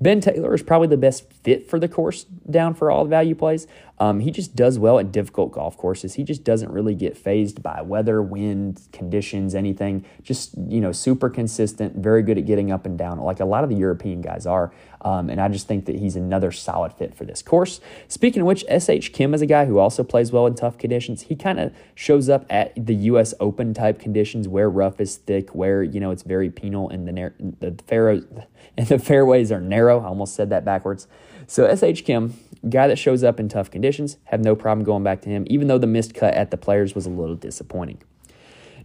Ben 0.00 0.22
Taylor 0.22 0.54
is 0.54 0.62
probably 0.62 0.88
the 0.88 0.96
best 0.96 1.30
fit 1.34 1.68
for 1.68 1.78
the 1.78 1.86
course 1.86 2.24
down 2.50 2.72
for 2.72 2.90
all 2.90 3.04
the 3.04 3.10
value 3.10 3.34
plays. 3.34 3.66
Um, 3.98 4.20
he 4.20 4.30
just 4.30 4.56
does 4.56 4.78
well 4.78 4.98
at 4.98 5.12
difficult 5.12 5.52
golf 5.52 5.76
courses. 5.76 6.14
He 6.14 6.24
just 6.24 6.42
doesn't 6.42 6.72
really 6.72 6.94
get 6.94 7.16
phased 7.16 7.62
by 7.62 7.80
weather, 7.80 8.20
wind, 8.20 8.80
conditions, 8.92 9.54
anything. 9.54 10.04
Just, 10.22 10.56
you 10.68 10.80
know, 10.80 10.90
super 10.90 11.30
consistent, 11.30 11.96
very 11.96 12.22
good 12.22 12.36
at 12.36 12.44
getting 12.44 12.72
up 12.72 12.86
and 12.86 12.98
down, 12.98 13.18
like 13.20 13.40
a 13.40 13.44
lot 13.44 13.62
of 13.62 13.70
the 13.70 13.76
European 13.76 14.20
guys 14.20 14.46
are. 14.46 14.72
Um, 15.02 15.28
and 15.28 15.40
I 15.40 15.48
just 15.48 15.68
think 15.68 15.84
that 15.84 15.96
he's 15.96 16.16
another 16.16 16.50
solid 16.50 16.92
fit 16.92 17.14
for 17.14 17.24
this 17.24 17.42
course. 17.42 17.80
Speaking 18.08 18.40
of 18.40 18.46
which, 18.46 18.64
S.H. 18.68 19.12
Kim 19.12 19.34
is 19.34 19.42
a 19.42 19.46
guy 19.46 19.66
who 19.66 19.78
also 19.78 20.02
plays 20.02 20.32
well 20.32 20.46
in 20.46 20.54
tough 20.54 20.78
conditions. 20.78 21.22
He 21.22 21.36
kind 21.36 21.60
of 21.60 21.72
shows 21.94 22.28
up 22.28 22.46
at 22.48 22.72
the 22.74 22.94
U.S. 22.94 23.34
Open 23.38 23.74
type 23.74 24.00
conditions 24.00 24.48
where 24.48 24.68
rough 24.68 25.00
is 25.00 25.16
thick, 25.16 25.54
where, 25.54 25.82
you 25.82 26.00
know, 26.00 26.10
it's 26.10 26.22
very 26.22 26.50
penal 26.50 26.88
and 26.88 27.06
the, 27.06 27.32
the, 27.60 28.46
and 28.76 28.86
the 28.88 28.98
fairways 28.98 29.52
are 29.52 29.60
narrow. 29.60 30.00
I 30.00 30.06
almost 30.06 30.34
said 30.34 30.50
that 30.50 30.64
backwards. 30.64 31.06
So 31.46 31.66
S.H. 31.66 32.04
Kim, 32.04 32.38
guy 32.68 32.86
that 32.86 32.96
shows 32.96 33.24
up 33.24 33.38
in 33.38 33.48
tough 33.48 33.70
conditions, 33.70 34.18
have 34.24 34.40
no 34.40 34.54
problem 34.54 34.84
going 34.84 35.02
back 35.02 35.22
to 35.22 35.28
him, 35.28 35.44
even 35.48 35.68
though 35.68 35.78
the 35.78 35.86
missed 35.86 36.14
cut 36.14 36.34
at 36.34 36.50
the 36.50 36.56
players 36.56 36.94
was 36.94 37.06
a 37.06 37.10
little 37.10 37.36
disappointing. 37.36 38.02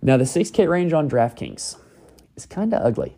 Now, 0.02 0.18
the 0.18 0.24
6K 0.24 0.70
range 0.70 0.94
on 0.94 1.10
DraftKings 1.10 1.78
is 2.36 2.46
kind 2.46 2.74
of 2.74 2.82
ugly. 2.82 3.18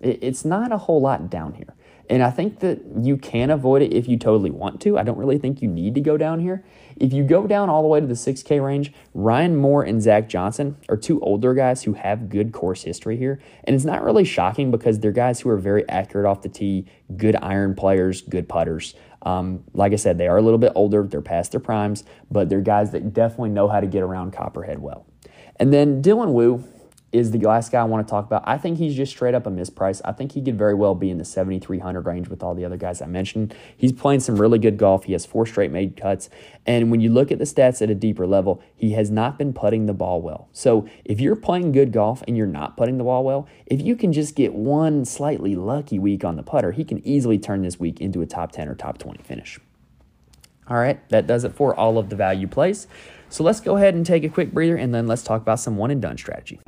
It's 0.00 0.44
not 0.44 0.72
a 0.72 0.78
whole 0.78 1.00
lot 1.00 1.30
down 1.30 1.54
here. 1.54 1.74
And 2.10 2.22
I 2.22 2.30
think 2.30 2.58
that 2.60 2.82
you 3.00 3.16
can 3.16 3.50
avoid 3.50 3.80
it 3.80 3.94
if 3.94 4.06
you 4.08 4.18
totally 4.18 4.50
want 4.50 4.80
to. 4.82 4.98
I 4.98 5.02
don't 5.02 5.16
really 5.16 5.38
think 5.38 5.62
you 5.62 5.68
need 5.68 5.94
to 5.94 6.02
go 6.02 6.18
down 6.18 6.40
here. 6.40 6.62
If 6.96 7.14
you 7.14 7.24
go 7.24 7.46
down 7.46 7.70
all 7.70 7.80
the 7.80 7.88
way 7.88 8.00
to 8.00 8.06
the 8.06 8.14
6K 8.14 8.62
range, 8.62 8.92
Ryan 9.14 9.56
Moore 9.56 9.82
and 9.82 10.02
Zach 10.02 10.28
Johnson 10.28 10.76
are 10.90 10.98
two 10.98 11.18
older 11.20 11.54
guys 11.54 11.82
who 11.82 11.94
have 11.94 12.28
good 12.28 12.52
course 12.52 12.82
history 12.82 13.16
here. 13.16 13.40
And 13.64 13.74
it's 13.74 13.86
not 13.86 14.02
really 14.02 14.24
shocking 14.24 14.70
because 14.70 15.00
they're 15.00 15.12
guys 15.12 15.40
who 15.40 15.48
are 15.48 15.56
very 15.56 15.88
accurate 15.88 16.26
off 16.26 16.42
the 16.42 16.50
tee, 16.50 16.86
good 17.16 17.36
iron 17.36 17.74
players, 17.74 18.20
good 18.20 18.48
putters. 18.50 18.94
Um, 19.24 19.64
like 19.72 19.92
I 19.92 19.96
said, 19.96 20.18
they 20.18 20.28
are 20.28 20.36
a 20.36 20.42
little 20.42 20.58
bit 20.58 20.72
older, 20.74 21.02
they're 21.02 21.22
past 21.22 21.50
their 21.50 21.60
primes, 21.60 22.04
but 22.30 22.48
they're 22.48 22.60
guys 22.60 22.92
that 22.92 23.12
definitely 23.12 23.50
know 23.50 23.68
how 23.68 23.80
to 23.80 23.86
get 23.86 24.02
around 24.02 24.32
Copperhead 24.32 24.78
well. 24.78 25.06
And 25.56 25.72
then 25.72 26.02
Dylan 26.02 26.32
Wu, 26.32 26.64
is 27.14 27.30
the 27.30 27.38
last 27.38 27.70
guy 27.70 27.80
I 27.80 27.84
want 27.84 28.04
to 28.04 28.10
talk 28.10 28.26
about. 28.26 28.42
I 28.44 28.58
think 28.58 28.76
he's 28.76 28.96
just 28.96 29.12
straight 29.12 29.34
up 29.34 29.46
a 29.46 29.50
misprice. 29.50 30.00
I 30.04 30.10
think 30.10 30.32
he 30.32 30.42
could 30.42 30.58
very 30.58 30.74
well 30.74 30.96
be 30.96 31.10
in 31.10 31.18
the 31.18 31.24
7,300 31.24 32.04
range 32.04 32.28
with 32.28 32.42
all 32.42 32.56
the 32.56 32.64
other 32.64 32.76
guys 32.76 33.00
I 33.00 33.06
mentioned. 33.06 33.54
He's 33.76 33.92
playing 33.92 34.18
some 34.18 34.36
really 34.36 34.58
good 34.58 34.78
golf. 34.78 35.04
He 35.04 35.12
has 35.12 35.24
four 35.24 35.46
straight 35.46 35.70
made 35.70 35.96
cuts. 35.96 36.28
And 36.66 36.90
when 36.90 37.00
you 37.00 37.10
look 37.10 37.30
at 37.30 37.38
the 37.38 37.44
stats 37.44 37.80
at 37.80 37.88
a 37.88 37.94
deeper 37.94 38.26
level, 38.26 38.60
he 38.74 38.94
has 38.94 39.12
not 39.12 39.38
been 39.38 39.52
putting 39.52 39.86
the 39.86 39.94
ball 39.94 40.20
well. 40.20 40.48
So 40.52 40.88
if 41.04 41.20
you're 41.20 41.36
playing 41.36 41.70
good 41.70 41.92
golf 41.92 42.24
and 42.26 42.36
you're 42.36 42.48
not 42.48 42.76
putting 42.76 42.98
the 42.98 43.04
ball 43.04 43.22
well, 43.22 43.46
if 43.66 43.80
you 43.80 43.94
can 43.94 44.12
just 44.12 44.34
get 44.34 44.52
one 44.52 45.04
slightly 45.04 45.54
lucky 45.54 46.00
week 46.00 46.24
on 46.24 46.34
the 46.34 46.42
putter, 46.42 46.72
he 46.72 46.82
can 46.82 47.06
easily 47.06 47.38
turn 47.38 47.62
this 47.62 47.78
week 47.78 48.00
into 48.00 48.22
a 48.22 48.26
top 48.26 48.50
10 48.50 48.68
or 48.68 48.74
top 48.74 48.98
20 48.98 49.22
finish. 49.22 49.60
All 50.66 50.78
right, 50.78 51.06
that 51.10 51.28
does 51.28 51.44
it 51.44 51.54
for 51.54 51.78
all 51.78 51.96
of 51.96 52.08
the 52.08 52.16
value 52.16 52.48
plays. 52.48 52.88
So 53.28 53.44
let's 53.44 53.60
go 53.60 53.76
ahead 53.76 53.94
and 53.94 54.04
take 54.04 54.24
a 54.24 54.28
quick 54.28 54.52
breather 54.52 54.76
and 54.76 54.92
then 54.92 55.06
let's 55.06 55.22
talk 55.22 55.42
about 55.42 55.60
some 55.60 55.76
one 55.76 55.92
and 55.92 56.02
done 56.02 56.18
strategy. 56.18 56.60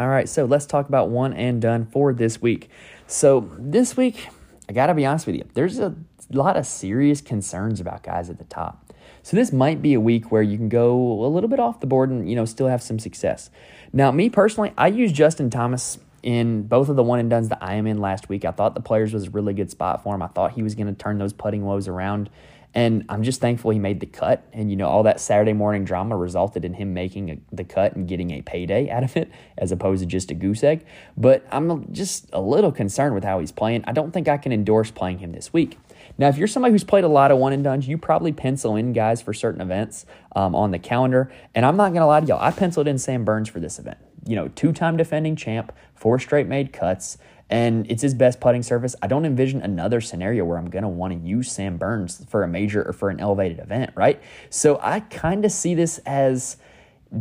All 0.00 0.08
right, 0.08 0.26
so 0.26 0.46
let's 0.46 0.64
talk 0.64 0.88
about 0.88 1.10
one 1.10 1.34
and 1.34 1.60
done 1.60 1.84
for 1.84 2.14
this 2.14 2.40
week. 2.40 2.70
So 3.06 3.50
this 3.58 3.98
week, 3.98 4.28
I 4.66 4.72
gotta 4.72 4.94
be 4.94 5.04
honest 5.04 5.26
with 5.26 5.36
you, 5.36 5.44
there's 5.52 5.78
a 5.78 5.94
lot 6.30 6.56
of 6.56 6.66
serious 6.66 7.20
concerns 7.20 7.80
about 7.80 8.02
guys 8.02 8.30
at 8.30 8.38
the 8.38 8.44
top. 8.44 8.94
So 9.22 9.36
this 9.36 9.52
might 9.52 9.82
be 9.82 9.92
a 9.92 10.00
week 10.00 10.32
where 10.32 10.40
you 10.40 10.56
can 10.56 10.70
go 10.70 11.22
a 11.22 11.28
little 11.28 11.50
bit 11.50 11.60
off 11.60 11.80
the 11.80 11.86
board 11.86 12.08
and 12.08 12.30
you 12.30 12.34
know 12.34 12.46
still 12.46 12.68
have 12.68 12.82
some 12.82 12.98
success. 12.98 13.50
Now, 13.92 14.10
me 14.10 14.30
personally, 14.30 14.72
I 14.78 14.86
use 14.86 15.12
Justin 15.12 15.50
Thomas 15.50 15.98
in 16.22 16.62
both 16.62 16.88
of 16.88 16.96
the 16.96 17.02
one 17.02 17.18
and 17.18 17.28
duns 17.28 17.50
that 17.50 17.62
I 17.62 17.74
am 17.74 17.86
in 17.86 17.98
last 17.98 18.30
week. 18.30 18.46
I 18.46 18.52
thought 18.52 18.74
the 18.74 18.80
players 18.80 19.12
was 19.12 19.26
a 19.26 19.30
really 19.30 19.52
good 19.52 19.70
spot 19.70 20.02
for 20.02 20.14
him. 20.14 20.22
I 20.22 20.28
thought 20.28 20.52
he 20.52 20.62
was 20.62 20.74
going 20.74 20.86
to 20.86 20.94
turn 20.94 21.18
those 21.18 21.34
putting 21.34 21.62
woes 21.62 21.88
around 21.88 22.30
and 22.74 23.04
I'm 23.08 23.22
just 23.22 23.40
thankful 23.40 23.72
he 23.72 23.78
made 23.78 24.00
the 24.00 24.06
cut. 24.06 24.46
And, 24.52 24.70
you 24.70 24.76
know, 24.76 24.86
all 24.86 25.02
that 25.02 25.20
Saturday 25.20 25.52
morning 25.52 25.84
drama 25.84 26.16
resulted 26.16 26.64
in 26.64 26.74
him 26.74 26.94
making 26.94 27.30
a, 27.30 27.38
the 27.52 27.64
cut 27.64 27.96
and 27.96 28.06
getting 28.06 28.30
a 28.30 28.42
payday 28.42 28.88
out 28.90 29.02
of 29.02 29.16
it 29.16 29.30
as 29.58 29.72
opposed 29.72 30.00
to 30.00 30.06
just 30.06 30.30
a 30.30 30.34
goose 30.34 30.62
egg. 30.62 30.86
But 31.16 31.44
I'm 31.50 31.92
just 31.92 32.28
a 32.32 32.40
little 32.40 32.70
concerned 32.70 33.14
with 33.14 33.24
how 33.24 33.40
he's 33.40 33.50
playing. 33.50 33.84
I 33.86 33.92
don't 33.92 34.12
think 34.12 34.28
I 34.28 34.36
can 34.36 34.52
endorse 34.52 34.90
playing 34.90 35.18
him 35.18 35.32
this 35.32 35.52
week. 35.52 35.78
Now, 36.16 36.28
if 36.28 36.36
you're 36.36 36.48
somebody 36.48 36.72
who's 36.72 36.84
played 36.84 37.04
a 37.04 37.08
lot 37.08 37.30
of 37.30 37.38
one 37.38 37.52
and 37.52 37.64
duns, 37.64 37.88
you 37.88 37.98
probably 37.98 38.32
pencil 38.32 38.76
in 38.76 38.92
guys 38.92 39.20
for 39.20 39.32
certain 39.32 39.60
events 39.60 40.06
um, 40.36 40.54
on 40.54 40.70
the 40.70 40.78
calendar. 40.78 41.32
And 41.54 41.66
I'm 41.66 41.76
not 41.76 41.88
going 41.88 42.02
to 42.02 42.06
lie 42.06 42.20
to 42.20 42.26
y'all, 42.26 42.40
I 42.40 42.50
penciled 42.52 42.86
in 42.86 42.98
Sam 42.98 43.24
Burns 43.24 43.48
for 43.48 43.58
this 43.58 43.78
event. 43.78 43.98
You 44.26 44.36
know, 44.36 44.48
two 44.48 44.72
time 44.72 44.96
defending 44.96 45.34
champ, 45.34 45.72
four 45.94 46.18
straight 46.18 46.46
made 46.46 46.72
cuts 46.72 47.18
and 47.50 47.90
it's 47.90 48.02
his 48.02 48.14
best 48.14 48.40
putting 48.40 48.62
surface. 48.62 48.94
I 49.02 49.08
don't 49.08 49.26
envision 49.26 49.60
another 49.60 50.00
scenario 50.00 50.44
where 50.44 50.56
I'm 50.56 50.70
going 50.70 50.84
to 50.84 50.88
want 50.88 51.12
to 51.12 51.28
use 51.28 51.50
Sam 51.50 51.76
Burns 51.76 52.24
for 52.28 52.44
a 52.44 52.48
major 52.48 52.82
or 52.88 52.92
for 52.92 53.10
an 53.10 53.18
elevated 53.18 53.58
event, 53.58 53.90
right? 53.96 54.22
So 54.48 54.78
I 54.80 55.00
kind 55.00 55.44
of 55.44 55.50
see 55.50 55.74
this 55.74 55.98
as 56.06 56.56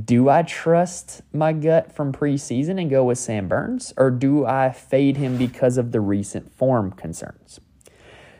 do 0.05 0.29
I 0.29 0.43
trust 0.43 1.23
my 1.33 1.51
gut 1.51 1.91
from 1.91 2.13
preseason 2.13 2.79
and 2.79 2.91
go 2.91 3.03
with 3.05 3.17
Sam 3.17 3.47
Burns, 3.47 3.91
or 3.97 4.11
do 4.11 4.45
I 4.45 4.71
fade 4.71 5.17
him 5.17 5.35
because 5.35 5.77
of 5.77 5.91
the 5.91 5.99
recent 5.99 6.53
form 6.53 6.91
concerns? 6.91 7.59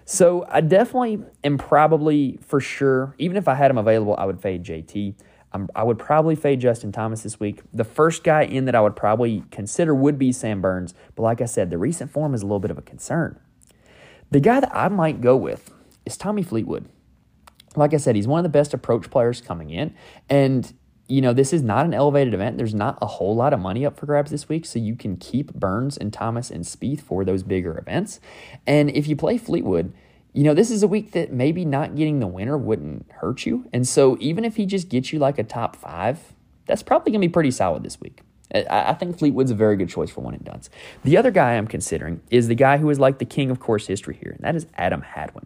So 0.06 0.46
I 0.48 0.62
definitely 0.62 1.24
am 1.44 1.58
probably 1.58 2.40
for 2.42 2.60
sure, 2.60 3.16
even 3.18 3.36
if 3.36 3.48
I 3.48 3.56
had 3.56 3.72
him 3.72 3.80
available, 3.80 4.16
I 4.16 4.26
would 4.26 4.40
fade 4.40 4.64
JT. 4.64 5.16
I'm, 5.52 5.68
i 5.76 5.84
would 5.84 5.98
probably 5.98 6.36
fade 6.36 6.62
Justin 6.62 6.92
Thomas 6.92 7.24
this 7.24 7.40
week. 7.40 7.62
The 7.74 7.84
first 7.84 8.24
guy 8.24 8.44
in 8.44 8.66
that 8.66 8.76
I 8.76 8.82
would 8.82 8.96
probably 8.96 9.44
consider 9.52 9.96
would 9.96 10.20
be 10.20 10.32
Sam 10.32 10.62
Burns, 10.62 10.94
but 11.16 11.24
like 11.24 11.42
I 11.42 11.46
said, 11.46 11.70
the 11.70 11.78
recent 11.78 12.12
form 12.12 12.34
is 12.34 12.42
a 12.42 12.46
little 12.46 12.60
bit 12.60 12.72
of 12.72 12.78
a 12.78 12.84
concern. 12.84 13.40
The 14.32 14.40
guy 14.40 14.60
that 14.60 14.76
I 14.76 14.90
might 14.90 15.22
go 15.22 15.36
with 15.36 15.74
is 16.06 16.18
Tommy 16.18 16.44
Fleetwood. 16.44 16.88
Like 17.76 17.94
I 17.94 17.98
said, 17.98 18.16
he's 18.16 18.28
one 18.28 18.40
of 18.40 18.44
the 18.44 18.50
best 18.50 18.74
approach 18.74 19.10
players 19.10 19.42
coming 19.42 19.70
in, 19.70 19.96
and 20.30 20.72
you 21.08 21.22
know 21.22 21.34
this 21.34 21.54
is 21.54 21.64
not 21.64 21.86
an 21.86 21.94
elevated 21.94 22.34
event. 22.34 22.58
There's 22.58 22.76
not 22.76 22.98
a 23.02 23.08
whole 23.08 23.36
lot 23.36 23.54
of 23.54 23.60
money 23.60 23.86
up 23.86 23.98
for 23.98 24.06
grabs 24.06 24.32
this 24.32 24.50
week, 24.50 24.66
so 24.66 24.78
you 24.78 24.96
can 24.96 25.18
keep 25.18 25.54
Burns 25.54 25.98
and 25.98 26.14
Thomas 26.14 26.52
and 26.52 26.64
Spieth 26.64 27.02
for 27.02 27.26
those 27.26 27.42
bigger 27.42 27.78
events. 27.78 28.20
And 28.68 28.90
if 28.92 29.08
you 29.08 29.16
play 29.16 29.38
Fleetwood 29.38 29.94
you 30.40 30.46
know, 30.46 30.54
this 30.54 30.72
is 30.72 30.84
a 30.84 30.88
week 30.88 31.12
that 31.12 31.34
maybe 31.34 31.66
not 31.66 31.98
getting 31.98 32.22
the 32.22 32.28
winner 32.28 32.58
wouldn't 32.58 33.12
hurt 33.12 33.46
you. 33.46 33.68
And 33.74 33.86
so 33.86 34.16
even 34.22 34.46
if 34.46 34.56
he 34.56 34.66
just 34.66 34.88
gets 34.88 35.12
you 35.12 35.20
like 35.20 35.38
a 35.38 35.44
top 35.44 35.76
five, 35.76 36.32
that's 36.66 36.82
probably 36.82 37.12
going 37.12 37.20
to 37.20 37.28
be 37.28 37.30
pretty 37.30 37.52
solid 37.52 37.84
this 37.84 38.00
week. 38.00 38.22
I 38.56 38.94
think 38.94 39.20
Fleetwood's 39.20 39.52
a 39.52 39.56
very 39.56 39.76
good 39.76 39.90
choice 39.90 40.10
for 40.10 40.22
one 40.22 40.34
and 40.34 40.46
duns. 40.46 40.70
The 41.04 41.18
other 41.18 41.30
guy 41.30 41.56
I'm 41.58 41.68
considering 41.68 42.22
is 42.32 42.48
the 42.48 42.56
guy 42.56 42.78
who 42.78 42.90
is 42.90 43.02
like 43.02 43.18
the 43.18 43.26
king 43.26 43.52
of 43.52 43.60
course 43.60 43.88
history 43.88 44.16
here, 44.16 44.32
and 44.32 44.40
that 44.40 44.56
is 44.56 44.66
Adam 44.76 45.02
Hadwin. 45.02 45.46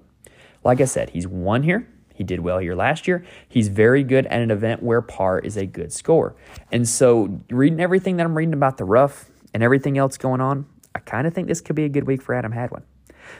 Like 0.63 0.79
I 0.79 0.85
said, 0.85 1.09
he's 1.09 1.27
won 1.27 1.63
here. 1.63 1.87
He 2.13 2.23
did 2.23 2.41
well 2.41 2.59
here 2.59 2.75
last 2.75 3.07
year. 3.07 3.25
He's 3.49 3.69
very 3.69 4.03
good 4.03 4.27
at 4.27 4.41
an 4.41 4.51
event 4.51 4.83
where 4.83 5.01
par 5.01 5.39
is 5.39 5.57
a 5.57 5.65
good 5.65 5.91
score. 5.91 6.35
And 6.71 6.87
so, 6.87 7.41
reading 7.49 7.79
everything 7.79 8.17
that 8.17 8.27
I'm 8.27 8.37
reading 8.37 8.53
about 8.53 8.77
the 8.77 8.85
rough 8.85 9.31
and 9.55 9.63
everything 9.63 9.97
else 9.97 10.19
going 10.19 10.39
on, 10.39 10.67
I 10.93 10.99
kind 10.99 11.25
of 11.25 11.33
think 11.33 11.47
this 11.47 11.61
could 11.61 11.75
be 11.75 11.85
a 11.85 11.89
good 11.89 12.05
week 12.05 12.21
for 12.21 12.35
Adam 12.35 12.51
Hadwin. 12.51 12.83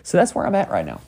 So 0.02 0.18
that's 0.18 0.34
where 0.34 0.48
I'm 0.48 0.56
at 0.56 0.72
right 0.72 0.86
now. 0.86 1.00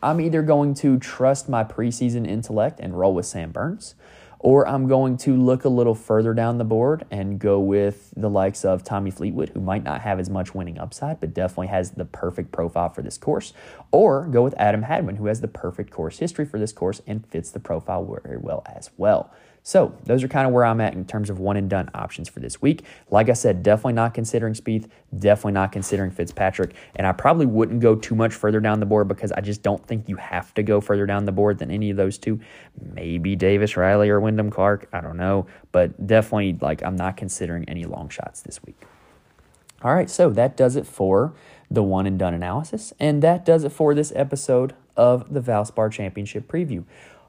I'm 0.00 0.20
either 0.20 0.42
going 0.42 0.74
to 0.74 0.98
trust 0.98 1.48
my 1.48 1.64
preseason 1.64 2.26
intellect 2.26 2.78
and 2.78 2.96
roll 2.96 3.14
with 3.14 3.26
Sam 3.26 3.50
Burns, 3.50 3.96
or 4.38 4.66
I'm 4.68 4.86
going 4.86 5.16
to 5.18 5.36
look 5.36 5.64
a 5.64 5.68
little 5.68 5.96
further 5.96 6.32
down 6.34 6.58
the 6.58 6.64
board 6.64 7.04
and 7.10 7.40
go 7.40 7.58
with 7.58 8.14
the 8.16 8.30
likes 8.30 8.64
of 8.64 8.84
Tommy 8.84 9.10
Fleetwood, 9.10 9.48
who 9.48 9.60
might 9.60 9.82
not 9.82 10.02
have 10.02 10.20
as 10.20 10.30
much 10.30 10.54
winning 10.54 10.78
upside, 10.78 11.18
but 11.18 11.34
definitely 11.34 11.66
has 11.66 11.90
the 11.90 12.04
perfect 12.04 12.52
profile 12.52 12.90
for 12.90 13.02
this 13.02 13.18
course, 13.18 13.52
or 13.90 14.26
go 14.26 14.44
with 14.44 14.54
Adam 14.56 14.82
Hadwin, 14.82 15.16
who 15.16 15.26
has 15.26 15.40
the 15.40 15.48
perfect 15.48 15.90
course 15.90 16.18
history 16.18 16.44
for 16.44 16.60
this 16.60 16.72
course 16.72 17.02
and 17.04 17.26
fits 17.26 17.50
the 17.50 17.58
profile 17.58 18.04
very 18.22 18.38
well 18.38 18.62
as 18.66 18.90
well. 18.96 19.32
So 19.62 19.94
those 20.04 20.24
are 20.24 20.28
kind 20.28 20.46
of 20.46 20.52
where 20.52 20.64
I'm 20.64 20.80
at 20.80 20.94
in 20.94 21.04
terms 21.04 21.28
of 21.28 21.38
one 21.38 21.56
and 21.56 21.68
done 21.68 21.90
options 21.94 22.28
for 22.28 22.40
this 22.40 22.62
week. 22.62 22.84
Like 23.10 23.28
I 23.28 23.34
said, 23.34 23.62
definitely 23.62 23.92
not 23.92 24.14
considering 24.14 24.54
Spieth, 24.54 24.88
definitely 25.16 25.52
not 25.52 25.72
considering 25.72 26.10
Fitzpatrick, 26.10 26.74
and 26.96 27.06
I 27.06 27.12
probably 27.12 27.46
wouldn't 27.46 27.80
go 27.80 27.94
too 27.94 28.14
much 28.14 28.34
further 28.34 28.60
down 28.60 28.80
the 28.80 28.86
board 28.86 29.08
because 29.08 29.30
I 29.32 29.40
just 29.40 29.62
don't 29.62 29.86
think 29.86 30.08
you 30.08 30.16
have 30.16 30.54
to 30.54 30.62
go 30.62 30.80
further 30.80 31.06
down 31.06 31.26
the 31.26 31.32
board 31.32 31.58
than 31.58 31.70
any 31.70 31.90
of 31.90 31.96
those 31.96 32.18
two. 32.18 32.40
Maybe 32.80 33.36
Davis 33.36 33.76
Riley 33.76 34.08
or 34.08 34.20
Wyndham 34.20 34.50
Clark, 34.50 34.88
I 34.92 35.00
don't 35.00 35.16
know, 35.16 35.46
but 35.70 36.06
definitely 36.06 36.56
like 36.60 36.82
I'm 36.82 36.96
not 36.96 37.16
considering 37.16 37.68
any 37.68 37.84
long 37.84 38.08
shots 38.08 38.40
this 38.40 38.62
week. 38.64 38.80
All 39.82 39.94
right, 39.94 40.10
so 40.10 40.30
that 40.30 40.56
does 40.56 40.74
it 40.74 40.86
for 40.86 41.34
the 41.70 41.82
one 41.82 42.06
and 42.06 42.18
done 42.18 42.34
analysis, 42.34 42.92
and 42.98 43.22
that 43.22 43.44
does 43.44 43.62
it 43.62 43.70
for 43.70 43.94
this 43.94 44.12
episode 44.16 44.74
of 44.96 45.32
the 45.32 45.40
Valspar 45.40 45.92
Championship 45.92 46.50
preview. 46.50 46.84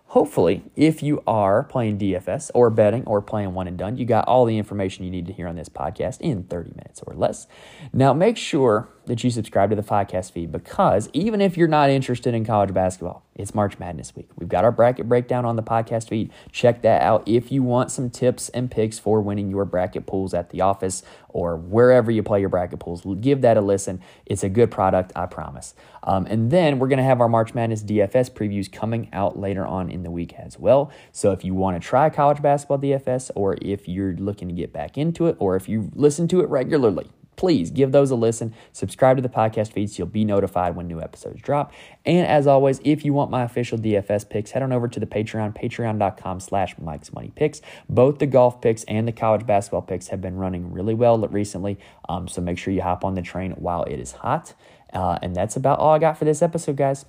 Hopefully, 0.10 0.64
if 0.76 1.04
you 1.04 1.22
are 1.28 1.64
playing 1.64 2.00
DFS 2.00 2.50
or 2.56 2.72
betting 2.72 3.04
or 3.06 3.22
playing 3.22 3.54
one 3.54 3.68
and 3.68 3.78
done, 3.78 3.96
you 3.96 4.06
got 4.06 4.28
all 4.28 4.46
the 4.46 4.58
information 4.58 5.06
you 5.06 5.12
need 5.12 5.28
to 5.28 5.34
hear 5.34 5.48
on 5.48 5.56
this 5.56 5.70
podcast 5.70 6.20
in 6.20 6.46
30 6.46 6.72
minutes 6.72 7.04
or 7.06 7.14
less. 7.14 7.46
Now, 7.94 8.12
make 8.12 8.36
sure 8.36 8.90
that 9.06 9.24
you 9.24 9.30
subscribe 9.30 9.70
to 9.70 9.76
the 9.76 9.84
podcast 9.84 10.32
feed 10.32 10.52
because 10.52 11.10
even 11.14 11.42
if 11.42 11.58
you're 11.58 11.68
not 11.68 11.90
interested 11.90 12.34
in 12.34 12.46
college 12.46 12.74
basketball, 12.74 13.24
it's 13.36 13.56
March 13.56 13.80
Madness 13.80 14.16
week. 14.16 14.30
We've 14.36 14.50
got 14.50 14.64
our 14.64 14.72
bracket 14.72 15.08
breakdown 15.08 15.46
on 15.46 15.56
the 15.56 15.64
podcast 15.64 16.10
feed. 16.10 16.32
Check 16.52 16.82
that 16.82 17.02
out 17.02 17.24
if 17.26 17.52
you 17.52 17.64
want 17.64 17.90
some 17.90 18.10
tips 18.10 18.50
and 18.50 18.70
picks 18.70 19.00
for 19.00 19.22
winning 19.22 19.50
your 19.50 19.66
bracket 19.66 20.06
pools 20.06 20.34
at 20.34 20.50
the 20.50 20.62
office 20.62 21.04
or 21.30 21.56
wherever 21.56 22.12
you 22.12 22.22
play 22.22 22.40
your 22.40 22.50
bracket 22.50 22.80
pools. 22.80 23.04
Give 23.22 23.42
that 23.42 23.56
a 23.56 23.62
listen. 23.62 24.02
It's 24.26 24.44
a 24.44 24.50
good 24.50 24.72
product, 24.72 25.14
I 25.16 25.26
promise. 25.26 25.74
Um, 26.04 26.26
and 26.26 26.52
then 26.52 26.80
we're 26.80 26.88
going 26.88 26.98
to 26.98 27.04
have 27.04 27.22
our 27.22 27.30
March 27.30 27.54
Madness 27.54 27.82
DFS 27.84 28.32
previews 28.32 28.72
coming 28.72 29.10
out 29.14 29.40
later 29.40 29.66
on 29.66 29.90
in 29.90 30.04
the 30.04 30.12
week 30.12 30.34
as 30.34 30.60
well. 30.60 30.92
So 31.12 31.32
if 31.32 31.46
you 31.46 31.56
want 31.56 31.82
to 31.82 31.88
try 31.88 32.10
college 32.10 32.42
basketball 32.42 32.80
DFS 32.80 33.32
or 33.36 33.58
if 33.62 33.88
you're 33.88 34.14
looking 34.16 34.50
to 34.50 34.54
get 34.54 34.74
back 34.74 34.98
into 34.98 35.28
it 35.28 35.36
or 35.40 35.56
if 35.56 35.70
you 35.70 35.92
listen 35.96 36.28
to 36.30 36.42
it 36.42 36.50
regularly, 36.50 37.10
please 37.40 37.72
give 37.72 37.94
those 37.94 38.12
a 38.12 38.16
listen. 38.16 38.54
Subscribe 38.74 39.16
to 39.16 39.22
the 39.22 39.30
podcast 39.30 39.72
feed 39.72 39.90
so 39.90 40.00
you'll 40.00 40.08
be 40.08 40.26
notified 40.26 40.76
when 40.76 40.90
new 40.90 41.00
episodes 41.00 41.42
drop. 41.42 41.72
And 42.06 42.28
as 42.28 42.48
always, 42.48 42.82
if 42.84 43.06
you 43.06 43.14
want 43.14 43.32
my 43.32 43.44
official 43.44 43.78
DFS 43.78 44.30
picks, 44.30 44.52
head 44.52 44.62
on 44.62 44.74
over 44.74 44.90
to 44.90 45.00
the 45.00 45.06
Patreon, 45.06 45.56
patreon.com 45.56 46.42
slash 46.42 46.78
Mike's 46.78 47.14
Money 47.14 47.32
Picks. 47.34 47.62
Both 47.88 48.20
the 48.20 48.26
golf 48.26 48.60
picks 48.60 48.84
and 48.84 49.08
the 49.08 49.14
college 49.14 49.46
basketball 49.46 49.84
picks 49.84 50.10
have 50.10 50.20
been 50.20 50.36
running 50.36 50.74
really 50.74 50.94
well 50.94 51.18
recently. 51.18 51.80
Um, 52.10 52.28
so 52.28 52.42
make 52.42 52.58
sure 52.58 52.74
you 52.74 52.82
hop 52.82 53.06
on 53.06 53.16
the 53.16 53.22
train 53.22 53.52
while 53.52 53.84
it 53.84 54.02
is 54.02 54.12
hot. 54.12 54.54
Uh, 54.92 55.18
and 55.22 55.34
that's 55.34 55.56
about 55.56 55.80
all 55.80 55.94
I 55.94 56.00
got 56.00 56.18
for 56.18 56.26
this 56.26 56.42
episode, 56.42 56.76
guys. 56.76 57.06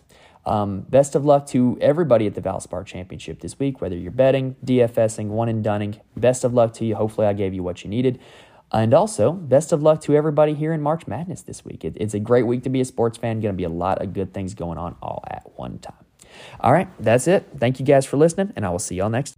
Um, 0.47 0.83
best 0.83 1.16
of 1.16 1.25
luck 1.25 1.47
to 1.49 1.77
everybody 1.81 2.27
at 2.27 2.35
the 2.35 2.40
Valspar 2.40 2.87
Championship 2.87 3.40
this 3.40 3.59
week, 3.59 3.81
whether 3.81 3.97
you're 3.97 4.11
betting, 4.11 4.55
DFSing, 4.64 5.27
one 5.27 5.49
and 5.49 5.62
dunning. 5.62 6.01
Best 6.16 6.45
of 6.45 6.55
luck 6.55 6.73
to 6.75 6.85
you. 6.85 6.95
Hopefully, 6.95 7.27
I 7.27 7.33
gave 7.33 7.53
you 7.53 7.62
what 7.62 7.85
you 7.85 7.90
needed. 7.90 8.21
And 8.72 8.94
also, 8.94 9.33
best 9.33 9.72
of 9.72 9.83
luck 9.83 10.00
to 10.02 10.14
everybody 10.14 10.54
here 10.54 10.72
in 10.72 10.80
March 10.80 11.06
Madness 11.06 11.42
this 11.42 11.64
week. 11.64 11.85
It, 11.85 11.96
it's 11.96 12.14
a 12.14 12.20
great 12.20 12.46
week 12.46 12.62
to 12.64 12.70
be 12.70 12.80
a 12.80 12.85
sports 12.85 13.18
fan. 13.18 13.40
Going 13.40 13.54
to 13.54 13.56
be 13.56 13.64
a 13.64 13.68
lot 13.68 14.00
of 14.00 14.12
good 14.12 14.33
things 14.33 14.54
going 14.54 14.78
on 14.78 14.96
all 15.02 15.24
at 15.28 15.50
one 15.56 15.78
time. 15.78 15.94
All 16.61 16.72
right, 16.72 16.88
that's 17.00 17.26
it. 17.26 17.48
Thank 17.59 17.80
you 17.80 17.87
guys 17.87 18.06
for 18.06 18.16
listening, 18.16 18.52
and 18.54 18.64
I 18.64 18.70
will 18.70 18.78
see 18.78 18.96
y'all 18.96 19.11
next. 19.11 19.37